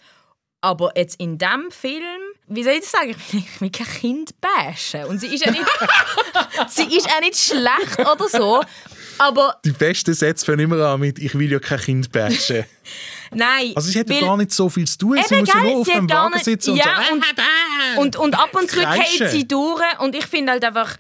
Aber 0.62 0.92
jetzt 0.96 1.20
in 1.20 1.38
diesem 1.38 1.72
Film, 1.72 2.20
wie 2.48 2.64
soll 2.64 2.74
ich 2.74 2.82
das 2.82 2.92
sagen, 2.92 3.12
ich 3.12 3.34
will, 3.34 3.40
ich 3.40 3.62
will 3.62 3.70
kein 3.70 3.88
Kind 3.88 4.32
bashen. 4.42 5.06
Und 5.06 5.20
sie 5.20 5.28
ist 5.34 5.46
ja 5.46 5.52
nicht, 5.52 5.64
sie 6.68 6.98
ist 6.98 7.08
auch 7.08 7.22
nicht 7.22 7.38
schlecht 7.38 8.00
oder 8.00 8.28
so. 8.28 8.62
Aber 9.18 9.56
Die 9.66 9.72
besten 9.72 10.14
Sätze 10.14 10.46
fangen 10.46 10.60
immer 10.60 10.86
an 10.86 11.00
mit 11.00 11.18
«Ich 11.20 11.34
will 11.38 11.52
ja 11.52 11.60
kein 11.60 11.80
Kind 11.80 12.12
bashen». 12.12 12.66
nein. 13.34 13.74
Also 13.76 13.92
sie 13.92 14.00
hätte 14.00 14.14
weil- 14.14 14.22
gar 14.22 14.38
nicht 14.38 14.52
so 14.52 14.70
viel 14.70 14.88
zu 14.88 14.98
tun. 14.98 15.20
sie 15.28 15.36
muss 15.36 15.50
ja 15.54 15.62
nur 15.62 15.78
auf 15.82 15.88
hat 15.88 15.96
dem 15.96 16.10
Wagen 16.10 16.34
nicht- 16.34 16.46
sitzen 16.46 16.72
und 16.72 16.78
ja, 16.78 17.02
so 17.08 17.14
und, 17.14 17.26
und, 17.98 18.16
und 18.18 18.40
ab 18.40 18.50
und 18.56 18.70
zu 18.70 18.80
geht 18.80 19.30
sie 19.30 19.48
durch. 19.48 19.82
Und 20.00 20.16
ich 20.16 20.26
finde 20.26 20.52
halt 20.54 20.64
einfach, 20.64 20.98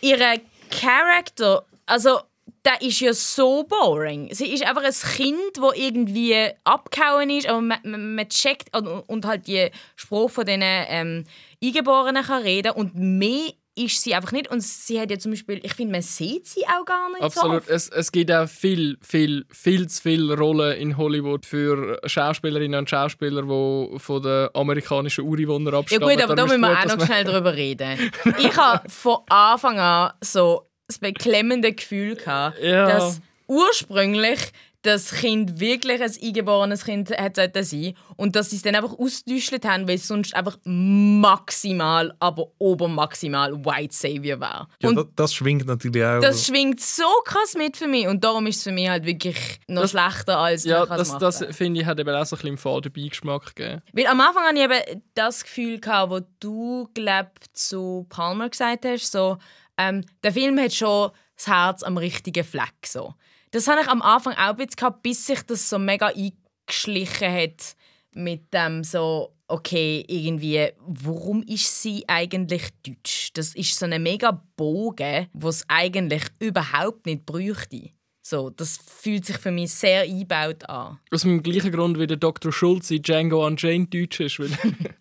ihre 0.00 0.40
Charakter, 0.70 1.64
also 1.86 2.20
der 2.64 2.80
ist 2.80 3.00
ja 3.00 3.12
so 3.12 3.64
boring. 3.64 4.28
Sie 4.32 4.46
ist 4.46 4.64
einfach 4.64 4.84
ein 4.84 4.92
Kind, 5.16 5.36
das 5.56 5.72
irgendwie 5.76 6.48
abgehauen 6.64 7.30
ist, 7.30 7.48
aber 7.48 7.60
man, 7.60 7.78
man, 7.82 8.14
man 8.14 8.28
checkt 8.28 8.74
und, 8.76 8.86
und 8.86 9.24
halt 9.24 9.46
die 9.46 9.70
Sprache 9.96 10.28
von 10.28 10.46
diesen 10.46 10.62
ähm, 10.62 11.24
Eingeborenen 11.62 12.24
kann 12.24 12.42
reden 12.42 12.72
und 12.72 12.94
mehr 12.94 13.52
ist 13.74 14.02
sie 14.02 14.14
einfach 14.14 14.32
nicht. 14.32 14.50
Und 14.50 14.62
sie 14.62 15.00
hat 15.00 15.10
ja 15.10 15.18
zum 15.18 15.32
Beispiel, 15.32 15.60
ich 15.62 15.72
finde, 15.74 15.92
man 15.92 16.02
sieht 16.02 16.46
sie 16.46 16.62
auch 16.66 16.84
gar 16.84 17.08
nicht 17.08 17.20
so 17.20 17.26
Absolut. 17.26 17.56
oft. 17.62 17.70
Es, 17.70 17.88
es 17.88 18.12
gibt 18.12 18.30
auch 18.30 18.46
viel, 18.48 18.98
viel, 19.00 19.46
viel 19.50 19.88
zu 19.88 20.02
viele 20.02 20.36
Rollen 20.36 20.76
in 20.78 20.96
Hollywood 20.98 21.46
für 21.46 21.98
Schauspielerinnen 22.04 22.78
und 22.80 22.90
Schauspieler, 22.90 23.42
die 23.42 23.98
von 23.98 24.22
den 24.22 24.48
amerikanischen 24.54 25.24
Ureinwohnern 25.24 25.72
Ja 25.72 25.78
abstammen. 25.80 26.08
gut, 26.08 26.22
aber 26.22 26.34
da 26.34 26.44
müssen 26.46 26.60
wir 26.60 26.78
auch 26.78 26.96
noch 26.96 27.06
schnell 27.06 27.24
drüber 27.24 27.54
reden. 27.56 27.98
Ich 28.38 28.56
habe 28.56 28.88
von 28.90 29.18
Anfang 29.28 29.78
an 29.78 30.12
so 30.20 30.68
das 30.88 30.98
beklemmende 30.98 31.72
Gefühl 31.72 32.16
gehabt, 32.16 32.58
Ja. 32.62 32.86
dass 32.86 33.20
ursprünglich 33.48 34.38
das 34.82 35.12
Kind 35.12 35.60
wirklich 35.60 36.02
ein 36.02 36.10
eingeborenes 36.22 36.84
Kind 36.84 37.10
hat 37.16 37.36
sollte 37.36 37.62
sein 37.62 37.94
und 38.16 38.34
dass 38.34 38.50
sie 38.50 38.56
es 38.56 38.62
dann 38.62 38.74
einfach 38.74 38.98
ausgetäuscht 38.98 39.64
haben, 39.64 39.86
weil 39.86 39.94
es 39.94 40.08
sonst 40.08 40.34
einfach 40.34 40.58
maximal, 40.64 42.14
aber 42.18 42.48
obermaximal 42.58 43.64
White 43.64 43.94
Savior 43.94 44.40
war. 44.40 44.68
Ja, 44.80 44.88
und 44.88 44.96
das, 44.96 45.06
das 45.14 45.34
schwingt 45.34 45.66
natürlich 45.66 46.04
auch. 46.04 46.20
das 46.20 46.46
schwingt 46.46 46.80
so 46.80 47.04
krass 47.24 47.54
mit 47.56 47.76
für 47.76 47.86
mich 47.86 48.06
und 48.08 48.22
darum 48.24 48.46
ist 48.46 48.56
es 48.58 48.62
für 48.64 48.72
mich 48.72 48.88
halt 48.88 49.04
wirklich 49.04 49.36
noch 49.68 49.82
Das- 49.82 49.90
schlechter 49.92 50.38
als 50.38 50.64
Ja, 50.64 50.84
das, 50.84 51.16
das 51.18 51.44
finde 51.50 51.80
ich, 51.80 51.86
hat 51.86 52.00
eben 52.00 52.10
auch 52.14 52.24
so 52.26 52.34
ein 52.36 52.38
bisschen 52.38 52.48
im 52.50 52.58
faden 52.58 52.92
Beigeschmack 52.92 53.54
gegeben. 53.54 53.82
Weil 53.92 54.06
am 54.06 54.20
Anfang 54.20 54.44
hatte 54.44 54.56
ich 54.56 54.64
eben 54.64 55.02
das 55.14 55.44
Gefühl, 55.44 55.78
gehabt, 55.80 56.10
wo 56.12 56.20
du, 56.40 56.88
glaub, 56.94 57.28
zu 57.52 58.06
Palmer 58.08 58.48
gesagt 58.50 58.84
hast, 58.84 59.12
so, 59.12 59.38
ähm, 59.78 60.04
der 60.22 60.32
Film 60.32 60.58
hat 60.58 60.72
schon 60.74 61.10
das 61.36 61.46
Herz 61.46 61.82
am 61.82 61.96
richtigen 61.96 62.44
Fleck. 62.44 62.86
So. 62.86 63.14
Das 63.52 63.68
hatte 63.68 63.82
ich 63.82 63.88
am 63.88 64.00
Anfang 64.00 64.32
auch 64.32 64.38
ein 64.38 64.56
bisschen, 64.56 64.76
gehabt, 64.76 65.02
bis 65.02 65.26
sich 65.26 65.42
das 65.42 65.68
so 65.68 65.78
mega 65.78 66.06
eingeschlichen 66.06 67.32
hat 67.32 67.76
mit 68.14 68.52
dem 68.52 68.82
so, 68.82 69.34
okay, 69.46 70.02
irgendwie, 70.08 70.70
warum 70.78 71.42
ist 71.42 71.82
sie 71.82 72.02
eigentlich 72.08 72.70
deutsch? 72.82 73.30
Das 73.34 73.54
ist 73.54 73.78
so 73.78 73.84
ein 73.84 74.02
mega 74.02 74.42
Bogen, 74.56 75.28
was 75.34 75.64
eigentlich 75.68 76.24
überhaupt 76.38 77.04
nicht 77.04 77.26
bräuchte. 77.26 77.90
So, 78.24 78.50
das 78.50 78.78
fühlt 78.86 79.26
sich 79.26 79.36
für 79.38 79.50
mich 79.50 79.72
sehr 79.72 80.02
eingebaut 80.02 80.68
an. 80.68 81.00
Aus 81.10 81.22
dem 81.22 81.42
gleichen 81.42 81.72
Grund 81.72 81.98
wie 81.98 82.06
der 82.06 82.16
Dr. 82.16 82.52
Schulz 82.52 82.88
in 82.92 83.02
Django 83.02 83.44
Unchained 83.44 83.92
Deutsch 83.92 84.20
ist. 84.20 84.40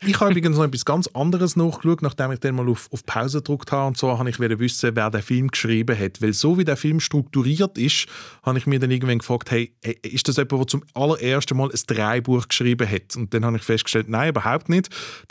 Ich 0.04 0.20
habe 0.20 0.32
übrigens 0.32 0.58
noch 0.58 0.64
etwas 0.64 0.84
ganz 0.84 1.06
anderes 1.14 1.56
nachgeschaut, 1.56 2.02
nachdem 2.02 2.32
ich 2.32 2.40
dann 2.40 2.56
mal 2.56 2.68
auf, 2.68 2.90
auf 2.92 3.06
Pause 3.06 3.38
gedrückt 3.38 3.72
habe. 3.72 3.90
Und 3.90 3.98
zwar 3.98 4.18
habe 4.18 4.32
ich 4.32 4.40
wissen, 4.40 4.96
wer 4.96 5.12
den 5.12 5.22
Film 5.22 5.50
geschrieben 5.50 5.98
hat. 5.98 6.24
Weil 6.24 6.34
so 6.34 6.58
wie 6.58 6.66
der 6.66 6.76
Film 6.76 7.00
strukturiert 7.00 7.78
ist, 7.78 8.08
habe 8.42 8.58
ich 8.58 8.66
mir 8.66 8.80
dann 8.80 8.90
irgendwann 8.90 9.20
gefragt, 9.20 9.52
hey, 9.52 9.72
ist 10.02 10.28
das 10.28 10.38
jemand, 10.38 10.54
der 10.54 10.68
zum 10.68 10.84
allerersten 10.96 11.56
Mal 11.56 11.70
ein 11.70 11.80
Drehbuch 11.86 12.48
geschrieben 12.48 12.90
hat? 12.90 13.16
Und 13.16 13.32
dann 13.36 13.46
habe 13.46 13.58
ich 13.58 13.64
festgestellt, 13.64 14.10
nein, 14.10 14.30
überhaupt 14.30 14.70
nicht. 14.70 14.90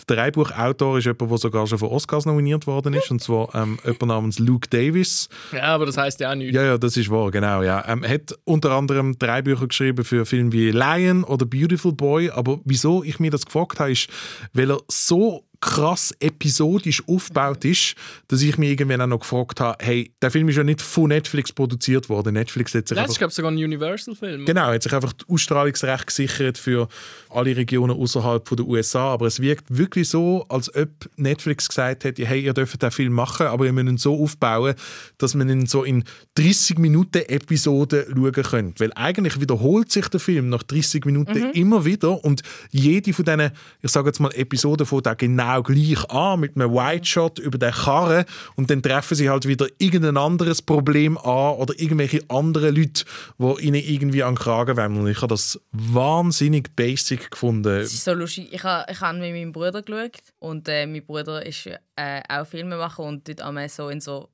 Der 0.08 0.16
Drehbuchautor 0.16 0.98
ist 0.98 1.06
jemand, 1.06 1.32
der 1.32 1.38
sogar 1.38 1.66
schon 1.66 1.80
für 1.80 1.90
Oscars 1.90 2.26
nominiert 2.26 2.68
worden 2.68 2.94
ist. 2.94 3.10
Und 3.10 3.20
zwar 3.20 3.52
ähm, 3.56 3.80
jemand 3.82 4.06
namens 4.06 4.38
Luke 4.38 4.68
Davis. 4.68 5.28
ja, 5.50 5.64
aber 5.64 5.86
das 5.86 5.96
heisst 5.96 6.20
ja 6.20 6.30
auch 6.30 6.36
nichts. 6.36 6.54
Ja, 6.54 6.62
ja, 6.62 6.78
das 6.78 6.96
ist 6.96 7.10
wahr, 7.10 7.32
genau. 7.32 7.62
Ja. 7.62 7.79
Ähm, 7.86 8.02
Er 8.02 8.14
hat 8.14 8.38
unter 8.44 8.72
anderem 8.72 9.18
drei 9.18 9.42
Bücher 9.42 9.68
geschrieben 9.68 10.04
für 10.04 10.26
Filme 10.26 10.52
wie 10.52 10.70
Lion 10.70 11.24
oder 11.24 11.46
Beautiful 11.46 11.92
Boy. 11.92 12.30
Aber 12.30 12.60
wieso 12.64 13.02
ich 13.04 13.20
mir 13.20 13.30
das 13.30 13.46
gefragt 13.46 13.80
habe, 13.80 13.92
ist, 13.92 14.08
weil 14.52 14.70
er 14.70 14.80
so 14.88 15.44
krass 15.60 16.14
episodisch 16.20 17.02
aufgebaut 17.06 17.64
ist, 17.64 17.94
dass 18.28 18.40
ich 18.40 18.56
mich 18.56 18.70
irgendwann 18.70 19.02
auch 19.02 19.06
noch 19.06 19.20
gefragt 19.20 19.60
habe, 19.60 19.76
hey, 19.84 20.10
der 20.22 20.30
Film 20.30 20.48
ist 20.48 20.56
ja 20.56 20.64
nicht 20.64 20.80
von 20.80 21.08
Netflix 21.08 21.52
produziert 21.52 22.08
worden. 22.08 22.34
Netflix 22.34 22.74
hat 22.74 22.88
sich 22.88 22.96
einfach 22.96 23.10
ist, 23.10 23.18
glaube 23.18 23.30
ich, 23.30 23.34
sogar 23.34 23.50
ein 23.50 23.58
Universal-Film. 23.58 24.46
Genau, 24.46 24.66
hat 24.66 24.82
sich 24.82 24.92
einfach 24.92 25.12
das 25.12 25.28
Ausstrahlungsrecht 25.28 26.06
gesichert 26.06 26.56
für 26.56 26.88
alle 27.28 27.54
Regionen 27.56 27.96
außerhalb 27.96 28.48
der 28.56 28.66
USA. 28.66 29.12
Aber 29.12 29.26
es 29.26 29.40
wirkt 29.40 29.64
wirklich 29.68 30.08
so, 30.08 30.46
als 30.48 30.74
ob 30.74 30.88
Netflix 31.16 31.68
gesagt 31.68 32.04
hätte, 32.04 32.24
hey, 32.24 32.40
ihr 32.40 32.54
dürft 32.54 32.80
den 32.80 32.90
Film 32.90 33.12
machen, 33.12 33.46
aber 33.46 33.66
ihr 33.66 33.72
müsst 33.72 33.88
ihn 33.88 33.98
so 33.98 34.22
aufbauen, 34.22 34.74
dass 35.18 35.34
man 35.34 35.48
ihn 35.50 35.66
so 35.66 35.84
in 35.84 36.04
30 36.36 36.78
Minuten 36.78 37.18
Episoden 37.18 38.04
schauen 38.08 38.32
könnt. 38.32 38.80
Weil 38.80 38.92
eigentlich 38.94 39.40
wiederholt 39.40 39.92
sich 39.92 40.08
der 40.08 40.20
Film 40.20 40.48
nach 40.48 40.62
30 40.62 41.04
Minuten 41.04 41.50
immer 41.50 41.84
wieder 41.84 42.24
und 42.24 42.42
jede 42.70 43.12
von 43.12 43.24
diesen, 43.24 43.50
ich 43.82 43.90
sage 43.90 44.08
jetzt 44.08 44.20
mal, 44.20 44.32
Episoden 44.34 44.86
fängt 44.86 45.06
auch 45.06 45.16
genau 45.16 45.49
gleich 45.58 46.10
an, 46.10 46.40
mit 46.40 46.56
einem 46.56 46.72
White 46.72 47.06
Shot 47.06 47.38
über 47.38 47.58
den 47.58 47.72
Karren 47.72 48.24
und 48.56 48.70
dann 48.70 48.82
treffen 48.82 49.14
sie 49.14 49.28
halt 49.28 49.46
wieder 49.46 49.66
irgendein 49.78 50.16
anderes 50.16 50.62
Problem 50.62 51.18
an 51.18 51.54
oder 51.56 51.74
irgendwelche 51.78 52.22
anderen 52.28 52.74
Leute, 52.74 53.04
die 53.38 53.66
ihnen 53.66 53.82
irgendwie 53.82 54.22
an 54.22 54.34
den 54.34 54.40
Kragen. 54.40 54.98
Und 54.98 55.08
ich 55.08 55.18
habe 55.18 55.28
das 55.28 55.60
wahnsinnig 55.72 56.74
basic 56.76 57.30
gefunden. 57.30 57.80
Es 57.80 57.92
ist 57.92 58.04
so 58.04 58.14
lustig. 58.14 58.48
Ich 58.52 58.62
habe 58.62 58.90
ich 58.90 59.00
hab 59.00 59.16
mit 59.16 59.32
meinem 59.32 59.52
Bruder 59.52 59.82
geschaut 59.82 60.18
und 60.38 60.68
äh, 60.68 60.86
mein 60.86 61.04
Bruder 61.04 61.44
ist 61.44 61.66
äh, 61.66 62.22
auch 62.28 62.46
Filmemacher 62.46 63.02
und 63.02 63.28
dort 63.28 63.42
einmal 63.42 63.68
so 63.68 63.88
in 63.88 64.00
so 64.00 64.28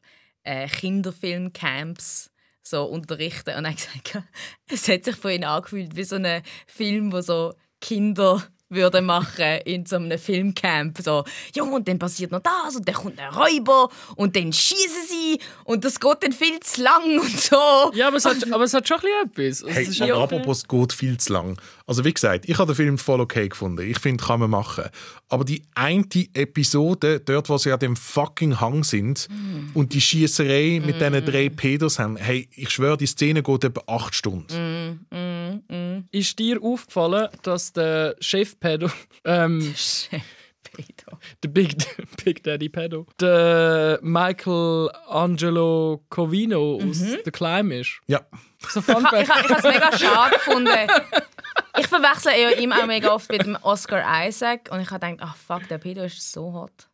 äh, 0.44 0.68
Kinderfilmcamps 0.68 2.31
so 2.62 2.85
unterrichten. 2.85 3.57
Und 3.57 3.64
er 3.64 3.72
hat 3.72 3.79
gesagt, 4.05 4.26
es 4.68 4.88
hat 4.88 5.05
sich 5.05 5.16
von 5.16 5.31
ihm 5.31 5.44
angefühlt 5.44 5.96
wie 5.96 6.05
so 6.05 6.16
ein 6.16 6.42
Film, 6.66 7.12
wo 7.12 7.20
so 7.20 7.55
Kinder 7.81 8.42
würden 8.68 9.05
machen 9.07 9.61
in 9.64 9.87
so 9.87 9.96
einem 9.96 10.18
Filmcamp. 10.18 10.98
So, 11.02 11.24
ja, 11.55 11.62
und 11.62 11.87
dann 11.87 11.98
passiert 11.98 12.33
noch 12.33 12.40
das 12.40 12.76
und 12.76 12.87
dann 12.87 12.94
kommt 12.94 13.18
ein 13.18 13.33
Räuber 13.33 13.88
und 14.16 14.35
dann 14.35 14.52
schießen 14.52 15.07
sie 15.09 15.38
und 15.64 15.85
das 15.85 16.00
geht 16.00 16.22
dann 16.22 16.33
viel 16.33 16.59
zu 16.61 16.83
lang 16.83 17.20
und 17.20 17.40
so. 17.40 17.92
Ja, 17.94 18.09
aber 18.09 18.16
es 18.16 18.24
hat, 18.24 18.52
aber 18.52 18.64
es 18.64 18.74
hat 18.74 18.87
schon 18.88 18.98
ein 18.98 19.31
bisschen 19.31 19.68
etwas. 19.68 19.76
Also, 19.76 20.05
Hey, 20.05 20.11
aber 20.12 20.22
apropos, 20.22 20.59
es 20.59 20.68
geht 20.68 20.92
viel 20.92 21.18
zu 21.18 21.33
lang. 21.33 21.61
Also 21.87 22.05
wie 22.05 22.12
gesagt, 22.12 22.48
ich 22.48 22.59
habe 22.59 22.72
den 22.72 22.76
Film 22.76 22.98
voll 22.98 23.20
okay 23.20 23.48
gefunden. 23.48 23.88
Ich 23.88 24.00
finde, 24.00 24.24
kann 24.24 24.40
man 24.40 24.50
machen. 24.50 24.85
Aber 25.29 25.44
die 25.44 25.62
eine 25.74 26.05
Episode, 26.35 27.20
dort, 27.20 27.48
wo 27.48 27.59
sie 27.59 27.72
an 27.72 27.79
dem 27.79 27.96
fucking 27.96 28.61
Hang 28.61 28.83
sind 28.85 29.29
und 29.74 29.92
die 29.92 30.00
Schießerei 30.00 30.81
mit 30.85 31.00
diesen 31.00 31.24
drei 31.24 31.48
Pedos 31.48 31.98
haben, 31.98 32.16
hey, 32.16 32.48
ich 32.55 32.70
schwöre, 32.70 32.96
die 32.96 33.07
Szene 33.07 33.42
geht 33.42 33.64
etwa 33.64 33.83
acht 33.87 34.14
Stunden. 34.14 35.07
Ist 36.11 36.38
dir 36.38 36.62
aufgefallen, 36.62 37.29
dass 37.42 37.72
der 37.72 38.16
Chef-Pedo, 38.61 38.90
ähm, 39.25 39.61
Pedo. 40.73 41.19
der 41.42 41.49
Big, 41.49 41.75
Big 42.25 42.42
Daddy 42.42 42.69
Pedo, 42.69 43.07
der 43.21 43.99
Michael 44.03 44.90
Angelo 45.09 46.05
Covino 46.11 46.77
aus 46.83 46.99
The 46.99 47.31
Climb 47.31 47.73
ist? 47.73 48.01
Ja. 48.07 48.21
So 48.69 48.81
Fun 48.83 48.97
Ich, 49.05 49.12
ha- 49.12 49.21
ich 49.23 49.31
habe 49.31 49.55
es 49.55 49.62
mega 49.62 49.97
schade 49.97 50.35
gefunden. 50.35 50.71
Ich 51.79 51.87
verwechsel 51.87 52.33
ihm 52.61 52.73
auch 52.73 52.87
mega 52.87 53.12
oft 53.12 53.31
mit 53.31 53.42
dem 53.45 53.57
Oscar 53.62 54.27
Isaac 54.27 54.69
und 54.71 54.81
ich 54.81 54.90
habe 54.90 55.07
gedacht, 55.07 55.21
ach 55.31 55.37
fuck, 55.37 55.69
der 55.69 55.79
Pedo 55.79 56.03
ist 56.03 56.33
so 56.33 56.53
hot. 56.53 56.88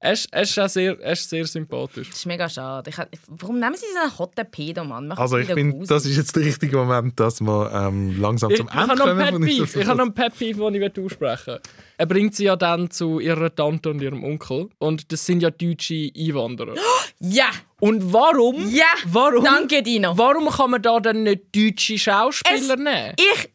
Er 0.00 0.12
ist, 0.12 0.28
er 0.32 0.42
ist 0.42 0.56
auch 0.58 0.68
sehr, 0.68 0.96
er 1.00 1.12
ist 1.12 1.28
sehr 1.28 1.44
sympathisch. 1.44 2.08
Das 2.10 2.18
ist 2.20 2.26
mega 2.26 2.48
schade. 2.48 2.88
Ich, 2.88 2.96
warum 3.26 3.58
nehmen 3.58 3.74
sie 3.74 3.84
so 3.92 4.00
einen 4.00 4.16
hotten 4.18 4.46
Pedo, 4.48 4.84
Mann? 4.84 5.08
Macht 5.08 5.18
Also 5.18 5.38
es 5.38 5.48
ich 5.48 5.54
gruselig. 5.54 5.88
das 5.88 6.06
ist 6.06 6.16
jetzt 6.16 6.36
der 6.36 6.44
richtige 6.44 6.76
Moment, 6.76 7.18
dass 7.18 7.40
wir 7.40 7.72
ähm, 7.74 8.20
langsam 8.20 8.52
Ich, 8.52 8.58
zum 8.58 8.68
ich 8.68 8.74
habe 8.74 8.92
Ende 8.92 8.96
noch 9.04 9.06
einen 9.08 9.32
kommen. 9.32 9.48
Ich 9.48 9.74
habe 9.86 9.96
noch 9.96 10.04
einen 10.04 10.14
Pet 10.14 10.38
Peeve, 10.38 10.70
den 10.70 10.82
ich 10.82 11.04
aussprechen 11.04 11.46
will. 11.54 11.60
Er 11.96 12.06
bringt 12.06 12.36
sie 12.36 12.44
ja 12.44 12.54
dann 12.54 12.92
zu 12.92 13.18
ihrer 13.18 13.52
Tante 13.52 13.90
und 13.90 14.00
ihrem 14.00 14.22
Onkel. 14.22 14.68
Und 14.78 15.10
das 15.10 15.26
sind 15.26 15.40
ja 15.42 15.50
deutsche 15.50 16.10
Einwanderer. 16.16 16.74
Ja! 17.20 17.46
Und 17.80 18.12
warum? 18.12 18.68
Ja! 18.70 18.84
Warum? 19.06 19.42
Danke, 19.42 19.82
Dino. 19.82 20.16
Warum 20.16 20.48
kann 20.48 20.70
man 20.70 20.80
da 20.80 21.00
dann 21.00 21.24
nicht 21.24 21.46
deutsche 21.56 21.98
Schauspieler 21.98 22.54
Es- 22.56 22.68
nehmen? 22.76 23.14
Ich, 23.16 23.50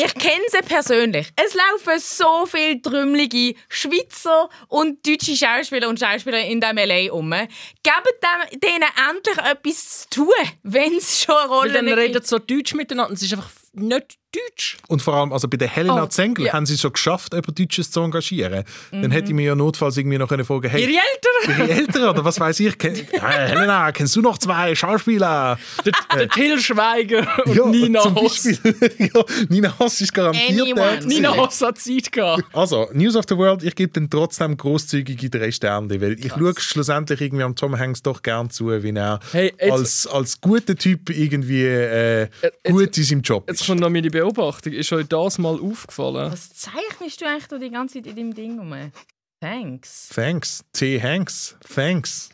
ich 0.00 0.14
kenne 0.14 0.44
sie 0.48 0.62
persönlich. 0.62 1.26
Es 1.34 1.54
laufen 1.54 1.98
so 1.98 2.46
viele 2.46 2.80
trümmelige 2.80 3.58
Schweizer 3.68 4.48
und 4.68 5.04
deutsche 5.04 5.34
Schauspieler 5.34 5.88
und 5.88 5.98
Schauspieler 5.98 6.40
in 6.40 6.60
diesem 6.60 6.78
L.A. 6.78 7.12
um. 7.12 7.30
Gebt 7.30 8.22
dem, 8.22 8.60
denen 8.60 8.88
endlich 9.10 9.38
etwas 9.38 10.08
zu 10.08 10.08
tun, 10.10 10.48
wenn 10.62 10.94
es 10.98 11.22
schon 11.24 11.34
eine 11.34 11.50
Weil 11.50 11.58
Rolle 11.58 11.72
dann 11.72 11.88
reden 11.88 12.12
gibt. 12.12 12.26
sie 12.26 12.30
so 12.30 12.38
Deutsch 12.38 12.74
miteinander. 12.74 13.12
Es 13.14 13.22
ist 13.22 13.32
einfach 13.32 13.50
nicht 13.72 14.17
Deutsch. 14.32 14.76
Und 14.88 15.00
vor 15.00 15.14
allem, 15.14 15.32
also 15.32 15.48
bei 15.48 15.56
der 15.56 15.68
Helena 15.68 16.02
Oh, 16.02 16.06
Zengel 16.06 16.46
ja. 16.46 16.52
haben 16.52 16.66
sie 16.66 16.74
es 16.74 16.80
schon 16.82 16.92
geschafft, 16.92 17.32
jemand 17.32 17.58
Deutsches 17.58 17.90
zu 17.90 18.00
engagieren. 18.00 18.64
Dann 18.92 19.10
hätte 19.10 19.28
ich 19.28 19.34
mir 19.34 19.44
ja 19.46 19.54
notfalls 19.54 19.96
irgendwie 19.96 20.18
noch 20.18 20.30
eine 20.30 20.44
fragen 20.44 20.68
hey, 20.68 20.82
Ihre 20.82 20.90
Eltern? 20.92 21.66
ihre 21.68 21.78
Eltern 21.80 22.08
oder 22.10 22.24
was 22.24 22.38
weiß 22.38 22.60
ich. 22.60 22.76
Ken 22.76 22.94
ja, 23.12 23.28
Helena, 23.30 23.90
kennst 23.92 24.14
du 24.16 24.20
noch 24.20 24.36
zwei 24.38 24.74
Schauspieler? 24.74 25.58
Der, 25.86 25.92
der 26.14 26.28
Till 26.28 26.60
Schweiger 26.60 27.26
und 27.46 27.54
Ja, 27.56 27.66
Nina 27.66 28.00
zum 28.02 28.14
Hoss. 28.16 28.44
Beispiel. 28.44 29.10
ja, 29.14 29.24
Nina 29.48 29.78
Hoss 29.78 30.00
ist 30.02 30.12
garantiert 30.12 30.76
der. 30.76 31.00
Nina 31.06 31.34
Hoss 31.36 31.60
hat 31.62 31.78
Zeit 31.78 32.12
gehabt. 32.12 32.42
Also, 32.52 32.88
News 32.92 33.16
of 33.16 33.24
the 33.28 33.36
World, 33.36 33.62
ich 33.62 33.74
gebe 33.74 33.92
dann 33.92 34.10
trotzdem 34.10 34.56
großzügige 34.56 35.30
drei 35.30 35.50
Sterne, 35.50 36.00
weil 36.00 36.12
ich 36.22 36.32
schaue 36.32 36.52
schlussendlich 36.58 37.20
irgendwie 37.22 37.44
am 37.44 37.54
Tom 37.56 37.78
Hanks 37.78 38.02
doch 38.02 38.22
gern 38.22 38.50
zu, 38.50 38.68
wie 38.82 38.90
er 38.92 39.20
Hey, 39.32 39.54
jetzt- 39.58 39.72
als, 39.72 40.06
als 40.06 40.40
guter 40.40 40.76
Typ 40.76 41.08
irgendwie 41.10 41.64
äh, 41.64 42.28
gut 42.64 42.96
in 42.98 43.04
seinem 43.04 43.22
Job 43.22 43.44
Jetzt 43.48 43.62
ist. 43.62 43.66
kommt 43.66 43.80
noch 43.80 43.88
meine 43.90 44.10
Beobachtung. 44.20 44.72
Ist 44.72 44.92
euch 44.92 45.06
das 45.06 45.38
mal 45.38 45.58
aufgefallen? 45.60 46.32
Was 46.32 46.52
zeichnest 46.54 47.20
du 47.20 47.26
eigentlich 47.26 47.48
da 47.48 47.58
die 47.58 47.70
ganze 47.70 47.94
Zeit 48.02 48.06
in 48.06 48.16
deinem 48.16 48.34
Ding 48.34 48.58
rum? 48.58 48.92
Thanks. 49.40 50.08
Thanks, 50.12 50.64
T. 50.72 51.00
Hanks, 51.00 51.56
thanks. 51.74 52.30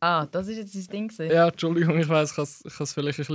Ah, 0.00 0.26
das 0.26 0.46
ist 0.48 0.56
jetzt 0.58 0.74
dein 0.74 0.86
Ding. 0.86 1.08
gewesen. 1.08 1.30
Ja, 1.34 1.48
Entschuldigung, 1.48 1.98
ich 1.98 2.08
weiß, 2.08 2.30
ich 2.32 2.36
habe 2.36 2.44
es- 2.44 2.62
ich 2.64 2.72
habe 2.74 2.84
es 2.84 2.92
vielleicht 2.92 3.18
ein 3.20 3.26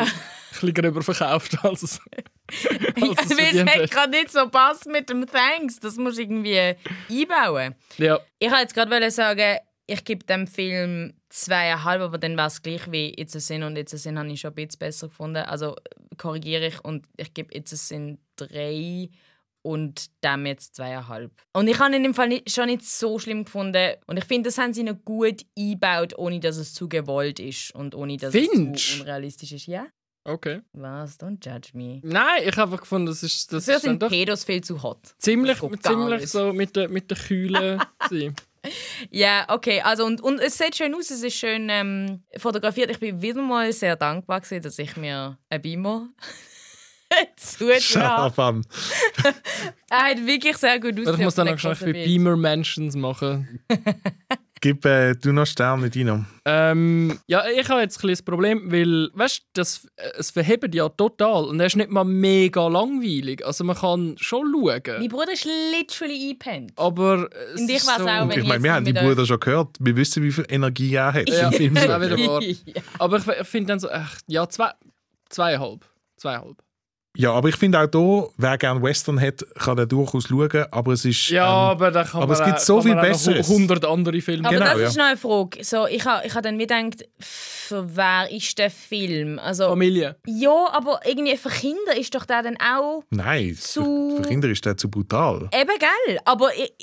bisschen, 0.51 0.73
gröber 0.73 1.01
verkauft, 1.01 1.57
als 1.63 1.83
es, 1.83 1.99
als 2.49 3.31
es 3.31 3.37
weil 3.37 3.55
es 3.55 3.61
hat 3.61 3.81
hat. 3.83 3.91
gerade 3.91 4.11
nicht 4.11 4.31
so 4.31 4.47
passt 4.49 4.85
mit 4.87 5.09
dem 5.09 5.25
Thanks. 5.25 5.79
Das 5.79 5.97
musst 5.97 6.17
du 6.17 6.21
irgendwie 6.21 6.75
einbauen. 7.09 7.75
Ja, 7.97 8.19
Ich 8.39 8.47
wollte 8.49 8.61
jetzt 8.61 8.73
gerade 8.75 9.11
sagen, 9.11 9.57
ich 9.87 10.03
gebe 10.05 10.25
dem 10.25 10.47
Film 10.47 11.13
zweieinhalb, 11.33 12.01
aber 12.01 12.17
dann 12.17 12.37
war 12.37 12.47
es 12.47 12.61
gleich 12.61 12.91
wie 12.91 13.13
It's 13.19 13.35
a 13.35 13.39
Sin 13.39 13.63
und 13.63 13.75
It's 13.77 13.93
a 13.93 13.97
Sin 13.97 14.17
habe 14.19 14.29
ich 14.31 14.39
schon 14.39 14.51
ein 14.51 14.55
bisschen 14.55 14.79
besser 14.79 15.07
gefunden. 15.07 15.37
Also 15.37 15.75
korrigiere 16.17 16.67
ich 16.67 16.83
und 16.83 17.05
ich 17.17 17.33
gebe 17.33 17.53
It's 17.55 17.73
a 17.73 17.75
Sin 17.75 18.19
drei 18.35 19.09
und 19.63 20.09
dem 20.23 20.45
jetzt 20.45 20.75
zweieinhalb. 20.75 21.31
Und 21.53 21.67
ich 21.67 21.79
habe 21.79 21.95
ihn 21.95 22.05
im 22.05 22.13
Fall 22.13 22.27
nicht, 22.27 22.51
schon 22.51 22.67
nicht 22.67 22.85
so 22.85 23.17
schlimm 23.17 23.45
gefunden 23.45 23.95
und 24.07 24.17
ich 24.17 24.25
finde, 24.25 24.49
das 24.49 24.57
haben 24.57 24.73
sie 24.73 24.83
noch 24.83 24.97
gut 25.05 25.45
eingebaut, 25.57 26.17
ohne 26.17 26.39
dass 26.39 26.57
es 26.57 26.73
zu 26.73 26.87
gewollt 26.89 27.39
ist 27.39 27.73
und 27.73 27.95
ohne 27.95 28.17
dass 28.17 28.33
es 28.35 28.47
Findest? 28.49 28.87
zu 28.91 28.99
unrealistisch 29.01 29.53
ist. 29.53 29.67
Ja? 29.67 29.87
Okay. 30.25 30.61
Was? 30.73 31.19
Don't 31.19 31.43
judge 31.43 31.69
me. 31.73 31.99
Nein, 32.03 32.43
ich 32.45 32.55
habe 32.55 32.63
einfach 32.71 32.81
gefunden, 32.81 33.07
das 33.07 33.23
ist, 33.23 33.51
das 33.51 33.65
Dafür 33.65 33.75
ist 33.77 33.81
sind 33.83 34.07
Pedos 34.07 34.43
viel 34.43 34.63
zu 34.63 34.81
hot. 34.83 35.15
ziemlich, 35.17 35.57
ziemlich 35.81 36.27
so 36.29 36.53
mit 36.53 36.75
der, 36.75 36.89
mit 36.89 37.09
der 37.09 37.17
Kühle 37.17 37.79
sein. 38.09 38.35
Ja, 39.09 39.45
okay. 39.49 39.81
Also, 39.81 40.05
und, 40.05 40.21
und 40.21 40.39
es 40.39 40.57
sieht 40.57 40.75
schön 40.75 40.95
aus, 40.95 41.11
es 41.11 41.23
ist 41.23 41.35
schön 41.35 41.67
ähm, 41.69 42.23
fotografiert. 42.37 42.89
Ich 42.91 42.99
bin 42.99 43.21
wieder 43.21 43.41
mal 43.41 43.71
sehr 43.73 43.95
dankbar, 43.95 44.41
gewesen, 44.41 44.63
dass 44.63 44.79
ich 44.79 44.95
mir 44.95 45.37
einen 45.49 45.61
Beamer 45.61 46.09
an. 48.37 48.65
Er 49.89 50.05
hat 50.05 50.25
wirklich 50.25 50.57
sehr 50.57 50.79
gut 50.79 50.93
ausgesehen. 50.93 51.19
Ich 51.19 51.25
muss 51.25 51.35
dann 51.35 51.47
dem 51.47 51.57
schnell 51.57 51.75
für 51.75 51.85
grossen 51.85 51.93
Bild. 51.93 52.05
Beamer 52.05 52.37
Mentions 52.37 52.95
machen. 52.95 53.59
Gib 54.63 54.85
äh, 54.85 55.13
du 55.15 55.33
noch 55.33 55.45
Sterne, 55.45 55.89
Dino. 55.89 56.23
Ähm, 56.45 57.19
ja, 57.27 57.43
ich 57.53 57.67
habe 57.67 57.81
jetzt 57.81 58.01
ein 58.01 58.07
das 58.07 58.21
Problem, 58.21 58.71
weil, 58.71 59.09
weißt 59.13 59.39
du, 59.39 59.43
das, 59.55 59.85
äh, 59.97 60.11
es 60.17 60.31
verhebt 60.31 60.73
ja 60.73 60.87
total 60.87 61.43
und 61.43 61.59
er 61.59 61.65
ist 61.65 61.75
nicht 61.75 61.89
mal 61.89 62.05
mega 62.05 62.65
langweilig. 62.69 63.45
Also 63.45 63.65
man 63.65 63.75
kann 63.75 64.15
schon 64.17 64.49
Mein 64.53 64.81
schauen. 64.85 65.09
Bruder 65.09 65.33
ist 65.33 65.43
literally 65.43 66.29
eingepennt. 66.29 66.71
Aber 66.77 67.27
es 67.53 67.59
Und 67.59 67.69
ich 67.69 67.75
ist 67.75 67.87
weiss 67.87 67.97
so, 67.97 68.07
auch, 68.07 68.29
wenn 68.29 68.39
Ich 68.39 68.47
meine, 68.47 68.63
wir 68.63 68.73
haben 68.73 68.85
die 68.85 68.93
Brüder 68.93 69.25
schon 69.25 69.41
gehört. 69.41 69.75
Wir 69.81 69.97
wissen, 69.97 70.23
wie 70.23 70.31
viel 70.31 70.45
Energie 70.47 70.95
er 70.95 71.11
hat 71.11 71.29
Ja, 71.29 71.49
im 71.51 71.75
Film. 71.75 71.77
auch 71.91 71.99
wieder 71.99 72.17
wahr. 72.19 72.41
Ja. 72.41 72.81
Aber 72.99 73.17
ich, 73.17 73.27
ich 73.27 73.47
finde 73.49 73.67
dann 73.67 73.79
so, 73.81 73.89
ach, 73.91 74.17
ja, 74.27 74.47
zwei, 74.47 74.71
zweieinhalb. 75.27 75.85
Zweieinhalb. 76.15 76.63
Ja, 77.15 77.31
aber 77.33 77.49
ich 77.49 77.55
finde 77.57 77.79
auch 77.79 77.87
hier, 77.91 78.29
wer 78.37 78.57
gerne 78.57 78.81
Western 78.81 79.21
hat, 79.21 79.45
kann 79.59 79.77
er 79.77 79.85
durchaus 79.85 80.27
schauen. 80.27 80.65
Aber 80.71 80.93
es 80.93 81.05
ist. 81.05 81.29
Ja, 81.29 81.45
ähm, 81.45 81.69
aber 81.77 81.91
da 81.91 82.03
kann 82.05 82.23
aber 82.23 82.33
man 82.33 82.41
es 82.41 82.45
gibt 82.45 82.57
auch- 82.57 82.61
so 82.63 82.73
kann 82.77 82.83
viel 82.83 82.95
man 82.95 82.99
auch 82.99 83.03
noch 83.03 83.11
Besseres. 83.11 83.49
100 83.49 83.85
andere 83.85 84.21
Filme. 84.21 84.47
Aber 84.47 84.57
Genau, 84.57 84.71
das 84.71 84.79
ja. 84.81 84.87
ist 84.87 84.97
noch 84.97 85.05
eine 85.05 85.17
Frage. 85.17 85.63
So, 85.63 85.85
ich 85.87 86.03
habe 86.05 86.25
ich 86.25 86.33
ha 86.33 86.41
dann 86.41 86.57
mir 86.57 86.65
gedacht, 86.65 87.05
für 87.19 87.95
wer 87.95 88.31
ist 88.31 88.57
der 88.57 88.71
Film? 88.71 89.37
Also, 89.37 89.67
Familie. 89.69 90.15
ja, 90.25 90.69
aber 90.71 91.01
irgendwie 91.05 91.37
für 91.37 91.49
Kinder 91.49 91.95
ist 91.95 92.15
doch 92.15 92.25
der 92.25 92.41
dann 92.41 92.57
auch 92.57 93.03
Nein, 93.11 93.55
Zu- 93.59 94.15
für, 94.17 94.23
für 94.23 94.29
Kinder 94.29 94.49
ist 94.49 94.65
der 94.65 94.75
zu 94.75 94.89
brutal. 94.89 95.49
Eben, 95.53 95.71
gell? 95.79 96.19
Aber 96.25 96.49
ich, 96.55 96.73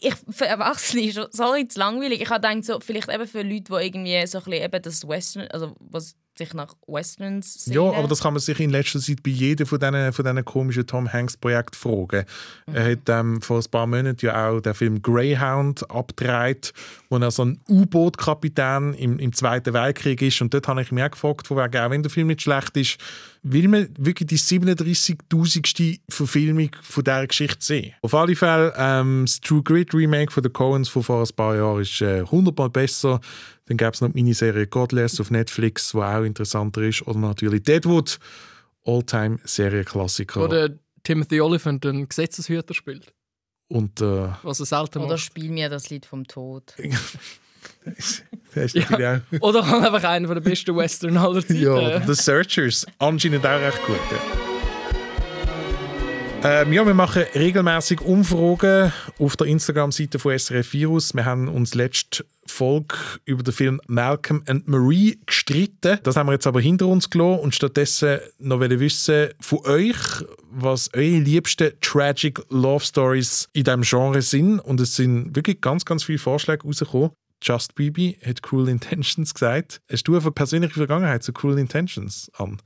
ich, 0.00 0.14
für 0.30 0.46
Erwachsene 0.46 1.02
ist 1.02 1.14
schon- 1.16 1.26
sorry, 1.32 1.66
zu 1.66 1.80
langweilig. 1.80 2.20
Ich 2.22 2.30
habe 2.30 2.40
gedacht, 2.46 2.64
so, 2.64 2.78
vielleicht 2.78 3.08
eben 3.12 3.26
für 3.26 3.42
Leute, 3.42 3.64
die 3.64 3.86
irgendwie 3.86 4.24
so 4.28 4.38
ein 4.38 4.44
bisschen 4.44 4.64
eben 4.64 4.82
das 4.82 5.08
Western, 5.08 5.48
also 5.48 5.74
was 5.80 6.14
sich 6.40 6.54
nach 6.54 6.74
Westerns 6.86 7.64
sehen. 7.64 7.74
Ja, 7.74 7.82
aber 7.82 8.08
das 8.08 8.22
kann 8.22 8.32
man 8.32 8.40
sich 8.40 8.58
in 8.60 8.70
letzter 8.70 8.98
Zeit 8.98 9.22
bei 9.22 9.30
jedem 9.30 9.66
von 9.66 9.78
diesen, 9.78 10.12
von 10.12 10.24
diesen 10.24 10.44
komischen 10.44 10.86
Tom 10.86 11.12
Hanks-Projekten 11.12 11.76
fragen. 11.76 12.24
Er 12.72 12.92
hat 12.92 13.08
ähm, 13.08 13.42
vor 13.42 13.58
ein 13.58 13.70
paar 13.70 13.86
Monaten 13.86 14.24
ja 14.24 14.48
auch 14.48 14.60
den 14.60 14.74
Film 14.74 15.02
Greyhound 15.02 15.88
abgedreht, 15.90 16.72
wo 17.08 17.18
er 17.18 17.30
so 17.30 17.44
ein 17.44 17.60
U-Boot-Kapitän 17.68 18.94
im, 18.94 19.18
im 19.18 19.32
Zweiten 19.32 19.74
Weltkrieg 19.74 20.22
ist. 20.22 20.40
Und 20.40 20.54
dort 20.54 20.68
habe 20.68 20.82
ich 20.82 20.92
mich 20.92 21.04
auch 21.04 21.10
gefragt, 21.10 21.46
von 21.46 21.58
wegen, 21.58 21.76
auch 21.76 21.90
wenn 21.90 22.02
der 22.02 22.10
Film 22.10 22.28
nicht 22.28 22.42
schlecht 22.42 22.76
ist, 22.76 22.98
will 23.42 23.68
man 23.68 23.88
wirklich 23.98 24.28
die 24.28 24.38
37'000. 24.38 26.00
Verfilmung 26.08 26.70
von 26.82 27.04
dieser 27.04 27.26
Geschichte 27.26 27.64
sehen? 27.64 27.94
Auf 28.02 28.14
alle 28.14 28.36
Fälle, 28.36 28.72
ähm, 28.76 29.24
das 29.26 29.40
True 29.40 29.62
Grit 29.62 29.94
Remake 29.94 30.32
von 30.32 30.42
den 30.42 30.52
Coens 30.52 30.88
von 30.88 31.02
vor 31.02 31.22
ein 31.22 31.34
paar 31.34 31.56
Jahren 31.56 31.80
ist 31.80 32.00
äh, 32.00 32.20
100 32.20 32.56
Mal 32.56 32.70
besser. 32.70 33.20
Dann 33.70 33.76
gab 33.76 33.94
es 33.94 34.00
noch 34.00 34.08
die 34.08 34.14
Miniserie 34.14 34.66
Godless 34.66 35.20
auf 35.20 35.30
Netflix, 35.30 35.92
die 35.92 35.98
auch 35.98 36.24
interessanter 36.24 36.82
ist. 36.82 37.06
Oder 37.06 37.20
natürlich 37.20 37.62
Deadwood, 37.62 38.18
All-Time-Serienklassiker. 38.84 40.40
Wo 40.40 40.48
der 40.48 40.76
Timothy 41.04 41.40
Oliphant 41.40 41.86
einen 41.86 42.08
Gesetzeshüter 42.08 42.74
spielt. 42.74 43.14
Und 43.68 44.00
äh, 44.00 44.30
Was 44.42 44.58
er 44.58 44.66
selten 44.66 44.98
Oder 44.98 45.10
macht. 45.10 45.20
spiel 45.20 45.52
mir 45.52 45.68
das 45.68 45.88
Lied 45.88 46.04
vom 46.04 46.26
Tod. 46.26 46.74
der 48.56 48.64
ist 48.64 48.74
natürlich 48.74 49.06
auch... 49.06 49.40
Oder 49.40 49.62
kann 49.62 49.84
einfach 49.84 50.02
einer 50.02 50.34
der 50.34 50.40
besten 50.40 50.74
Western 50.74 51.16
aller 51.16 51.40
Zeiten. 51.40 51.62
Ja, 51.62 52.04
The 52.04 52.14
Searchers. 52.14 52.84
Anscheinend 52.98 53.46
auch 53.46 53.60
recht 53.60 53.86
gut. 53.86 54.00
Ja. 54.10 54.49
Ähm, 56.42 56.72
ja, 56.72 56.86
wir 56.86 56.94
machen 56.94 57.24
regelmäßig 57.34 58.00
Umfragen 58.00 58.94
auf 59.18 59.36
der 59.36 59.46
Instagram-Seite 59.46 60.18
von 60.18 60.38
SRF 60.38 60.72
Virus. 60.72 61.14
Wir 61.14 61.26
haben 61.26 61.48
uns 61.48 61.74
letzte 61.74 62.24
Folge 62.46 62.94
über 63.26 63.42
den 63.42 63.52
Film 63.52 63.78
Malcolm 63.88 64.42
and 64.46 64.66
Marie 64.66 65.20
gestritten. 65.26 65.98
Das 66.02 66.16
haben 66.16 66.28
wir 66.28 66.32
jetzt 66.32 66.46
aber 66.46 66.62
hinter 66.62 66.86
uns 66.86 67.10
gelassen 67.10 67.40
und 67.40 67.54
stattdessen 67.54 68.20
noch 68.38 68.60
wissen 68.60 69.28
von 69.38 69.58
euch, 69.66 69.98
was 70.50 70.88
eure 70.94 71.18
liebsten 71.18 71.72
Tragic 71.82 72.40
Love 72.48 72.86
Stories 72.86 73.50
in 73.52 73.64
diesem 73.64 73.82
Genre 73.82 74.22
sind. 74.22 74.60
Und 74.60 74.80
es 74.80 74.96
sind 74.96 75.36
wirklich 75.36 75.60
ganz, 75.60 75.84
ganz 75.84 76.04
viele 76.04 76.18
Vorschläge 76.18 76.64
rausgekommen. 76.64 77.10
Just 77.42 77.74
Bibi 77.74 78.18
hat 78.24 78.42
Cruel 78.42 78.68
Intentions 78.68 79.32
gesagt. 79.32 79.80
Hast 79.90 80.04
du 80.06 80.16
eine 80.16 80.30
persönliche 80.30 80.74
Vergangenheit 80.74 81.22
zu 81.22 81.32
Cruel 81.32 81.58
Intentions 81.58 82.30
an? 82.36 82.60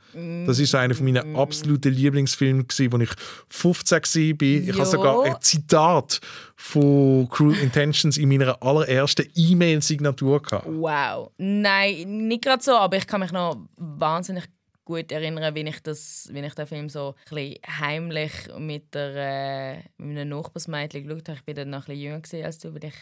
Das 0.46 0.58
ist 0.58 0.74
einer 0.74 0.94
von 0.94 1.04
meinen 1.06 1.36
absoluten 1.36 1.92
Lieblingsfilmen, 1.92 2.66
wo 2.90 2.98
ich 2.98 3.10
15 3.50 3.98
war. 4.02 4.42
Ich 4.42 4.66
Ja. 4.66 4.74
habe 4.74 4.86
sogar 4.86 5.22
ein 5.24 5.36
Zitat 5.40 6.20
von 6.56 7.28
Cruel 7.28 7.56
Intentions 7.58 8.16
in 8.16 8.28
meiner 8.28 8.60
allerersten 8.62 9.26
E-Mail-Signatur 9.34 10.42
gehabt. 10.42 10.66
Wow. 10.68 11.30
Nein, 11.38 12.26
nicht 12.28 12.42
gerade 12.42 12.62
so, 12.62 12.72
aber 12.72 12.96
ich 12.96 13.06
kann 13.06 13.20
mich 13.20 13.32
noch 13.32 13.56
wahnsinnig 13.76 14.44
gut 14.84 15.10
erinnern, 15.12 15.54
wie 15.54 15.60
ich, 15.66 15.80
das, 15.82 16.28
wie 16.32 16.40
ich 16.40 16.54
den 16.54 16.66
Film 16.66 16.88
so 16.90 17.14
ein 17.30 17.54
heimlich 17.80 18.32
mit, 18.58 18.92
der, 18.94 19.14
äh, 19.16 19.76
mit 19.96 20.18
einem 20.18 20.28
Nachbarsmädchen 20.30 21.04
geschaut 21.06 21.28
habe. 21.28 21.38
Ich 21.40 21.46
war 21.46 21.54
dann 21.54 21.70
noch 21.70 21.88
ein 21.88 21.96
bisschen 21.96 22.32
jünger 22.32 22.46
als 22.46 22.58
du, 22.58 22.74
weil 22.74 22.84
ich, 22.84 22.94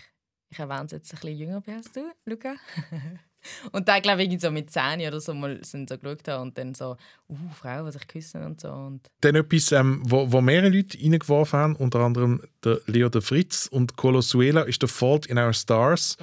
ich 0.53 0.59
erwähne 0.59 0.84
es 0.84 0.92
jetzt 0.92 1.12
ein 1.12 1.20
bisschen 1.20 1.38
jünger 1.38 1.61
bin 1.62 1.74
als 1.74 1.90
du, 1.92 2.00
Luca. 2.26 2.55
und 3.72 3.88
da 3.88 3.98
glaube 4.00 4.22
ich 4.22 4.40
so 4.40 4.50
mit 4.50 4.70
10 4.70 5.00
oder 5.00 5.18
so 5.18 5.32
mal 5.32 5.64
sind 5.64 5.88
so 5.88 5.96
geschaut 5.96 6.28
haben 6.28 6.42
und 6.42 6.59
dann 6.59 6.74
so, 6.74 6.96
uh, 7.28 7.36
Frau, 7.55 7.84
was 7.84 7.96
ich 7.96 8.07
küssen 8.07 8.44
und 8.44 8.61
so. 8.61 8.68
Und 8.68 9.00
Dann 9.22 9.34
etwas, 9.34 9.72
ähm, 9.72 10.03
wo, 10.05 10.30
wo 10.30 10.40
mehrere 10.42 10.68
Leute 10.68 10.98
reingeworfen 10.98 11.59
haben, 11.59 11.76
unter 11.76 12.00
anderem 12.00 12.42
der 12.62 12.80
Leo 12.86 13.09
de 13.09 13.22
Fritz 13.22 13.66
und 13.66 13.96
Colosuela 13.96 14.62
ist 14.62 14.82
«The 14.82 14.86
Fault 14.88 15.26
in 15.26 15.38
Our 15.38 15.55
Stars». 15.55 16.18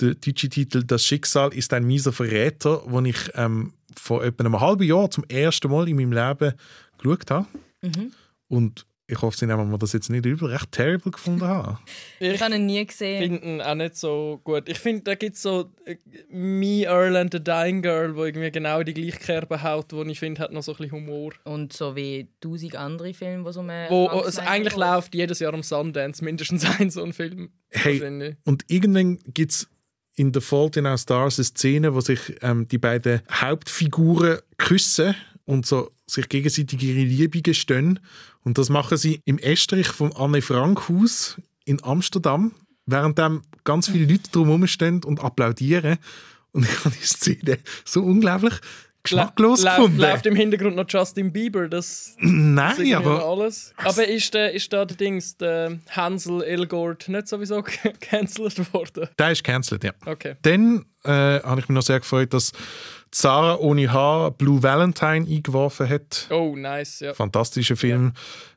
Der 0.00 0.14
deutsche 0.14 0.48
Titel 0.48 0.82
«Das 0.82 1.04
Schicksal 1.04 1.54
ist 1.54 1.72
ein 1.72 1.84
mieser 1.84 2.12
Verräter», 2.12 2.82
den 2.92 3.04
ich 3.04 3.30
ähm, 3.34 3.72
vor 3.96 4.24
etwa 4.24 4.44
einem 4.44 4.60
halben 4.60 4.82
Jahr 4.82 5.10
zum 5.10 5.24
ersten 5.24 5.70
Mal 5.70 5.88
in 5.88 5.96
meinem 5.96 6.12
Leben 6.12 6.54
geschaut 6.98 7.30
habe. 7.30 7.46
Und 8.48 8.84
ich 9.10 9.22
hoffe, 9.22 9.36
Sie 9.36 9.46
nehmen 9.46 9.70
mir 9.70 9.78
das 9.78 9.92
jetzt 9.92 10.08
nicht 10.08 10.24
übel, 10.24 10.48
recht 10.48 10.70
terrible 10.72 11.10
gefunden 11.10 11.42
habe. 11.42 11.78
ich 12.20 12.40
habe 12.40 12.54
ihn 12.54 12.66
nie 12.66 12.86
gesehen. 12.86 13.22
finde 13.22 13.46
ihn 13.46 13.60
auch 13.60 13.74
nicht 13.74 13.96
so 13.96 14.40
gut. 14.44 14.68
Ich 14.68 14.78
finde, 14.78 15.02
da 15.02 15.14
gibt 15.14 15.36
es 15.36 15.42
so 15.42 15.70
äh, 15.84 15.96
Me, 16.30 16.84
Earl 16.84 17.16
and 17.16 17.32
the 17.32 17.42
Dying 17.42 17.82
Girl, 17.82 18.14
wo 18.14 18.24
irgendwie 18.24 18.50
genau 18.50 18.82
die 18.82 18.94
gleiche 18.94 19.18
Kerbe 19.18 19.62
haut, 19.62 19.92
wo 19.92 20.02
ich 20.04 20.18
finde, 20.18 20.40
hat 20.40 20.52
noch 20.52 20.62
so 20.62 20.72
ein 20.72 20.78
bisschen 20.78 20.92
Humor. 20.92 21.32
Und 21.44 21.72
so 21.72 21.96
wie 21.96 22.28
tausend 22.40 22.76
andere 22.76 23.12
Filme, 23.12 23.44
die 23.44 23.52
so 23.52 23.60
um 23.60 23.68
Wo 23.68 24.22
es 24.26 24.38
eigentlich 24.38 24.76
läuft 24.76 25.14
jedes 25.14 25.40
Jahr 25.40 25.54
am 25.54 25.62
Sundance 25.62 26.24
mindestens 26.24 26.64
ein 26.78 26.90
so 26.90 27.02
ein 27.02 27.12
Film. 27.12 27.50
Hey, 27.70 28.36
und 28.44 28.64
irgendwann 28.68 29.18
gibt 29.34 29.52
es 29.52 29.68
in 30.14 30.34
«The 30.34 30.40
Fault 30.40 30.76
in 30.76 30.86
Our 30.86 30.98
Stars» 30.98 31.38
eine 31.38 31.44
Szene, 31.44 31.94
wo 31.94 32.00
sich 32.00 32.20
ähm, 32.42 32.68
die 32.68 32.78
beiden 32.78 33.22
Hauptfiguren 33.30 34.38
küssen 34.58 35.14
und 35.44 35.66
so 35.66 35.90
sich 36.10 36.28
gegenseitig 36.28 36.82
ihre 36.82 37.00
Liebe 37.00 37.42
gestehen. 37.42 38.00
Und 38.42 38.58
das 38.58 38.68
machen 38.68 38.96
sie 38.96 39.20
im 39.24 39.38
Estrich 39.38 39.88
vom 39.88 40.12
Anne 40.16 40.42
Frank 40.42 40.88
Haus 40.88 41.36
in 41.64 41.82
Amsterdam, 41.84 42.52
während 42.86 43.18
dann 43.18 43.42
ganz 43.64 43.88
viele 43.88 44.10
Leute 44.10 44.30
drumherum 44.32 44.66
stehen 44.66 45.04
und 45.04 45.20
applaudieren. 45.20 45.98
Und 46.52 46.64
ich 46.64 46.84
habe 46.84 46.94
die 47.00 47.06
Szene 47.06 47.58
so 47.84 48.02
unglaublich 48.02 48.54
geschmacklos 49.02 49.62
Lau- 49.62 49.76
gefunden. 49.76 49.98
Läuft 50.00 50.26
im 50.26 50.36
Hintergrund 50.36 50.76
noch 50.76 50.84
Justin 50.88 51.32
Bieber, 51.32 51.68
das 51.68 52.16
Nein, 52.18 52.94
aber 52.94 53.24
alles. 53.24 53.72
Aber 53.76 54.06
ist, 54.06 54.34
der, 54.34 54.52
ist 54.52 54.72
da 54.72 54.84
der 54.84 54.96
Dings, 54.96 55.36
der 55.36 55.78
Hansel 55.90 56.42
Elgort, 56.42 57.08
nicht 57.08 57.28
sowieso 57.28 57.62
gecancelt 57.82 58.72
worden? 58.74 59.08
der 59.18 59.30
ist 59.30 59.44
cancelled, 59.44 59.84
ja. 59.84 59.92
Okay. 60.04 60.34
Dann 60.42 60.84
äh, 61.04 61.10
habe 61.40 61.60
ich 61.60 61.68
mich 61.68 61.74
noch 61.74 61.82
sehr 61.82 62.00
gefreut, 62.00 62.34
dass 62.34 62.52
Sarah 63.12 63.56
ohne 63.58 63.92
Haar 63.92 64.30
Blue 64.30 64.62
Valentine 64.62 65.26
eingeworfen 65.28 65.88
hat. 65.88 66.26
Oh, 66.30 66.54
nice, 66.56 67.00
ja. 67.00 67.12
Fantastischer 67.14 67.76
Film 67.76 68.12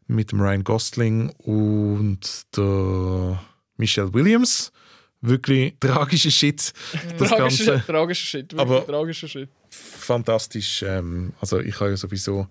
mit 0.07 0.31
dem 0.31 0.41
Ryan 0.41 0.63
Gosling 0.63 1.29
und 1.39 2.19
der 2.55 3.39
Michelle 3.77 4.13
Williams. 4.13 4.71
Wirklich 5.21 5.75
tragischer 5.79 6.31
Shit. 6.31 6.73
Das 7.17 7.29
Tragischer, 7.29 7.73
Ganze 7.73 7.85
tragischer 7.87 8.25
Shit. 8.25 8.53
Wirklich 8.53 8.59
Aber- 8.79 8.85
tragischer 8.85 9.27
Shit. 9.27 9.49
Fantastisch. 9.73 10.83
Ähm, 10.83 11.33
also 11.41 11.59
ich 11.59 11.79
habe 11.79 11.91
ja 11.91 11.97
sowieso 11.97 12.47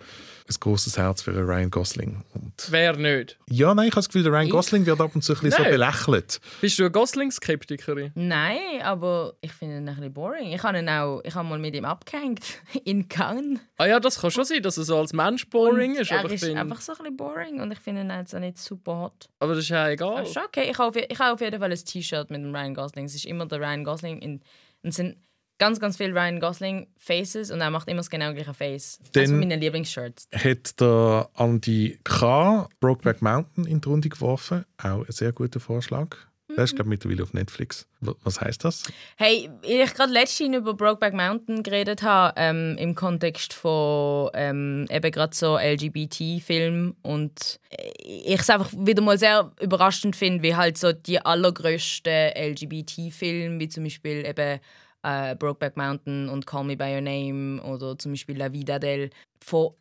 ein 0.48 0.56
großes 0.58 0.98
Herz 0.98 1.22
für 1.22 1.32
Ryan 1.36 1.70
Gosling. 1.70 2.24
Und 2.34 2.52
Wer 2.70 2.96
nicht? 2.96 3.38
ja, 3.48 3.74
nein, 3.74 3.86
ich 3.86 3.92
habe 3.92 3.98
das 4.00 4.08
Gefühl, 4.08 4.24
der 4.24 4.32
Ryan 4.32 4.46
Ich? 4.46 4.50
Gosling 4.50 4.84
wird 4.86 5.00
ab 5.00 5.12
und 5.14 5.22
zu 5.22 5.32
ein 5.32 5.36
bisschen 5.40 5.52
so 5.52 5.62
Nein. 5.62 5.70
belächelt. 5.72 6.40
Bist 6.60 6.78
du 6.78 6.82
eine 6.82 6.90
Gosling-Skeptikerin? 6.90 8.10
Nein, 8.16 8.82
aber 8.82 9.34
ich 9.40 9.52
finde 9.52 9.76
ihn 9.76 9.88
ein 9.88 9.94
bisschen 9.94 10.12
boring. 10.12 10.52
Ich 10.52 10.62
habe 10.62 10.78
ihn 10.80 10.88
auch, 10.88 11.20
ich 11.24 11.34
habe 11.34 11.48
mal 11.48 11.58
mit 11.60 11.74
ihm 11.76 11.84
abgehängt 11.84 12.40
in 12.84 13.08
Cannes. 13.08 13.60
Ah 13.78 13.86
ja, 13.86 14.00
das 14.00 14.20
kann 14.20 14.30
schon 14.32 14.44
sein, 14.44 14.62
dass 14.62 14.76
er 14.78 14.84
so 14.84 14.98
als 14.98 15.12
Mensch 15.12 15.48
boring 15.48 15.92
Und 15.92 16.00
ist. 16.00 16.10
Er 16.10 16.18
Aber, 16.20 16.30
ich 16.30 16.42
ist 16.42 16.56
einfach 16.56 16.80
so 16.80 16.92
ein 16.92 16.98
bisschen 16.98 17.16
boring 17.16 17.60
und 17.60 17.70
ich 17.70 17.78
finde 17.78 18.00
ihn 18.02 18.10
jetzt 18.10 18.34
auch 18.34 18.40
nicht 18.40 18.58
super 18.58 18.98
hot. 18.98 19.28
aber 19.38 19.54
das 19.54 19.64
ist 19.64 19.70
ja 19.70 19.88
egal. 19.90 20.10
Aber 20.14 20.22
ist 20.22 20.34
schon 20.34 20.42
okay. 20.44 20.68
Ich 20.70 20.78
habe 20.78 20.88
auf, 20.88 20.96
ich 20.96 21.18
habe 21.18 21.32
auf 21.34 21.40
jeden 21.40 21.58
Fall 21.60 21.70
ein 21.70 21.78
T-Shirt 21.84 22.30
mit 22.30 22.42
dem 22.42 22.54
Ryan 22.54 22.74
Gosling. 22.74 23.04
Es 23.04 23.14
ist 23.14 23.26
immer 23.26 23.46
der 23.46 23.60
Ryan 23.60 23.84
Gosling 23.84 24.18
in, 24.20 24.40
es 24.82 24.96
sind 24.96 25.16
ganz, 25.62 25.78
ganz 25.78 25.96
viel 25.96 26.10
Ryan 26.10 26.40
Gosling 26.40 26.88
Faces 26.98 27.52
und 27.52 27.60
er 27.60 27.70
macht 27.70 27.86
immer 27.86 27.98
das 27.98 28.10
genau 28.10 28.32
gleiche 28.34 28.52
Face. 28.52 28.98
Eines 28.98 29.12
Dann- 29.12 29.26
von 29.26 29.38
meinen 29.38 29.60
Lieblingsshirts. 29.60 30.26
Hat 30.34 30.80
der 30.80 31.28
Andy 31.38 32.00
K. 32.02 32.68
Brokeback 32.80 33.22
Mountain 33.22 33.66
in 33.66 33.80
die 33.80 33.88
Runde 33.88 34.08
geworfen. 34.08 34.64
Auch 34.82 35.04
ein 35.06 35.12
sehr 35.12 35.30
guter 35.30 35.60
Vorschlag. 35.60 36.16
Der 36.56 36.64
ist, 36.64 36.74
glaube 36.74 36.88
ich, 36.88 36.98
mittlerweile 36.98 37.22
auf 37.22 37.32
Netflix. 37.32 37.86
Was 38.00 38.40
heißt 38.40 38.64
das? 38.64 38.82
Hey, 39.16 39.48
ich 39.62 39.94
gerade 39.94 40.12
letztens 40.12 40.56
über 40.56 40.74
Brokeback 40.74 41.14
Mountain 41.14 41.62
geredet 41.62 42.02
habe, 42.02 42.34
ähm, 42.36 42.76
im 42.78 42.94
Kontext 42.96 43.54
von 43.54 44.30
ähm, 44.34 44.86
eben 44.90 45.10
gerade 45.12 45.34
so 45.34 45.56
LGBT-Film 45.56 46.96
und 47.02 47.60
äh, 47.70 47.90
ich 48.02 48.40
es 48.40 48.50
einfach 48.50 48.70
wieder 48.76 49.00
mal 49.02 49.16
sehr 49.16 49.52
überraschend 49.60 50.16
finde, 50.16 50.42
wie 50.42 50.54
halt 50.56 50.76
so 50.76 50.92
die 50.92 51.20
allergrößten 51.24 52.32
LGBT-Filme, 52.36 53.58
wie 53.60 53.68
zum 53.68 53.84
Beispiel 53.84 54.26
eben 54.26 54.60
äh, 55.02 55.34
Brokeback 55.36 55.76
Mountain 55.76 56.28
und 56.28 56.46
Call 56.46 56.64
Me 56.64 56.76
By 56.76 56.94
Your 56.94 57.00
Name 57.00 57.62
oder 57.62 57.98
zum 57.98 58.12
Beispiel 58.12 58.36
La 58.36 58.52
Vida 58.52 58.78
del 58.78 59.10
von 59.44 59.72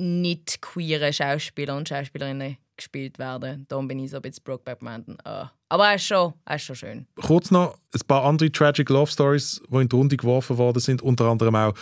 nicht 0.00 0.62
queeren 0.62 1.12
Schauspielern 1.12 1.78
und 1.78 1.88
Schauspielerinnen 1.88 2.56
gespielt 2.76 3.18
werden. 3.18 3.66
Darum 3.68 3.88
bin 3.88 3.98
ich 3.98 4.10
so 4.10 4.16
ein 4.16 4.22
bisschen 4.22 4.44
Brokeback 4.44 4.80
Mountain. 4.82 5.18
ah. 5.24 5.50
Aber 5.68 5.88
er 5.88 5.96
ist 5.96 6.06
schon, 6.06 6.32
er 6.44 6.56
ist 6.56 6.62
schon 6.62 6.76
schön. 6.76 7.06
Kurz 7.16 7.50
noch 7.50 7.76
ein 7.94 8.00
paar 8.06 8.24
andere 8.24 8.50
Tragic 8.50 8.88
Love 8.88 9.10
Stories, 9.10 9.60
die 9.68 9.76
in 9.76 9.88
die 9.88 9.96
Runde 9.96 10.16
geworfen 10.16 10.56
worden 10.56 10.80
sind. 10.80 11.02
Unter 11.02 11.26
anderem 11.26 11.56
auch 11.56 11.74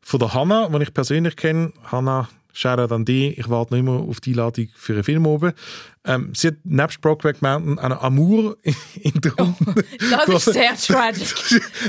von 0.00 0.20
der 0.20 0.32
Hannah, 0.32 0.68
die 0.68 0.82
ich 0.82 0.94
persönlich 0.94 1.36
kenne. 1.36 1.72
Hannah, 1.84 2.28
Shoutout 2.54 2.94
an 2.94 3.04
dich. 3.04 3.36
Ich 3.36 3.50
warte 3.50 3.74
noch 3.74 3.80
immer 3.80 3.98
auf 4.08 4.20
die 4.20 4.30
Einladung 4.30 4.68
für 4.76 4.92
einen 4.92 5.02
Film 5.02 5.26
oben. 5.26 5.52
Ähm, 6.06 6.32
sie 6.34 6.48
hat 6.48 6.56
nebst 6.64 7.00
Brokeback 7.00 7.40
Mountain 7.40 7.78
einen 7.78 7.98
Amour 7.98 8.56
in 9.00 9.20
der 9.20 9.32
Runde. 9.32 9.84
Das 10.10 10.28
ist 10.28 10.52
sehr 10.52 10.76
tragic. 10.76 11.34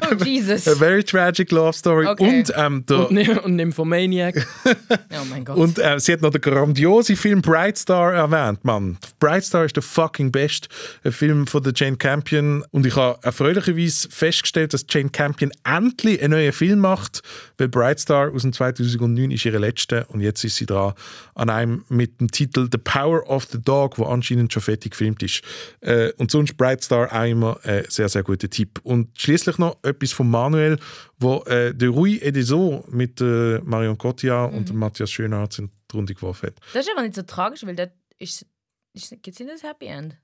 Oh, 0.10 0.16
Jesus. 0.24 0.68
A 0.68 0.76
very 0.76 1.04
tragic 1.04 1.52
love 1.52 1.74
story. 1.74 2.08
Okay. 2.08 2.40
Und, 2.40 2.54
ähm, 2.56 2.86
der, 2.86 3.10
Und, 3.10 3.12
Nym- 3.12 3.40
und 3.40 3.56
Nymphomaniac. 3.56 4.48
Oh 4.66 5.26
mein 5.30 5.44
Gott. 5.44 5.58
Und 5.58 5.80
äh, 5.80 6.00
sie 6.00 6.14
hat 6.14 6.22
noch 6.22 6.32
den 6.32 6.42
grandiosen 6.42 7.16
Film 7.18 7.42
Bright 7.42 7.78
Star 7.78 8.14
erwähnt, 8.14 8.64
Mann. 8.64 8.98
Bright 9.20 9.44
Star 9.44 9.66
ist 9.66 9.76
der 9.76 9.84
fucking 9.84 10.32
beste 10.32 10.70
äh, 11.04 11.12
Film 11.12 11.46
von 11.48 11.64
der 11.64 11.74
Jane 11.76 11.98
Campion. 11.98 12.64
Und 12.72 12.86
ich 12.86 12.96
habe 12.96 13.20
erfreulicherweise 13.22 14.10
festgestellt, 14.10 14.74
dass 14.74 14.86
Jane 14.90 15.10
Campion 15.10 15.52
endlich 15.66 16.22
einen 16.22 16.32
neuen 16.32 16.54
Film 16.54 16.80
macht, 16.80 17.22
weil 17.58 17.68
Bright 17.68 18.00
Star 18.00 18.32
aus 18.34 18.44
dem 18.44 18.54
2009 18.54 19.32
ist 19.32 19.46
ihre 19.46 19.58
letzte 19.58 20.06
und 20.06 20.22
jetzt 20.22 20.44
ist 20.44 20.56
sie 20.56 20.66
dran 20.66 20.94
an 21.36 21.50
einem 21.50 21.84
mit 21.90 22.22
dem 22.22 22.32
Titel 22.32 22.70
The 22.72 22.78
Power 22.78 23.30
of 23.30 23.46
the 23.52 23.60
Dog, 23.62 23.98
wo 24.06 24.12
anscheinend 24.12 24.54
schon 24.54 24.62
fertig 24.62 24.92
gefilmt 24.92 25.22
ist. 25.24 25.42
Äh, 25.82 26.12
und 26.18 26.32
sonst 26.32 26.58
Bright 26.58 26.84
Star 26.84 27.12
auch 27.12 27.26
immer 27.26 27.60
ein 27.64 27.86
sehr, 27.90 28.10
sehr 28.10 28.24
guter 28.24 28.50
Tipp. 28.50 28.80
Und 28.84 29.20
schließlich 29.20 29.58
noch 29.58 29.78
etwas 29.84 30.12
von 30.12 30.30
Manuel, 30.30 30.78
wo 31.20 31.44
äh, 31.44 31.74
der 31.74 31.90
Rui 31.90 32.18
Edeso 32.18 32.86
mit 32.90 33.22
äh, 33.22 33.60
Marion 33.64 33.98
Cotillard 33.98 34.54
und 34.54 34.70
dem 34.70 34.78
Matthias 34.78 35.12
Schönhardt 35.12 35.60
in 35.60 35.70
die 35.92 35.96
Runde 35.96 36.14
geworfen 36.14 36.48
hat. 36.48 36.56
Das 36.74 36.86
ist 36.86 36.92
aber 36.92 37.02
nicht 37.04 37.16
so 37.16 37.24
tragisch, 37.24 37.66
weil 37.66 37.76
das 37.76 37.90
ist, 38.18 38.46
ist 38.94 39.12
gibt 39.22 39.28
es 39.28 39.40
nicht 39.40 39.52
das 39.52 39.64
Happy 39.64 39.88
End? 39.88 40.18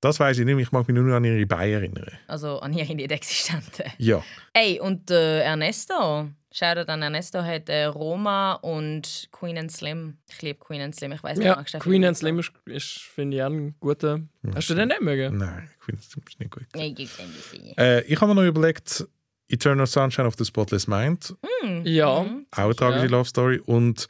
Das 0.00 0.18
weiß 0.18 0.38
ich 0.38 0.44
nicht, 0.46 0.54
mehr. 0.54 0.62
ich 0.62 0.72
mag 0.72 0.86
mich 0.88 0.94
nur 0.94 1.04
noch 1.04 1.14
an 1.16 1.24
ihre 1.24 1.44
Beine 1.46 1.72
erinnern. 1.74 2.06
Also 2.26 2.58
an 2.60 2.72
ihre 2.72 2.94
nicht 2.94 3.10
existente. 3.12 3.84
Ja. 3.98 4.22
Ey, 4.54 4.80
und 4.80 5.10
äh, 5.10 5.40
Ernesto, 5.42 6.28
Shoutout 6.52 6.90
an 6.90 7.02
Ernesto, 7.02 7.42
hat 7.42 7.68
äh, 7.68 7.84
Roma 7.84 8.54
und 8.54 9.28
Queen 9.30 9.58
and 9.58 9.70
Slim. 9.70 10.16
Ich 10.30 10.40
liebe 10.42 10.58
Queen 10.58 10.80
and 10.80 10.94
Slim, 10.96 11.12
ich 11.12 11.22
weiß 11.22 11.38
nicht, 11.38 11.46
ja, 11.46 11.54
magst 11.56 11.74
du 11.74 11.78
Queen 11.78 12.04
and 12.04 12.16
Slim 12.16 12.38
ist, 12.38 12.50
ist 12.64 12.88
finde 13.02 13.36
ich, 13.36 13.42
auch 13.42 13.46
ein 13.50 13.74
guter. 13.78 14.20
Hast 14.54 14.70
du 14.70 14.74
den 14.74 14.88
nicht 14.88 15.00
mögen? 15.02 15.36
Nein, 15.36 15.68
Queen 15.80 15.98
ist 15.98 16.16
nicht 16.40 16.50
gut. 16.50 16.64
Nee, 16.74 16.92
gibt's 16.92 17.18
nicht. 17.52 17.78
Äh, 17.78 18.00
ich 18.02 18.20
habe 18.20 18.34
mir 18.34 18.40
noch 18.42 18.48
überlegt, 18.48 19.06
Eternal 19.48 19.86
Sunshine 19.86 20.26
of 20.26 20.34
the 20.38 20.44
Spotless 20.44 20.86
Mind, 20.86 21.34
Hm. 21.62 21.82
Ja. 21.84 22.22
Mhm. 22.22 22.46
auch 22.52 22.58
eine 22.58 22.74
tragische 22.74 23.04
Ja. 23.06 23.10
Love 23.10 23.28
Story 23.28 23.60
und 23.66 24.08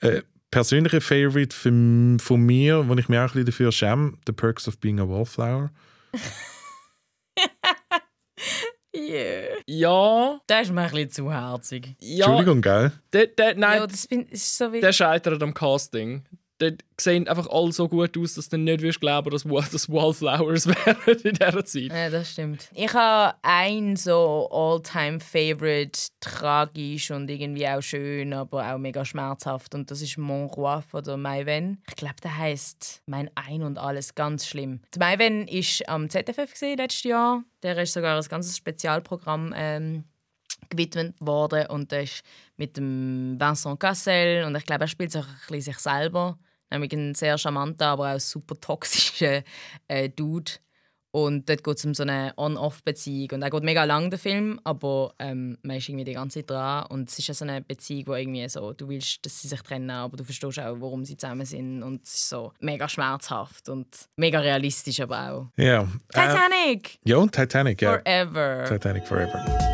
äh, 0.00 0.20
persönlicher 0.50 1.00
Favorite 1.00 1.54
von, 1.54 2.18
von 2.20 2.40
mir, 2.40 2.88
wo 2.88 2.94
ich 2.94 3.08
mich 3.08 3.18
auch 3.18 3.22
ein 3.22 3.26
bisschen 3.28 3.46
dafür 3.46 3.72
schäme, 3.72 4.14
The 4.26 4.32
Perks 4.32 4.68
of 4.68 4.78
Being 4.78 5.00
a 5.00 5.08
Wallflower. 5.08 5.70
Yeah. 8.94 9.58
Ja. 9.66 10.40
Das 10.46 10.62
ist 10.62 10.72
mir 10.72 10.82
ein 10.82 10.90
bisschen 10.90 11.10
zu 11.10 11.32
herzig. 11.32 11.94
ja. 12.00 12.26
Entschuldigung, 12.26 12.60
gell? 12.60 12.92
Der, 13.12 13.26
der, 13.26 13.54
nein, 13.54 13.78
Ja, 13.78 13.86
das 13.86 14.06
bin, 14.08 14.26
ist 14.26 14.58
so 14.58 14.72
wie... 14.72 14.80
der 14.80 14.92
scheitert 14.92 15.40
am 15.42 15.54
Casting. 15.54 16.24
Dort 16.60 16.84
sehen 17.00 17.26
einfach 17.26 17.48
alle 17.48 17.72
so 17.72 17.88
gut 17.88 18.18
aus, 18.18 18.34
dass 18.34 18.50
du 18.50 18.58
nicht 18.58 18.82
wirst 18.82 19.00
glauben, 19.00 19.30
dass 19.30 19.44
das 19.72 19.88
Wallflowers 19.88 20.66
wären 20.66 21.18
in 21.20 21.32
dieser 21.32 21.64
Zeit. 21.64 21.88
Ja, 21.88 22.10
das 22.10 22.32
stimmt. 22.32 22.68
Ich 22.74 22.92
habe 22.92 23.34
ein 23.40 23.96
so 23.96 24.46
All-Time-Favorite, 24.52 25.98
tragisch 26.20 27.10
und 27.10 27.30
irgendwie 27.30 27.66
auch 27.66 27.80
schön, 27.80 28.34
aber 28.34 28.74
auch 28.74 28.78
mega 28.78 29.06
schmerzhaft. 29.06 29.74
Und 29.74 29.90
das 29.90 30.02
ist 30.02 30.18
Mon 30.18 30.48
Roi 30.48 30.82
von 30.82 31.02
der 31.02 31.16
Maiven. 31.16 31.82
Ich 31.88 31.96
glaube, 31.96 32.16
der 32.22 32.36
heißt 32.36 33.04
Mein 33.06 33.30
Ein 33.34 33.62
und 33.62 33.78
Alles, 33.78 34.14
ganz 34.14 34.46
schlimm. 34.46 34.82
Die 34.94 34.98
Maiven 34.98 35.48
ist 35.48 35.88
am 35.88 36.10
ZFF 36.10 36.60
letztes 36.76 37.04
Jahr. 37.04 37.42
Der 37.62 37.78
ist 37.78 37.94
sogar 37.94 38.18
ein 38.18 38.28
ganzes 38.28 38.58
Spezialprogramm 38.58 39.54
ähm, 39.56 40.04
gewidmet 40.68 41.14
worden 41.20 41.66
und 41.68 41.90
das 41.90 42.04
ist 42.04 42.22
mit 42.58 42.76
dem 42.76 43.40
Vincent 43.40 43.80
Cassel 43.80 44.44
und 44.44 44.54
ich 44.56 44.66
glaube, 44.66 44.84
er 44.84 44.88
spielt 44.88 45.10
sich 45.10 45.22
auch 45.22 45.26
ein 45.26 45.34
bisschen 45.48 45.72
sich 45.72 45.78
selber. 45.78 46.38
Nämlich 46.70 46.92
ein 46.92 47.14
sehr 47.14 47.38
charmanter, 47.38 47.88
aber 47.88 48.14
auch 48.14 48.20
super 48.20 48.58
toxischer 48.60 49.42
äh, 49.88 50.08
Dude. 50.08 50.52
Und 51.12 51.48
dort 51.48 51.64
geht 51.64 51.76
es 51.76 51.84
um 51.84 51.92
so 51.92 52.04
eine 52.04 52.32
On-Off-Beziehung. 52.36 53.30
Und 53.32 53.42
er 53.42 53.50
geht 53.50 53.64
mega 53.64 53.84
lang, 53.84 54.10
der 54.10 54.18
Film, 54.18 54.60
aber 54.62 55.12
ähm, 55.18 55.58
man 55.62 55.76
ist 55.76 55.88
irgendwie 55.88 56.04
die 56.04 56.12
ganze 56.12 56.38
Zeit 56.38 56.50
dran. 56.50 56.86
Und 56.86 57.08
es 57.08 57.18
ist 57.18 57.26
ja 57.26 57.34
so 57.34 57.44
eine 57.44 57.60
Beziehung, 57.60 58.06
wo 58.06 58.14
irgendwie 58.14 58.48
so, 58.48 58.72
du 58.72 58.88
willst, 58.88 59.26
dass 59.26 59.42
sie 59.42 59.48
sich 59.48 59.60
trennen, 59.62 59.90
aber 59.90 60.16
du 60.16 60.24
verstehst 60.24 60.60
auch, 60.60 60.76
warum 60.80 61.04
sie 61.04 61.16
zusammen 61.16 61.46
sind. 61.46 61.82
Und 61.82 62.04
es 62.04 62.14
ist 62.14 62.28
so 62.28 62.52
mega 62.60 62.88
schmerzhaft 62.88 63.68
und 63.68 63.88
mega 64.16 64.38
realistisch 64.38 65.00
aber 65.00 65.30
auch. 65.30 65.46
Ja. 65.56 65.82
Äh, 65.82 65.86
Titanic! 66.12 66.98
ja, 67.04 67.16
und 67.16 67.32
Titanic, 67.32 67.82
ja. 67.82 67.98
Forever! 67.98 68.64
Titanic 68.68 69.06
Forever. 69.06 69.69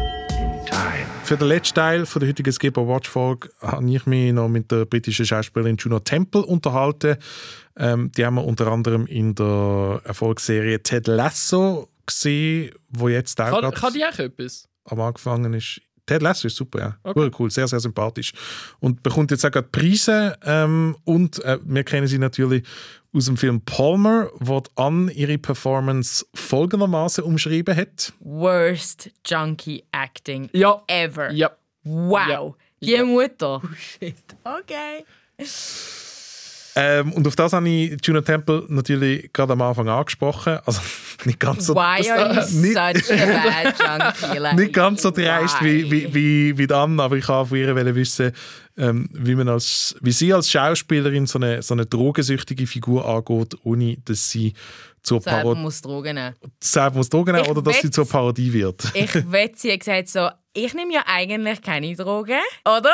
Für 1.27 1.37
den 1.37 1.49
letzten 1.49 1.75
Teil 1.75 2.07
von 2.07 2.21
der 2.21 2.29
heutigen 2.29 2.53
Skipper 2.53 2.87
Watch 2.87 3.11
Folge 3.11 3.51
habe 3.61 3.91
ich 3.91 4.07
mich 4.07 4.33
noch 4.33 4.47
mit 4.47 4.71
der 4.71 4.85
britischen 4.85 5.27
Schauspielerin 5.27 5.77
Juno 5.77 5.99
Temple 5.99 6.43
unterhalten. 6.47 7.17
Ähm, 7.77 8.13
die 8.13 8.25
haben 8.25 8.37
wir 8.37 8.45
unter 8.45 8.69
anderem 8.69 9.07
in 9.07 9.35
der 9.35 10.03
Erfolgsserie 10.05 10.85
Ted 10.85 11.09
Lasso 11.09 11.89
gesehen, 12.07 12.71
wo 12.91 13.09
jetzt 13.09 13.41
auch 13.41 13.61
Kann, 13.61 13.75
kann 13.75 13.93
die 13.93 14.05
auch 14.05 14.17
etwas? 14.17 14.69
am 14.85 15.01
angefangen 15.01 15.53
ist. 15.55 15.81
Ted 16.07 16.23
Lasso 16.23 16.47
ist 16.47 16.57
super, 16.57 16.79
ja. 16.79 16.97
Okay. 17.03 17.31
Cool, 17.39 17.51
sehr, 17.51 17.67
sehr 17.69 17.81
sympathisch. 17.81 18.33
Und 18.81 19.03
bekommt 19.03 19.31
jetzt 19.33 19.45
auch 19.45 19.51
gerade 19.51 19.69
Preise. 19.69 20.39
Ähm, 20.45 20.97
und 21.05 21.43
äh, 21.45 21.59
wir 21.65 21.85
kennen 21.85 22.07
sie 22.07 22.19
natürlich 22.19 22.65
aus 23.13 23.27
dem 23.27 23.37
Film 23.37 23.61
Palmer, 23.63 24.31
wo 24.39 24.63
Anne 24.77 25.11
ihre 25.13 25.39
Performance 25.39 26.25
folgendermaßen 26.35 27.25
umschrieben 27.25 27.77
hat. 27.77 28.13
Worst 28.21 29.11
Junkie 29.27 29.85
Acting 29.93 30.49
Ja. 30.53 30.83
ever. 30.87 31.31
Ja. 31.33 31.51
Wow! 31.83 32.55
Ja. 32.81 32.99
Die 32.99 33.03
Mutter. 33.05 33.63
Oh 33.65 33.69
shit. 33.77 34.15
Okay. 34.45 35.05
Ähm, 36.79 37.13
und 37.15 37.27
auf 37.27 37.35
das 37.35 37.55
habe 37.55 37.67
ich 37.67 37.97
Juno 38.05 38.21
Temple 38.21 38.65
natürlich 38.69 39.33
gerade 39.33 39.55
am 39.55 39.63
Anfang 39.63 39.89
angesprochen. 39.89 40.59
Also 40.67 40.83
nicht 41.25 41.41
ganz 41.41 41.65
so, 41.65 41.75
Why 41.75 42.09
are 42.11 42.35
you 42.35 42.61
nicht, 42.61 42.75
such 42.75 43.19
a 43.19 43.27
bad 43.43 44.21
junkie? 44.23 44.39
Like, 44.39 44.57
nicht 44.59 44.73
ganz 44.75 45.01
so 45.01 45.11
dreist 45.11 45.57
wie, 45.63 45.91
wie, 45.91 46.15
wie, 46.15 46.59
wie 46.59 46.67
dann, 46.67 47.01
aber 47.01 47.17
ich 47.17 47.27
wollte 47.29 47.49
von 47.49 47.87
ihr 47.87 47.95
wissen, 47.95 48.33
ähm, 48.77 49.09
wie, 49.11 49.35
man 49.35 49.49
als, 49.49 49.97
wie 50.03 50.13
sie 50.13 50.35
als 50.35 50.51
Schauspielerin 50.51 51.27
so 51.27 51.39
eine, 51.39 51.63
so 51.63 51.73
eine 51.73 51.87
drogensüchtige 51.87 52.67
Figur 52.67 53.09
angeht, 53.09 53.57
ohne 53.65 53.97
dass 54.05 54.29
sie 54.29 54.53
zur 55.07 55.21
Selber 55.21 55.43
Parodie 55.43 55.61
muss 55.61 55.81
Drogen 55.81 56.15
nehmen. 56.17 56.35
selber 56.61 56.97
muss 56.97 57.09
Drogen 57.09 57.33
nehmen 57.33 57.45
Ich 57.45 57.51
oder 57.51 57.63
dass 57.63 57.81
sie 57.81 57.91
zur 57.91 58.09
Parodie 58.09 58.53
wird. 58.53 58.83
Ich 58.93 59.15
wette, 59.31 59.57
sie 59.57 59.73
hat 59.73 59.81
gesagt 59.81 60.09
so, 60.09 60.29
ich 60.53 60.75
nehme 60.75 60.93
ja 60.93 61.05
eigentlich 61.07 61.63
keine 61.63 61.95
Drogen, 61.95 62.41
oder? 62.65 62.93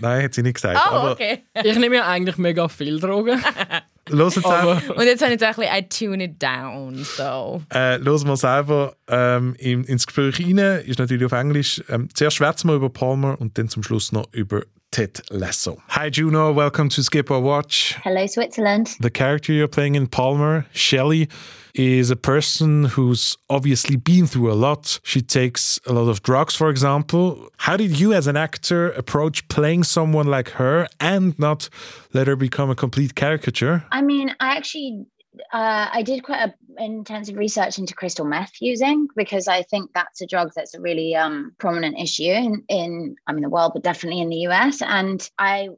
Nein, 0.00 0.24
hat 0.24 0.34
sie 0.34 0.42
nicht 0.42 0.54
gesagt. 0.54 0.78
Oh, 0.80 0.94
aber 0.94 1.12
okay. 1.12 1.44
Ich 1.64 1.76
nehme 1.76 1.96
ja 1.96 2.06
eigentlich 2.06 2.36
mega 2.38 2.68
viel 2.68 3.00
Drogen. 3.00 3.42
los 4.08 4.36
jetzt 4.36 4.46
Aber 4.46 4.76
einfach, 4.76 4.96
Und 4.96 5.04
jetzt 5.04 5.22
habe 5.22 5.34
ich 5.34 5.40
so 5.40 5.46
ein 5.46 5.54
bisschen, 5.56 5.76
I 5.76 5.88
tune 5.88 6.24
it 6.24 6.40
down, 6.40 7.04
so. 7.04 7.62
äh, 7.74 7.96
los 7.96 8.24
mal 8.24 8.36
selber 8.36 8.94
ähm, 9.08 9.56
in, 9.58 9.82
ins 9.84 10.06
Gespräch 10.06 10.38
rein. 10.40 10.58
Ist 10.84 11.00
natürlich 11.00 11.26
auf 11.26 11.32
Englisch. 11.32 11.82
Ähm, 11.88 12.08
zuerst 12.14 12.36
schwätzen 12.36 12.68
wir 12.68 12.76
über 12.76 12.90
Palmer 12.90 13.40
und 13.40 13.58
dann 13.58 13.68
zum 13.68 13.82
Schluss 13.82 14.12
noch 14.12 14.32
über 14.32 14.62
Ted 14.90 15.20
Lasso. 15.30 15.80
Hi 15.88 16.10
Juno, 16.10 16.52
welcome 16.52 16.88
to 16.88 17.02
Skip 17.02 17.30
or 17.30 17.40
Watch. 17.40 17.94
Hello, 18.02 18.26
Switzerland. 18.26 18.96
The 18.98 19.10
character 19.10 19.52
you're 19.52 19.68
playing 19.68 19.94
in 19.94 20.08
Palmer, 20.08 20.66
Shelley, 20.72 21.28
is 21.74 22.10
a 22.10 22.16
person 22.16 22.84
who's 22.84 23.36
obviously 23.48 23.94
been 23.94 24.26
through 24.26 24.50
a 24.50 24.54
lot. 24.54 24.98
She 25.04 25.22
takes 25.22 25.78
a 25.86 25.92
lot 25.92 26.08
of 26.08 26.22
drugs, 26.24 26.56
for 26.56 26.68
example. 26.70 27.50
How 27.58 27.76
did 27.76 28.00
you, 28.00 28.12
as 28.12 28.26
an 28.26 28.36
actor, 28.36 28.90
approach 28.90 29.46
playing 29.46 29.84
someone 29.84 30.26
like 30.26 30.50
her 30.50 30.88
and 30.98 31.38
not 31.38 31.68
let 32.12 32.26
her 32.26 32.34
become 32.34 32.68
a 32.68 32.74
complete 32.74 33.14
caricature? 33.14 33.84
I 33.92 34.02
mean, 34.02 34.30
I 34.40 34.56
actually 34.56 35.06
uh, 35.52 35.88
I 35.92 36.02
did 36.02 36.24
quite 36.24 36.48
a 36.48 36.54
intensive 36.82 37.36
research 37.36 37.78
into 37.78 37.94
crystal 37.94 38.24
meth 38.24 38.52
using 38.60 39.08
because 39.16 39.48
I 39.48 39.62
think 39.62 39.90
that's 39.94 40.20
a 40.20 40.26
drug 40.26 40.50
that's 40.54 40.74
a 40.74 40.80
really 40.80 41.14
um, 41.14 41.52
prominent 41.58 41.98
issue 41.98 42.24
in, 42.24 42.64
in 42.68 43.16
I 43.26 43.32
mean 43.32 43.42
the 43.42 43.48
world, 43.48 43.72
but 43.74 43.82
definitely 43.82 44.20
in 44.20 44.28
the 44.28 44.48
US. 44.48 44.82
And 44.82 45.28
I 45.38 45.68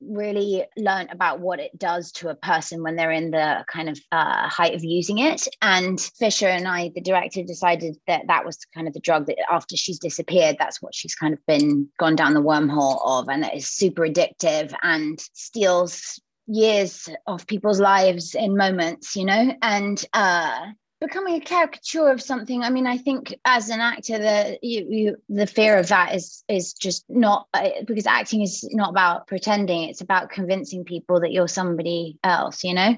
really 0.00 0.64
learned 0.76 1.10
about 1.10 1.40
what 1.40 1.58
it 1.58 1.76
does 1.78 2.12
to 2.12 2.28
a 2.28 2.34
person 2.34 2.82
when 2.82 2.96
they're 2.96 3.10
in 3.10 3.30
the 3.30 3.64
kind 3.66 3.88
of 3.88 3.98
uh, 4.12 4.48
height 4.48 4.74
of 4.74 4.84
using 4.84 5.18
it. 5.18 5.48
And 5.62 6.00
Fisher 6.00 6.48
and 6.48 6.68
I, 6.68 6.90
the 6.94 7.00
director, 7.00 7.42
decided 7.42 7.96
that 8.06 8.26
that 8.28 8.44
was 8.44 8.58
kind 8.74 8.86
of 8.86 8.94
the 8.94 9.00
drug 9.00 9.26
that 9.26 9.38
after 9.50 9.76
she's 9.76 9.98
disappeared, 9.98 10.56
that's 10.58 10.82
what 10.82 10.94
she's 10.94 11.14
kind 11.14 11.32
of 11.32 11.44
been 11.46 11.88
gone 11.98 12.16
down 12.16 12.34
the 12.34 12.42
wormhole 12.42 13.00
of, 13.04 13.28
and 13.28 13.42
that 13.42 13.56
is 13.56 13.68
super 13.68 14.02
addictive 14.02 14.74
and 14.82 15.18
steals 15.32 16.20
years 16.46 17.08
of 17.26 17.46
people's 17.46 17.80
lives 17.80 18.34
in 18.34 18.56
moments, 18.56 19.16
you 19.16 19.24
know, 19.24 19.52
and 19.62 20.04
uh 20.12 20.66
becoming 21.00 21.34
a 21.34 21.40
caricature 21.40 22.08
of 22.08 22.22
something. 22.22 22.62
I 22.62 22.70
mean 22.70 22.86
i 22.86 22.96
think 22.96 23.34
as 23.44 23.68
an 23.68 23.80
actor 23.80 24.18
the 24.18 24.58
you, 24.62 24.86
you 24.88 25.16
the 25.28 25.46
fear 25.46 25.78
of 25.78 25.88
that 25.88 26.14
is 26.14 26.44
is 26.48 26.72
just 26.72 27.04
not 27.08 27.46
uh, 27.54 27.70
because 27.86 28.06
acting 28.06 28.42
is 28.42 28.68
not 28.72 28.90
about 28.90 29.26
pretending. 29.26 29.82
It's 29.82 30.00
about 30.00 30.30
convincing 30.30 30.84
people 30.84 31.20
that 31.20 31.32
you're 31.32 31.48
somebody 31.48 32.18
else 32.24 32.64
you 32.64 32.74
know? 32.74 32.96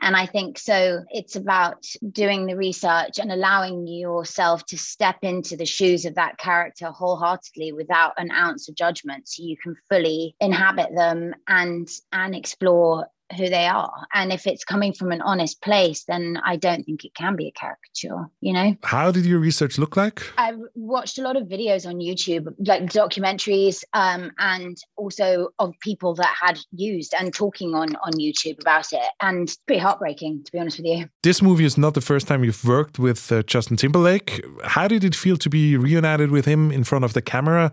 And 0.00 0.16
i 0.16 0.26
think 0.26 0.58
so 0.58 1.04
it's 1.10 1.36
about 1.36 1.84
doing 2.10 2.46
the 2.46 2.56
research 2.56 3.18
and 3.18 3.30
allowing 3.30 3.86
yourself 3.86 4.64
to 4.66 4.78
step 4.78 5.16
into 5.22 5.56
the 5.56 5.66
shoes 5.66 6.04
of 6.04 6.14
that 6.14 6.38
character 6.38 6.86
wholeheartedly 6.86 7.72
without 7.72 8.12
an 8.16 8.30
ounce 8.30 8.68
of 8.68 8.74
judgment. 8.74 9.28
So 9.28 9.42
you 9.42 9.56
can 9.56 9.76
fully 9.88 10.34
inhabit 10.40 10.90
them 10.94 11.34
and 11.48 11.88
and 12.12 12.34
explore 12.34 13.08
who 13.36 13.48
they 13.48 13.66
are. 13.66 13.92
And 14.12 14.32
if 14.32 14.46
it's 14.46 14.64
coming 14.64 14.92
from 14.92 15.12
an 15.12 15.20
honest 15.22 15.60
place, 15.62 16.04
then 16.04 16.38
I 16.44 16.56
don't 16.56 16.84
think 16.84 17.04
it 17.04 17.14
can 17.14 17.36
be 17.36 17.48
a 17.48 17.52
caricature, 17.52 18.30
you 18.40 18.52
know? 18.52 18.76
How 18.82 19.10
did 19.10 19.26
your 19.26 19.38
research 19.38 19.78
look 19.78 19.96
like? 19.96 20.22
I've 20.38 20.58
watched 20.74 21.18
a 21.18 21.22
lot 21.22 21.36
of 21.36 21.44
videos 21.44 21.86
on 21.86 21.96
YouTube, 21.96 22.52
like 22.58 22.84
documentaries, 22.84 23.84
um, 23.92 24.30
and 24.38 24.76
also 24.96 25.48
of 25.58 25.74
people 25.80 26.14
that 26.14 26.34
had 26.40 26.58
used 26.72 27.14
and 27.18 27.32
talking 27.32 27.74
on, 27.74 27.96
on 27.96 28.12
YouTube 28.12 28.60
about 28.60 28.92
it. 28.92 29.08
And 29.20 29.54
pretty 29.66 29.80
heartbreaking, 29.80 30.44
to 30.44 30.52
be 30.52 30.58
honest 30.58 30.78
with 30.78 30.86
you. 30.86 31.08
This 31.22 31.42
movie 31.42 31.64
is 31.64 31.76
not 31.78 31.94
the 31.94 32.00
first 32.00 32.26
time 32.28 32.44
you've 32.44 32.64
worked 32.64 32.98
with 32.98 33.30
uh, 33.32 33.42
Justin 33.42 33.76
Timberlake. 33.76 34.44
How 34.64 34.88
did 34.88 35.04
it 35.04 35.14
feel 35.14 35.36
to 35.38 35.48
be 35.48 35.76
reunited 35.76 36.30
with 36.30 36.44
him 36.44 36.70
in 36.70 36.84
front 36.84 37.04
of 37.04 37.12
the 37.12 37.22
camera? 37.22 37.72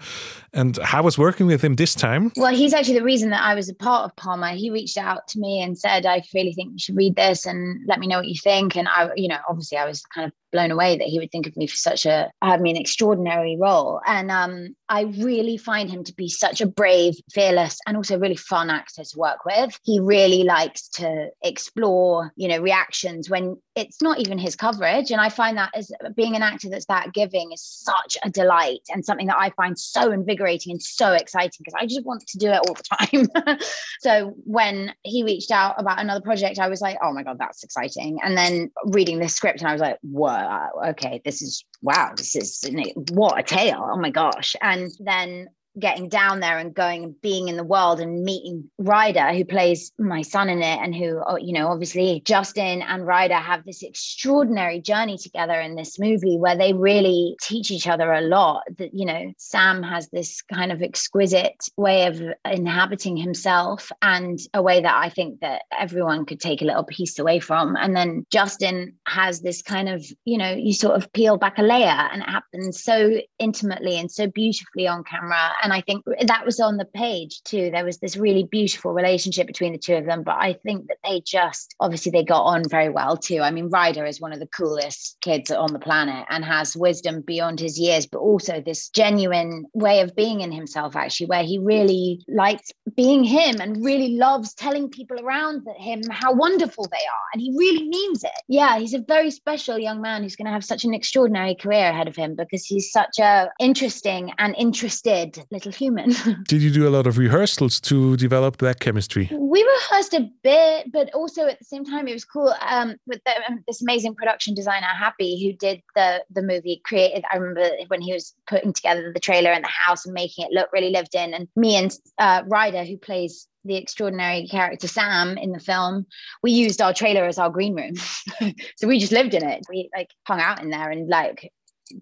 And 0.53 0.77
how 0.77 1.03
was 1.03 1.17
working 1.17 1.45
with 1.45 1.61
him 1.61 1.75
this 1.75 1.95
time? 1.95 2.31
Well, 2.35 2.53
he's 2.53 2.73
actually 2.73 2.99
the 2.99 3.05
reason 3.05 3.29
that 3.29 3.41
I 3.41 3.55
was 3.55 3.69
a 3.69 3.73
part 3.73 4.05
of 4.05 4.15
Palmer. 4.17 4.49
He 4.49 4.69
reached 4.69 4.97
out 4.97 5.27
to 5.29 5.39
me 5.39 5.61
and 5.61 5.77
said, 5.77 6.05
I 6.05 6.21
really 6.33 6.53
think 6.53 6.73
you 6.73 6.79
should 6.79 6.97
read 6.97 7.15
this 7.15 7.45
and 7.45 7.79
let 7.87 7.99
me 7.99 8.07
know 8.07 8.17
what 8.17 8.27
you 8.27 8.35
think. 8.35 8.75
And 8.75 8.87
I, 8.87 9.09
you 9.15 9.29
know, 9.29 9.37
obviously 9.47 9.77
I 9.77 9.85
was 9.85 10.01
kind 10.13 10.27
of 10.27 10.33
blown 10.51 10.71
away 10.71 10.97
that 10.97 11.07
he 11.07 11.19
would 11.19 11.31
think 11.31 11.47
of 11.47 11.55
me 11.57 11.67
for 11.67 11.75
such 11.75 12.05
a 12.05 12.29
I 12.41 12.57
mean 12.57 12.77
extraordinary 12.77 13.57
role. 13.59 14.01
And 14.05 14.31
um, 14.31 14.75
I 14.89 15.01
really 15.01 15.57
find 15.57 15.89
him 15.89 16.03
to 16.03 16.13
be 16.13 16.29
such 16.29 16.61
a 16.61 16.67
brave 16.67 17.15
fearless 17.31 17.79
and 17.87 17.97
also 17.97 18.19
really 18.19 18.35
fun 18.35 18.69
actor 18.69 19.03
to 19.03 19.17
work 19.17 19.45
with. 19.45 19.79
He 19.83 19.99
really 19.99 20.43
likes 20.43 20.87
to 20.89 21.29
explore 21.41 22.31
you 22.35 22.47
know 22.47 22.59
reactions 22.59 23.29
when 23.29 23.57
it's 23.75 24.01
not 24.01 24.19
even 24.19 24.37
his 24.37 24.55
coverage. 24.55 25.11
And 25.11 25.21
I 25.21 25.29
find 25.29 25.57
that 25.57 25.71
as 25.73 25.91
being 26.15 26.35
an 26.35 26.43
actor 26.43 26.69
that's 26.69 26.85
that 26.87 27.13
giving 27.13 27.51
is 27.53 27.63
such 27.63 28.17
a 28.23 28.29
delight 28.29 28.81
and 28.89 29.05
something 29.05 29.27
that 29.27 29.37
I 29.37 29.51
find 29.51 29.79
so 29.79 30.11
invigorating 30.11 30.71
and 30.71 30.81
so 30.81 31.13
exciting 31.13 31.59
because 31.59 31.75
I 31.79 31.85
just 31.85 32.05
want 32.05 32.27
to 32.27 32.37
do 32.37 32.49
it 32.49 32.61
all 32.67 32.73
the 32.73 32.83
time. 32.83 33.57
So 33.99 34.33
when 34.45 34.93
he 35.03 35.23
reached 35.23 35.51
out 35.51 35.75
about 35.77 35.99
another 35.99 36.21
project 36.21 36.59
I 36.59 36.67
was 36.67 36.81
like 36.81 36.97
oh 37.01 37.13
my 37.13 37.23
god 37.23 37.37
that's 37.39 37.63
exciting. 37.63 38.19
And 38.23 38.37
then 38.37 38.71
reading 38.85 39.19
this 39.19 39.35
script 39.35 39.59
and 39.59 39.69
I 39.69 39.73
was 39.73 39.81
like 39.81 39.97
whoa 40.01 40.40
uh, 40.41 40.89
okay, 40.89 41.21
this 41.23 41.41
is 41.41 41.63
wow, 41.81 42.13
this 42.15 42.35
is 42.35 42.63
what 43.11 43.39
a 43.39 43.43
tale. 43.43 43.87
Oh 43.91 43.97
my 43.97 44.09
gosh. 44.09 44.55
And 44.61 44.91
then 44.99 45.47
getting 45.80 46.09
down 46.09 46.39
there 46.39 46.57
and 46.57 46.74
going 46.74 47.03
and 47.03 47.22
being 47.22 47.47
in 47.47 47.57
the 47.57 47.63
world 47.63 47.99
and 47.99 48.24
meeting 48.24 48.69
Ryder, 48.78 49.34
who 49.34 49.45
plays 49.45 49.91
my 49.97 50.22
son 50.22 50.49
in 50.49 50.61
it, 50.61 50.80
and 50.80 50.93
who, 50.93 51.22
oh, 51.26 51.38
you 51.38 51.53
know, 51.53 51.67
obviously 51.67 52.22
Justin 52.26 52.82
and 52.82 53.05
Ryder 53.05 53.36
have 53.36 53.63
this 53.65 53.84
extraordinary 53.84 54.82
journey 54.82 55.17
together 55.17 55.59
in 55.59 55.76
this 55.76 55.99
movie 55.99 56.38
where 56.38 56.57
they 56.57 56.74
really 56.74 57.36
teach 57.41 57.72
each 57.72 57.88
other 57.88 58.11
a 58.11 58.22
lot. 58.22 58.63
That, 58.78 58.93
you 58.93 59.05
know, 59.05 59.34
Sam 59.38 59.84
has 59.84 60.09
this 60.09 60.41
kind 60.41 60.72
of 60.72 60.82
exquisite 60.82 61.63
way 61.78 62.07
of 62.07 62.22
inhabiting 62.45 63.17
himself 63.17 63.91
and 64.01 64.39
a 64.53 64.61
way 64.61 64.82
that 64.82 64.95
I 64.95 65.09
think 65.09 65.39
that 65.41 65.63
everyone 65.78 66.26
could 66.26 66.39
take 66.39 66.61
a 66.61 66.65
little 66.65 66.84
piece 66.84 67.17
away 67.19 67.39
from. 67.39 67.76
And 67.76 67.95
then 67.95 68.26
Justin 68.32 68.95
has 69.07 69.41
this 69.41 69.61
kind 69.61 69.89
of, 69.89 70.05
you 70.26 70.38
know, 70.38 70.53
you 70.53 70.74
sort 70.74 70.95
of 70.95 71.11
peel 71.13 71.38
back 71.38 71.57
a 71.57 71.63
layer 71.63 71.88
and 71.88 72.22
it 72.22 72.30
happens 72.30 72.84
so 72.84 73.19
intimately 73.39 73.97
and 73.97 74.11
so 74.11 74.28
beautifully 74.28 74.88
on 74.88 75.03
camera 75.03 75.51
and 75.62 75.74
I 75.74 75.82
think 75.82 76.03
that 76.05 76.45
was 76.45 76.59
on 76.59 76.78
the 76.78 76.86
page 76.86 77.41
too. 77.43 77.70
There 77.72 77.86
was 77.86 77.99
this 77.99 78.18
really 78.18 78.43
beautiful 78.43 78.91
relationship 78.91 79.47
between 79.47 79.72
the 79.72 79.78
two 79.78 79.95
of 79.95 80.05
them. 80.05 80.24
But 80.24 80.38
I 80.38 80.53
think 80.53 80.88
that 80.88 80.97
they 81.03 81.22
just 81.26 81.76
obviously 81.80 82.12
they 82.12 82.24
got 82.24 82.43
on 82.43 82.68
very 82.70 82.89
well 82.89 83.18
too. 83.18 83.41
I 83.41 83.51
mean, 83.51 83.70
Ryder 83.70 84.05
is 84.05 84.22
one 84.22 84.34
of 84.34 84.39
the 84.39 84.47
coolest 84.47 85.18
kids 85.22 85.51
on 85.51 85.74
the 85.74 85.80
planet 85.80 86.26
and 86.30 86.43
has 86.43 86.76
wisdom 86.76 87.22
beyond 87.22 87.59
his 87.59 87.80
years, 87.80 88.05
but 88.05 88.20
also 88.20 88.62
this 88.62 88.89
genuine 88.89 89.66
way 89.74 90.01
of 90.01 90.16
being 90.16 90.41
in 90.41 90.51
himself, 90.51 90.95
actually, 90.95 91.28
where 91.28 91.43
he 91.43 91.59
really 91.59 92.24
likes 92.28 92.72
being 92.95 93.24
him 93.24 93.62
and 93.62 93.84
really 93.84 94.16
loves 94.16 94.53
telling 94.53 94.89
people 94.89 95.20
around 95.20 95.66
him 95.78 96.01
how 96.09 96.34
wonderful 96.34 96.88
they 96.91 96.97
are. 96.97 97.28
And 97.34 97.41
he 97.41 97.53
really 97.57 97.88
means 97.88 98.24
it. 98.24 98.32
Yeah, 98.47 98.80
he's 98.80 98.93
a 98.93 99.03
very 99.07 99.32
special 99.32 99.78
young 99.78 100.01
man 100.01 100.24
who's 100.24 100.36
going 100.36 100.45
to 100.45 100.51
have 100.51 100.66
such 100.66 100.84
an 100.84 100.93
extraordinary 100.93 101.55
career 101.55 101.89
ahead 101.89 102.07
of 102.07 102.16
him 102.16 102.36
because 102.36 102.66
he's 102.66 102.91
such 102.91 103.20
a 103.20 103.49
interesting 103.59 104.32
and 104.38 104.55
interested 104.57 105.43
little 105.51 105.71
human. 105.71 106.13
Did 106.47 106.61
you 106.61 106.71
do 106.71 106.87
a 106.87 106.89
lot 106.89 107.07
of 107.07 107.17
rehearsals 107.17 107.79
to 107.81 108.15
develop 108.17 108.57
that 108.57 108.79
chemistry? 108.79 109.29
We 109.31 109.63
rehearsed 109.63 110.13
a 110.13 110.29
bit, 110.43 110.91
but 110.91 111.13
also 111.13 111.47
at 111.47 111.59
the 111.59 111.65
same 111.65 111.85
time, 111.85 112.07
it 112.07 112.13
was 112.13 112.25
cool 112.25 112.53
um, 112.61 112.95
with 113.05 113.21
the, 113.25 113.33
um, 113.49 113.63
this 113.67 113.81
amazing 113.81 114.15
production 114.15 114.55
designer, 114.55 114.87
Happy, 114.87 115.43
who 115.43 115.57
did 115.57 115.81
the 115.95 116.23
the 116.31 116.41
movie. 116.41 116.81
Created, 116.85 117.23
I 117.31 117.37
remember 117.37 117.69
when 117.87 118.01
he 118.01 118.13
was 118.13 118.33
putting 118.47 118.73
together 118.73 119.11
the 119.13 119.19
trailer 119.19 119.51
and 119.51 119.63
the 119.63 119.69
house 119.69 120.05
and 120.05 120.13
making 120.13 120.45
it 120.45 120.53
look 120.53 120.71
really 120.71 120.89
lived 120.89 121.15
in. 121.15 121.33
And 121.33 121.47
me 121.55 121.75
and 121.75 121.95
uh, 122.17 122.43
Ryder, 122.47 122.85
who 122.85 122.97
plays 122.97 123.47
the 123.63 123.75
extraordinary 123.75 124.47
character 124.47 124.87
Sam 124.87 125.37
in 125.37 125.51
the 125.51 125.59
film, 125.59 126.05
we 126.41 126.51
used 126.51 126.81
our 126.81 126.93
trailer 126.93 127.25
as 127.25 127.37
our 127.37 127.49
green 127.49 127.75
room. 127.75 127.95
so 128.77 128.87
we 128.87 128.99
just 128.99 129.11
lived 129.11 129.33
in 129.33 129.47
it. 129.47 129.63
We 129.69 129.89
like 129.95 130.09
hung 130.25 130.39
out 130.39 130.61
in 130.61 130.69
there 130.69 130.89
and 130.89 131.07
like 131.07 131.51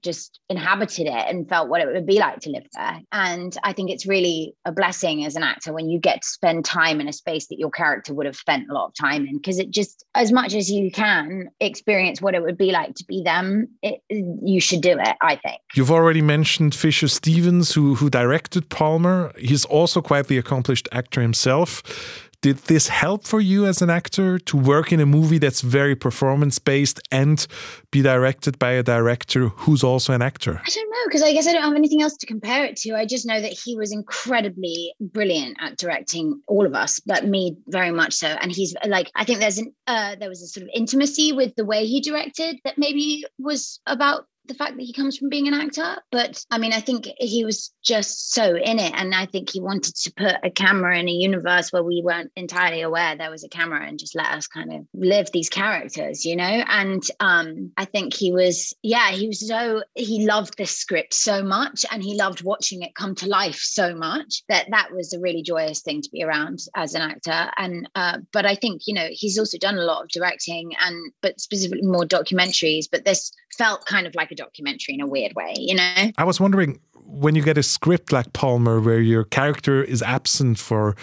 just 0.01 0.39
inhabited 0.49 1.07
it 1.07 1.25
and 1.27 1.47
felt 1.47 1.69
what 1.69 1.81
it 1.81 1.87
would 1.87 2.05
be 2.05 2.19
like 2.19 2.39
to 2.41 2.49
live 2.49 2.65
there. 2.73 3.01
And 3.11 3.55
I 3.63 3.73
think 3.73 3.89
it's 3.89 4.05
really 4.05 4.55
a 4.65 4.71
blessing 4.71 5.25
as 5.25 5.35
an 5.35 5.43
actor 5.43 5.73
when 5.73 5.89
you 5.89 5.99
get 5.99 6.21
to 6.21 6.27
spend 6.27 6.65
time 6.65 7.01
in 7.01 7.07
a 7.07 7.13
space 7.13 7.47
that 7.47 7.59
your 7.59 7.71
character 7.71 8.13
would 8.13 8.25
have 8.25 8.35
spent 8.35 8.69
a 8.69 8.73
lot 8.73 8.87
of 8.87 8.93
time 8.95 9.25
in, 9.25 9.37
because 9.37 9.59
it 9.59 9.71
just, 9.71 10.05
as 10.15 10.31
much 10.31 10.53
as 10.53 10.71
you 10.71 10.91
can 10.91 11.49
experience 11.59 12.21
what 12.21 12.35
it 12.35 12.41
would 12.41 12.57
be 12.57 12.71
like 12.71 12.95
to 12.95 13.05
be 13.05 13.21
them, 13.23 13.67
it, 13.81 14.01
you 14.09 14.61
should 14.61 14.81
do 14.81 14.97
it, 14.99 15.15
I 15.21 15.35
think. 15.35 15.61
You've 15.75 15.91
already 15.91 16.21
mentioned 16.21 16.75
Fisher 16.75 17.07
Stevens, 17.07 17.73
who, 17.73 17.95
who 17.95 18.09
directed 18.09 18.69
Palmer. 18.69 19.31
He's 19.37 19.65
also 19.65 20.01
quite 20.01 20.27
the 20.27 20.37
accomplished 20.37 20.87
actor 20.91 21.21
himself. 21.21 22.28
Did 22.41 22.57
this 22.57 22.87
help 22.87 23.27
for 23.27 23.41
you 23.41 23.65
as 23.65 23.81
an 23.81 23.89
actor 23.89 24.39
to 24.39 24.55
work 24.55 24.93
in 24.93 25.01
a 25.01 25.05
movie 25.05 25.39
that's 25.39 25.59
very 25.59 25.93
performance 25.93 26.57
based 26.57 27.01
and 27.11 27.45
be 27.91 28.01
directed 28.01 28.57
by 28.57 28.71
a 28.71 28.83
director 28.83 29.49
who's 29.49 29.83
also 29.83 30.13
an 30.13 30.21
actor? 30.21 30.61
I 30.65 30.69
don't 30.69 30.89
know 30.89 31.05
because 31.07 31.21
I 31.21 31.33
guess 31.33 31.47
I 31.47 31.51
don't 31.51 31.63
have 31.63 31.75
anything 31.75 32.01
else 32.01 32.15
to 32.15 32.25
compare 32.25 32.63
it 32.63 32.77
to. 32.77 32.95
I 32.95 33.05
just 33.05 33.25
know 33.25 33.41
that 33.41 33.51
he 33.51 33.75
was 33.75 33.91
incredibly 33.91 34.93
brilliant 35.01 35.57
at 35.59 35.75
directing 35.75 36.41
all 36.47 36.65
of 36.65 36.73
us, 36.73 37.01
but 37.01 37.25
me 37.25 37.57
very 37.67 37.91
much 37.91 38.13
so. 38.13 38.27
And 38.27 38.53
he's 38.53 38.73
like, 38.87 39.11
I 39.15 39.25
think 39.25 39.39
there's 39.39 39.57
an 39.57 39.73
uh, 39.87 40.15
there 40.17 40.29
was 40.29 40.41
a 40.41 40.47
sort 40.47 40.63
of 40.63 40.69
intimacy 40.73 41.33
with 41.33 41.55
the 41.55 41.65
way 41.65 41.85
he 41.85 41.99
directed 41.99 42.57
that 42.63 42.77
maybe 42.77 43.25
was 43.37 43.81
about 43.85 44.27
the 44.49 44.55
fact 44.55 44.75
that 44.75 44.83
he 44.83 44.91
comes 44.91 45.17
from 45.17 45.29
being 45.29 45.47
an 45.47 45.53
actor. 45.53 45.95
But 46.11 46.43
I 46.51 46.57
mean, 46.57 46.73
I 46.73 46.81
think 46.81 47.07
he 47.17 47.45
was 47.45 47.73
just 47.83 48.33
so 48.33 48.55
in 48.55 48.79
it. 48.79 48.91
And 48.95 49.15
I 49.15 49.25
think 49.25 49.49
he 49.49 49.61
wanted 49.61 49.95
to 49.95 50.13
put 50.17 50.35
a 50.43 50.49
camera 50.49 50.99
in 50.99 51.07
a 51.07 51.11
universe 51.11 51.71
where 51.71 51.83
we 51.83 52.01
weren't 52.03 52.31
entirely 52.35 52.81
aware 52.81 53.15
there 53.15 53.31
was 53.31 53.43
a 53.43 53.49
camera 53.49 53.85
and 53.85 53.97
just 53.97 54.15
let 54.15 54.27
us 54.27 54.47
kind 54.47 54.73
of 54.73 54.85
live 54.93 55.31
these 55.31 55.49
characters, 55.49 56.25
you 56.25 56.35
know? 56.35 56.43
And 56.67 57.03
um, 57.19 57.71
I 57.77 57.85
think 57.85 58.13
he 58.13 58.33
was, 58.33 58.73
yeah, 58.83 59.11
he 59.11 59.27
was 59.27 59.47
so, 59.47 59.83
he 59.95 60.25
loved 60.25 60.57
this 60.57 60.75
script 60.75 61.13
so 61.13 61.41
much 61.43 61.85
and 61.91 62.03
he 62.03 62.15
loved 62.15 62.43
watching 62.43 62.81
it 62.81 62.95
come 62.95 63.15
to 63.15 63.29
life 63.29 63.59
so 63.59 63.95
much 63.95 64.43
that 64.49 64.67
that 64.71 64.91
was 64.91 65.13
a 65.13 65.19
really 65.19 65.43
joyous 65.43 65.81
thing 65.81 66.01
to 66.01 66.09
be 66.11 66.23
around 66.23 66.59
as 66.75 66.95
an 66.95 67.01
actor. 67.01 67.51
And, 67.57 67.87
uh, 67.95 68.17
but 68.33 68.45
I 68.45 68.55
think, 68.55 68.81
you 68.87 68.95
know, 68.95 69.07
he's 69.11 69.37
also 69.37 69.57
done 69.57 69.77
a 69.77 69.83
lot 69.83 70.03
of 70.03 70.09
directing 70.09 70.71
and, 70.81 71.13
but 71.21 71.39
specifically 71.39 71.87
more 71.87 72.05
documentaries, 72.05 72.85
but 72.91 73.05
this 73.05 73.31
felt 73.57 73.85
kind 73.85 74.07
of 74.07 74.15
like 74.15 74.31
a 74.31 74.35
documentary 74.39 74.95
in 74.95 75.01
a 75.01 75.07
weird 75.07 75.33
way, 75.35 75.53
you 75.57 75.75
know? 75.75 76.11
I 76.17 76.23
was 76.23 76.39
wondering 76.39 76.79
when 77.05 77.35
you 77.35 77.41
get 77.41 77.57
a 77.57 77.63
script 77.63 78.11
like 78.11 78.33
Palmer 78.33 78.79
where 78.79 79.01
your 79.01 79.23
character 79.23 79.83
is 79.83 80.01
absent 80.01 80.59
for 80.59 80.95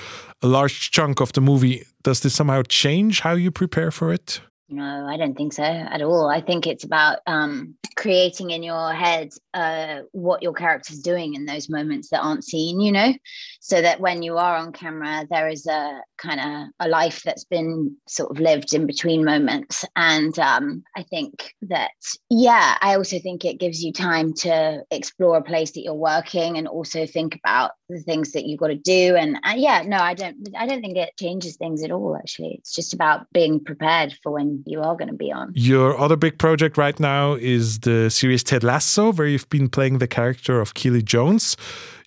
a 0.43 0.47
large 0.47 0.91
chunk 0.91 1.21
of 1.21 1.33
the 1.33 1.41
movie, 1.41 1.85
does 2.03 2.21
this 2.21 2.35
somehow 2.35 2.63
change 2.69 3.21
how 3.21 3.33
you 3.33 3.51
prepare 3.51 3.91
for 3.91 4.13
it? 4.13 4.41
No, 4.69 5.07
I 5.09 5.17
don't 5.17 5.37
think 5.37 5.53
so 5.53 5.63
at 5.63 6.03
all. 6.03 6.29
I 6.29 6.41
think 6.41 6.67
it's 6.67 6.83
about 6.83 7.21
um, 7.29 7.77
creating 7.95 8.51
in 8.51 8.65
your 8.65 8.93
head 8.93 9.31
uh, 9.55 10.01
what 10.11 10.43
your 10.43 10.53
character's 10.53 10.99
doing 10.99 11.35
in 11.35 11.47
those 11.47 11.69
moments 11.71 12.11
that 12.11 12.21
aren't 12.21 12.45
seen, 12.45 12.81
you 12.81 12.91
know, 12.91 13.15
so 13.61 13.81
that 13.81 14.01
when 14.01 14.25
you 14.25 14.39
are 14.39 14.57
on 14.57 14.73
camera, 14.73 15.25
there 15.31 15.49
is 15.49 15.67
a 15.69 16.01
kind 16.19 16.41
of 16.41 16.69
a 16.81 16.89
life 16.89 17.23
that's 17.25 17.45
been 17.45 17.97
sort 18.09 18.31
of 18.31 18.41
lived 18.41 18.75
in 18.75 18.87
between 18.87 19.25
moments. 19.25 19.85
And 19.95 20.37
um, 20.41 20.83
I 20.97 21.05
think 21.05 21.55
that, 21.63 21.93
yeah, 22.29 22.77
I 22.81 22.97
also 22.97 23.21
think 23.21 23.45
it 23.45 23.61
gives 23.61 23.85
you 23.85 23.93
time 23.93 24.33
to 24.35 24.83
explore 24.91 25.37
a 25.37 25.43
place 25.43 25.71
that 25.73 25.83
you're 25.83 25.95
working 25.95 26.59
and 26.59 26.67
also 26.67 27.07
think 27.07 27.37
about 27.37 27.71
the 27.89 28.01
things 28.01 28.33
that 28.33 28.47
you've 28.47 28.59
got 28.59 28.69
to 28.69 28.75
do. 28.75 29.15
And 29.15 29.37
uh, 29.45 29.55
yeah, 29.57 29.83
no, 29.87 29.99
I 29.99 30.15
don't, 30.15 30.49
I 30.59 30.67
don't 30.67 30.81
think 30.81 30.97
it 30.97 31.17
changes 31.17 31.57
things 31.57 31.85
at 31.85 31.93
all. 31.93 32.17
Actually, 32.17 32.57
it's 32.59 32.75
just 32.75 32.95
about 32.95 33.27
being 33.33 33.63
prepared 33.63 34.17
for 34.23 34.33
when 34.33 34.56
you 34.65 34.81
are 34.81 34.97
going 34.97 35.09
to 35.09 35.15
be 35.15 35.33
on. 35.33 35.53
Your 35.55 35.99
other 35.99 36.17
big 36.17 36.39
project 36.39 36.77
right 36.77 36.99
now 36.99 37.35
is 37.35 37.81
the 37.81 38.11
series 38.11 38.43
Ted 38.43 38.63
Lasso, 38.63 39.13
where 39.13 39.27
you've 39.27 39.49
been 39.51 39.69
playing 39.69 39.99
the 39.99 40.09
character 40.09 40.61
of 40.61 40.75
Keely 40.75 41.03
Jones. 41.03 41.57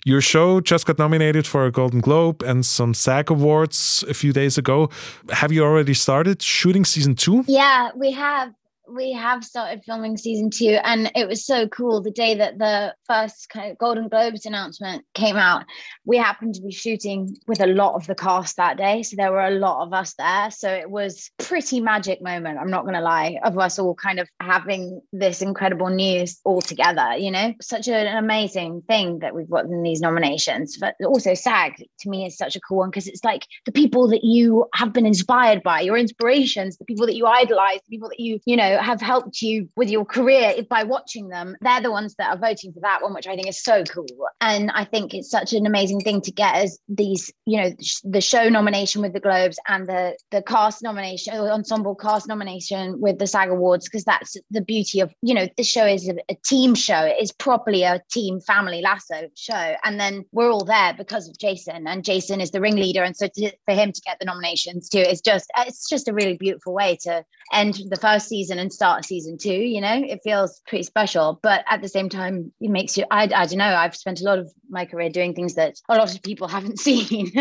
Your 0.04 0.22
show 0.22 0.60
just 0.60 0.86
got 0.86 0.98
nominated 0.98 1.46
for 1.46 1.66
a 1.66 1.70
Golden 1.70 2.00
Globe 2.00 2.42
and 2.42 2.64
some 2.64 2.94
SAG 2.94 3.30
Awards 3.30 4.02
a 4.08 4.14
few 4.14 4.32
days 4.32 4.56
ago. 4.56 4.88
Have 5.30 5.52
you 5.52 5.62
already 5.62 5.92
started 5.92 6.40
shooting 6.40 6.86
season 6.86 7.14
two? 7.14 7.44
Yeah, 7.46 7.90
we 7.94 8.12
have 8.12 8.54
we 8.94 9.12
have 9.12 9.44
started 9.44 9.82
filming 9.84 10.16
season 10.16 10.50
two, 10.50 10.78
and 10.82 11.10
it 11.14 11.28
was 11.28 11.44
so 11.44 11.68
cool. 11.68 12.02
The 12.02 12.10
day 12.10 12.34
that 12.34 12.58
the 12.58 12.94
first 13.06 13.48
kind 13.48 13.70
of 13.70 13.78
Golden 13.78 14.08
Globes 14.08 14.46
announcement 14.46 15.04
came 15.14 15.36
out, 15.36 15.64
we 16.04 16.16
happened 16.16 16.54
to 16.54 16.62
be 16.62 16.72
shooting 16.72 17.36
with 17.46 17.60
a 17.60 17.66
lot 17.66 17.94
of 17.94 18.06
the 18.06 18.14
cast 18.14 18.56
that 18.56 18.76
day, 18.76 19.02
so 19.02 19.16
there 19.16 19.32
were 19.32 19.46
a 19.46 19.50
lot 19.50 19.86
of 19.86 19.92
us 19.92 20.14
there. 20.14 20.50
So 20.50 20.70
it 20.70 20.90
was 20.90 21.30
pretty 21.38 21.80
magic 21.80 22.22
moment. 22.22 22.58
I'm 22.58 22.70
not 22.70 22.82
going 22.82 22.94
to 22.94 23.00
lie, 23.00 23.38
of 23.44 23.58
us 23.58 23.78
all 23.78 23.94
kind 23.94 24.18
of 24.18 24.28
having 24.40 25.00
this 25.12 25.42
incredible 25.42 25.88
news 25.88 26.40
all 26.44 26.60
together. 26.60 27.16
You 27.16 27.30
know, 27.30 27.54
such 27.60 27.88
an 27.88 28.16
amazing 28.16 28.82
thing 28.88 29.20
that 29.20 29.34
we've 29.34 29.50
got 29.50 29.64
in 29.66 29.82
these 29.82 30.00
nominations. 30.00 30.76
But 30.78 30.94
also 31.04 31.34
SAG 31.34 31.76
to 32.00 32.08
me 32.08 32.26
is 32.26 32.36
such 32.36 32.56
a 32.56 32.60
cool 32.60 32.78
one 32.78 32.90
because 32.90 33.06
it's 33.06 33.24
like 33.24 33.46
the 33.66 33.72
people 33.72 34.08
that 34.08 34.24
you 34.24 34.66
have 34.74 34.92
been 34.92 35.06
inspired 35.06 35.62
by, 35.62 35.80
your 35.80 35.96
inspirations, 35.96 36.76
the 36.76 36.84
people 36.84 37.06
that 37.06 37.16
you 37.16 37.26
idolize, 37.26 37.80
the 37.86 37.90
people 37.90 38.08
that 38.08 38.20
you 38.20 38.40
you 38.44 38.56
know 38.56 38.79
have 38.82 39.00
helped 39.00 39.42
you 39.42 39.68
with 39.76 39.90
your 39.90 40.04
career 40.04 40.54
by 40.68 40.82
watching 40.82 41.28
them, 41.28 41.56
they're 41.60 41.80
the 41.80 41.90
ones 41.90 42.14
that 42.18 42.30
are 42.30 42.38
voting 42.38 42.72
for 42.72 42.80
that 42.80 43.02
one, 43.02 43.14
which 43.14 43.26
I 43.26 43.34
think 43.34 43.48
is 43.48 43.62
so 43.62 43.84
cool. 43.84 44.06
And 44.40 44.70
I 44.72 44.84
think 44.84 45.14
it's 45.14 45.30
such 45.30 45.52
an 45.52 45.66
amazing 45.66 46.00
thing 46.00 46.20
to 46.22 46.30
get 46.32 46.54
as 46.56 46.78
these, 46.88 47.32
you 47.46 47.60
know, 47.60 47.70
the 48.04 48.20
show 48.20 48.48
nomination 48.48 49.02
with 49.02 49.12
the 49.12 49.20
Globes 49.20 49.58
and 49.68 49.86
the 49.86 50.16
the 50.30 50.42
cast 50.42 50.82
nomination, 50.82 51.34
uh, 51.34 51.44
ensemble 51.44 51.94
cast 51.94 52.28
nomination 52.28 53.00
with 53.00 53.18
the 53.18 53.26
SAG 53.26 53.50
Awards, 53.50 53.86
because 53.86 54.04
that's 54.04 54.36
the 54.50 54.60
beauty 54.60 55.00
of, 55.00 55.12
you 55.22 55.34
know, 55.34 55.48
this 55.56 55.68
show 55.68 55.86
is 55.86 56.08
a, 56.08 56.14
a 56.28 56.36
team 56.44 56.74
show. 56.74 57.00
It 57.04 57.20
is 57.20 57.32
properly 57.32 57.82
a 57.82 58.02
team 58.10 58.40
family 58.40 58.80
lasso 58.82 59.28
show. 59.36 59.74
And 59.84 59.98
then 60.00 60.24
we're 60.32 60.50
all 60.50 60.64
there 60.64 60.94
because 60.94 61.28
of 61.28 61.38
Jason, 61.38 61.86
and 61.86 62.04
Jason 62.04 62.40
is 62.40 62.50
the 62.50 62.60
ringleader. 62.60 63.02
And 63.02 63.16
so 63.16 63.28
to, 63.34 63.52
for 63.64 63.74
him 63.74 63.92
to 63.92 64.00
get 64.02 64.18
the 64.18 64.26
nominations 64.26 64.88
too 64.88 64.98
is 64.98 65.20
just 65.20 65.50
it's 65.58 65.88
just 65.88 66.08
a 66.08 66.12
really 66.14 66.36
beautiful 66.36 66.72
way 66.72 66.96
to 67.02 67.24
end 67.52 67.80
the 67.88 67.96
first 67.96 68.28
season 68.28 68.58
and 68.58 68.69
start 68.72 69.04
season 69.04 69.38
two. 69.38 69.52
You 69.52 69.80
know, 69.80 70.02
it 70.02 70.20
feels 70.24 70.60
pretty 70.66 70.84
special, 70.84 71.38
but 71.42 71.64
at 71.68 71.82
the 71.82 71.88
same 71.88 72.08
time, 72.08 72.52
it 72.60 72.70
makes 72.70 72.96
you. 72.96 73.04
I, 73.10 73.24
I 73.24 73.46
don't 73.46 73.58
know. 73.58 73.64
I've 73.64 73.96
spent 73.96 74.20
a 74.20 74.24
lot 74.24 74.38
of 74.38 74.50
my 74.68 74.84
career 74.84 75.10
doing 75.10 75.34
things 75.34 75.54
that 75.54 75.74
a 75.88 75.96
lot 75.96 76.14
of 76.14 76.22
people 76.22 76.48
haven't 76.56 76.78
seen. 76.78 77.32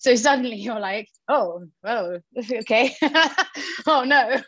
so 0.00 0.14
suddenly 0.14 0.56
you're 0.56 0.80
like, 0.80 1.08
oh, 1.28 1.64
oh, 1.84 2.18
okay, 2.52 2.94
oh 3.86 4.04
no. 4.04 4.40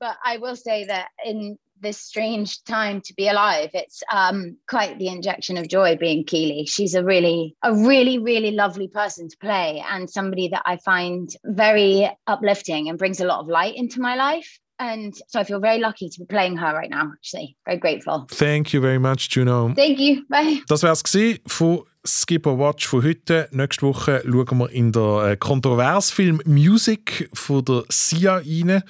but 0.00 0.16
I 0.24 0.38
will 0.38 0.56
say 0.56 0.84
that 0.84 1.08
in 1.24 1.58
this 1.82 1.98
strange 2.00 2.62
time 2.64 3.00
to 3.02 3.14
be 3.14 3.28
alive. 3.28 3.70
It's 3.74 4.02
um, 4.10 4.56
quite 4.68 4.98
the 4.98 5.08
injection 5.08 5.58
of 5.58 5.68
joy 5.68 5.96
being 5.96 6.24
Keely. 6.24 6.64
She's 6.66 6.94
a 6.94 7.04
really, 7.04 7.56
a 7.62 7.74
really, 7.74 8.18
really 8.18 8.52
lovely 8.52 8.88
person 8.88 9.28
to 9.28 9.36
play 9.38 9.84
and 9.90 10.08
somebody 10.08 10.48
that 10.48 10.62
I 10.64 10.78
find 10.78 11.28
very 11.44 12.10
uplifting 12.26 12.88
and 12.88 12.98
brings 12.98 13.20
a 13.20 13.26
lot 13.26 13.40
of 13.40 13.48
light 13.48 13.76
into 13.76 14.00
my 14.00 14.14
life. 14.14 14.58
And 14.82 15.14
so 15.28 15.38
I 15.38 15.44
feel 15.44 15.60
very 15.60 15.78
lucky 15.78 16.08
to 16.08 16.18
be 16.18 16.26
playing 16.26 16.56
her 16.56 16.74
right 16.74 16.90
now, 16.90 17.12
actually. 17.12 17.56
Very 17.64 17.78
grateful. 17.78 18.26
Thank 18.28 18.72
you 18.72 18.80
very 18.80 18.98
much, 18.98 19.28
Juno. 19.28 19.72
Thank 19.76 20.00
you. 20.00 20.24
Bye. 20.28 20.60
Das 20.66 20.82
wär's 20.82 21.04
gewesen 21.04 21.38
von 21.46 21.84
Skipper 22.04 22.58
Watch 22.58 22.88
von 22.88 23.04
heute. 23.04 23.48
Nächste 23.52 23.86
Woche 23.86 24.24
schauen 24.24 24.58
wir 24.58 24.70
in 24.70 24.90
der 24.90 25.36
Kontroversfilm 25.36 26.42
Music 26.46 27.30
von 27.32 27.64
der 27.64 27.84
Sia 27.90 28.38
rein. 28.38 28.82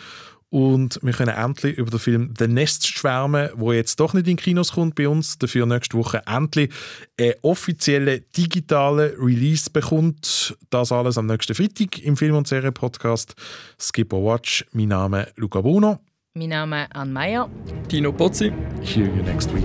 Und 0.53 1.00
wir 1.03 1.14
können 1.14 1.34
endlich 1.34 1.78
über 1.78 1.90
den 1.90 1.98
Film 1.98 2.34
The 2.38 2.46
Nest 2.46 2.86
schwärmen, 2.86 3.48
wo 3.55 3.72
jetzt 3.72 3.98
doch 3.98 4.12
nicht 4.12 4.28
in 4.28 4.36
Kinos 4.36 4.72
kommt 4.72 4.94
bei 4.96 5.09
uns, 5.09 5.38
dafür 5.38 5.64
nächste 5.64 5.96
Woche 5.96 6.20
endlich 6.26 6.70
einen 7.18 7.32
offiziellen 7.40 8.22
digitalen 8.36 9.14
Release 9.18 9.70
bekommt. 9.70 10.55
Das 10.68 10.92
alles 10.92 11.16
am 11.16 11.24
nächsten 11.24 11.55
Freitag 11.55 12.00
im 12.00 12.18
Film- 12.18 12.36
und 12.36 12.46
Serie-Podcast 12.46 13.34
Skip 13.80 14.12
or 14.12 14.34
Watch. 14.34 14.66
Mein 14.72 14.88
Name 14.88 15.22
ist 15.22 15.38
Luca 15.38 15.62
Bruno. 15.62 16.00
Mein 16.34 16.50
Name 16.50 16.82
ist 16.82 16.96
Anne 16.96 17.12
Meyer. 17.12 17.48
Tino 17.88 18.12
Pozzi. 18.12 18.53
Hear 18.82 19.07
you 19.07 19.22
next 19.22 19.55
week. 19.55 19.64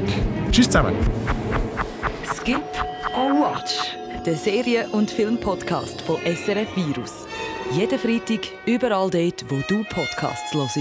Tschüss 0.52 0.68
zusammen. 0.68 0.96
Skip 2.34 2.64
or 3.14 3.34
Watch, 3.34 3.74
der 4.26 4.38
Serien- 4.38 4.90
und 4.92 5.12
Filmpodcast 5.12 6.00
von 6.04 6.16
SRF 6.24 6.74
Virus. 6.78 7.27
Jeden 7.74 8.00
Freitag 8.00 8.48
überall 8.66 9.10
dort, 9.10 9.46
wo 9.50 9.62
du 9.68 9.84
Podcasts 9.84 10.54
hörst 10.54 10.78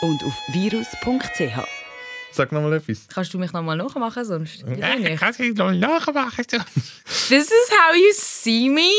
und 0.00 0.22
auf 0.24 0.34
virus.ch. 0.48 1.66
Sag 2.32 2.52
nochmal 2.52 2.74
etwas. 2.74 3.06
Kannst 3.08 3.34
du 3.34 3.38
mich 3.38 3.52
nochmal 3.52 3.76
nachmachen 3.76 4.24
sonst? 4.24 4.64
Ja, 4.78 4.94
ich 4.96 5.18
kann 5.18 5.34
es 5.38 5.54
noch 5.56 5.72
nachmachen. 5.72 6.44
This 7.28 7.50
is 7.50 7.70
how 7.70 7.94
you 7.94 8.12
see 8.12 8.68
me? 8.68 8.90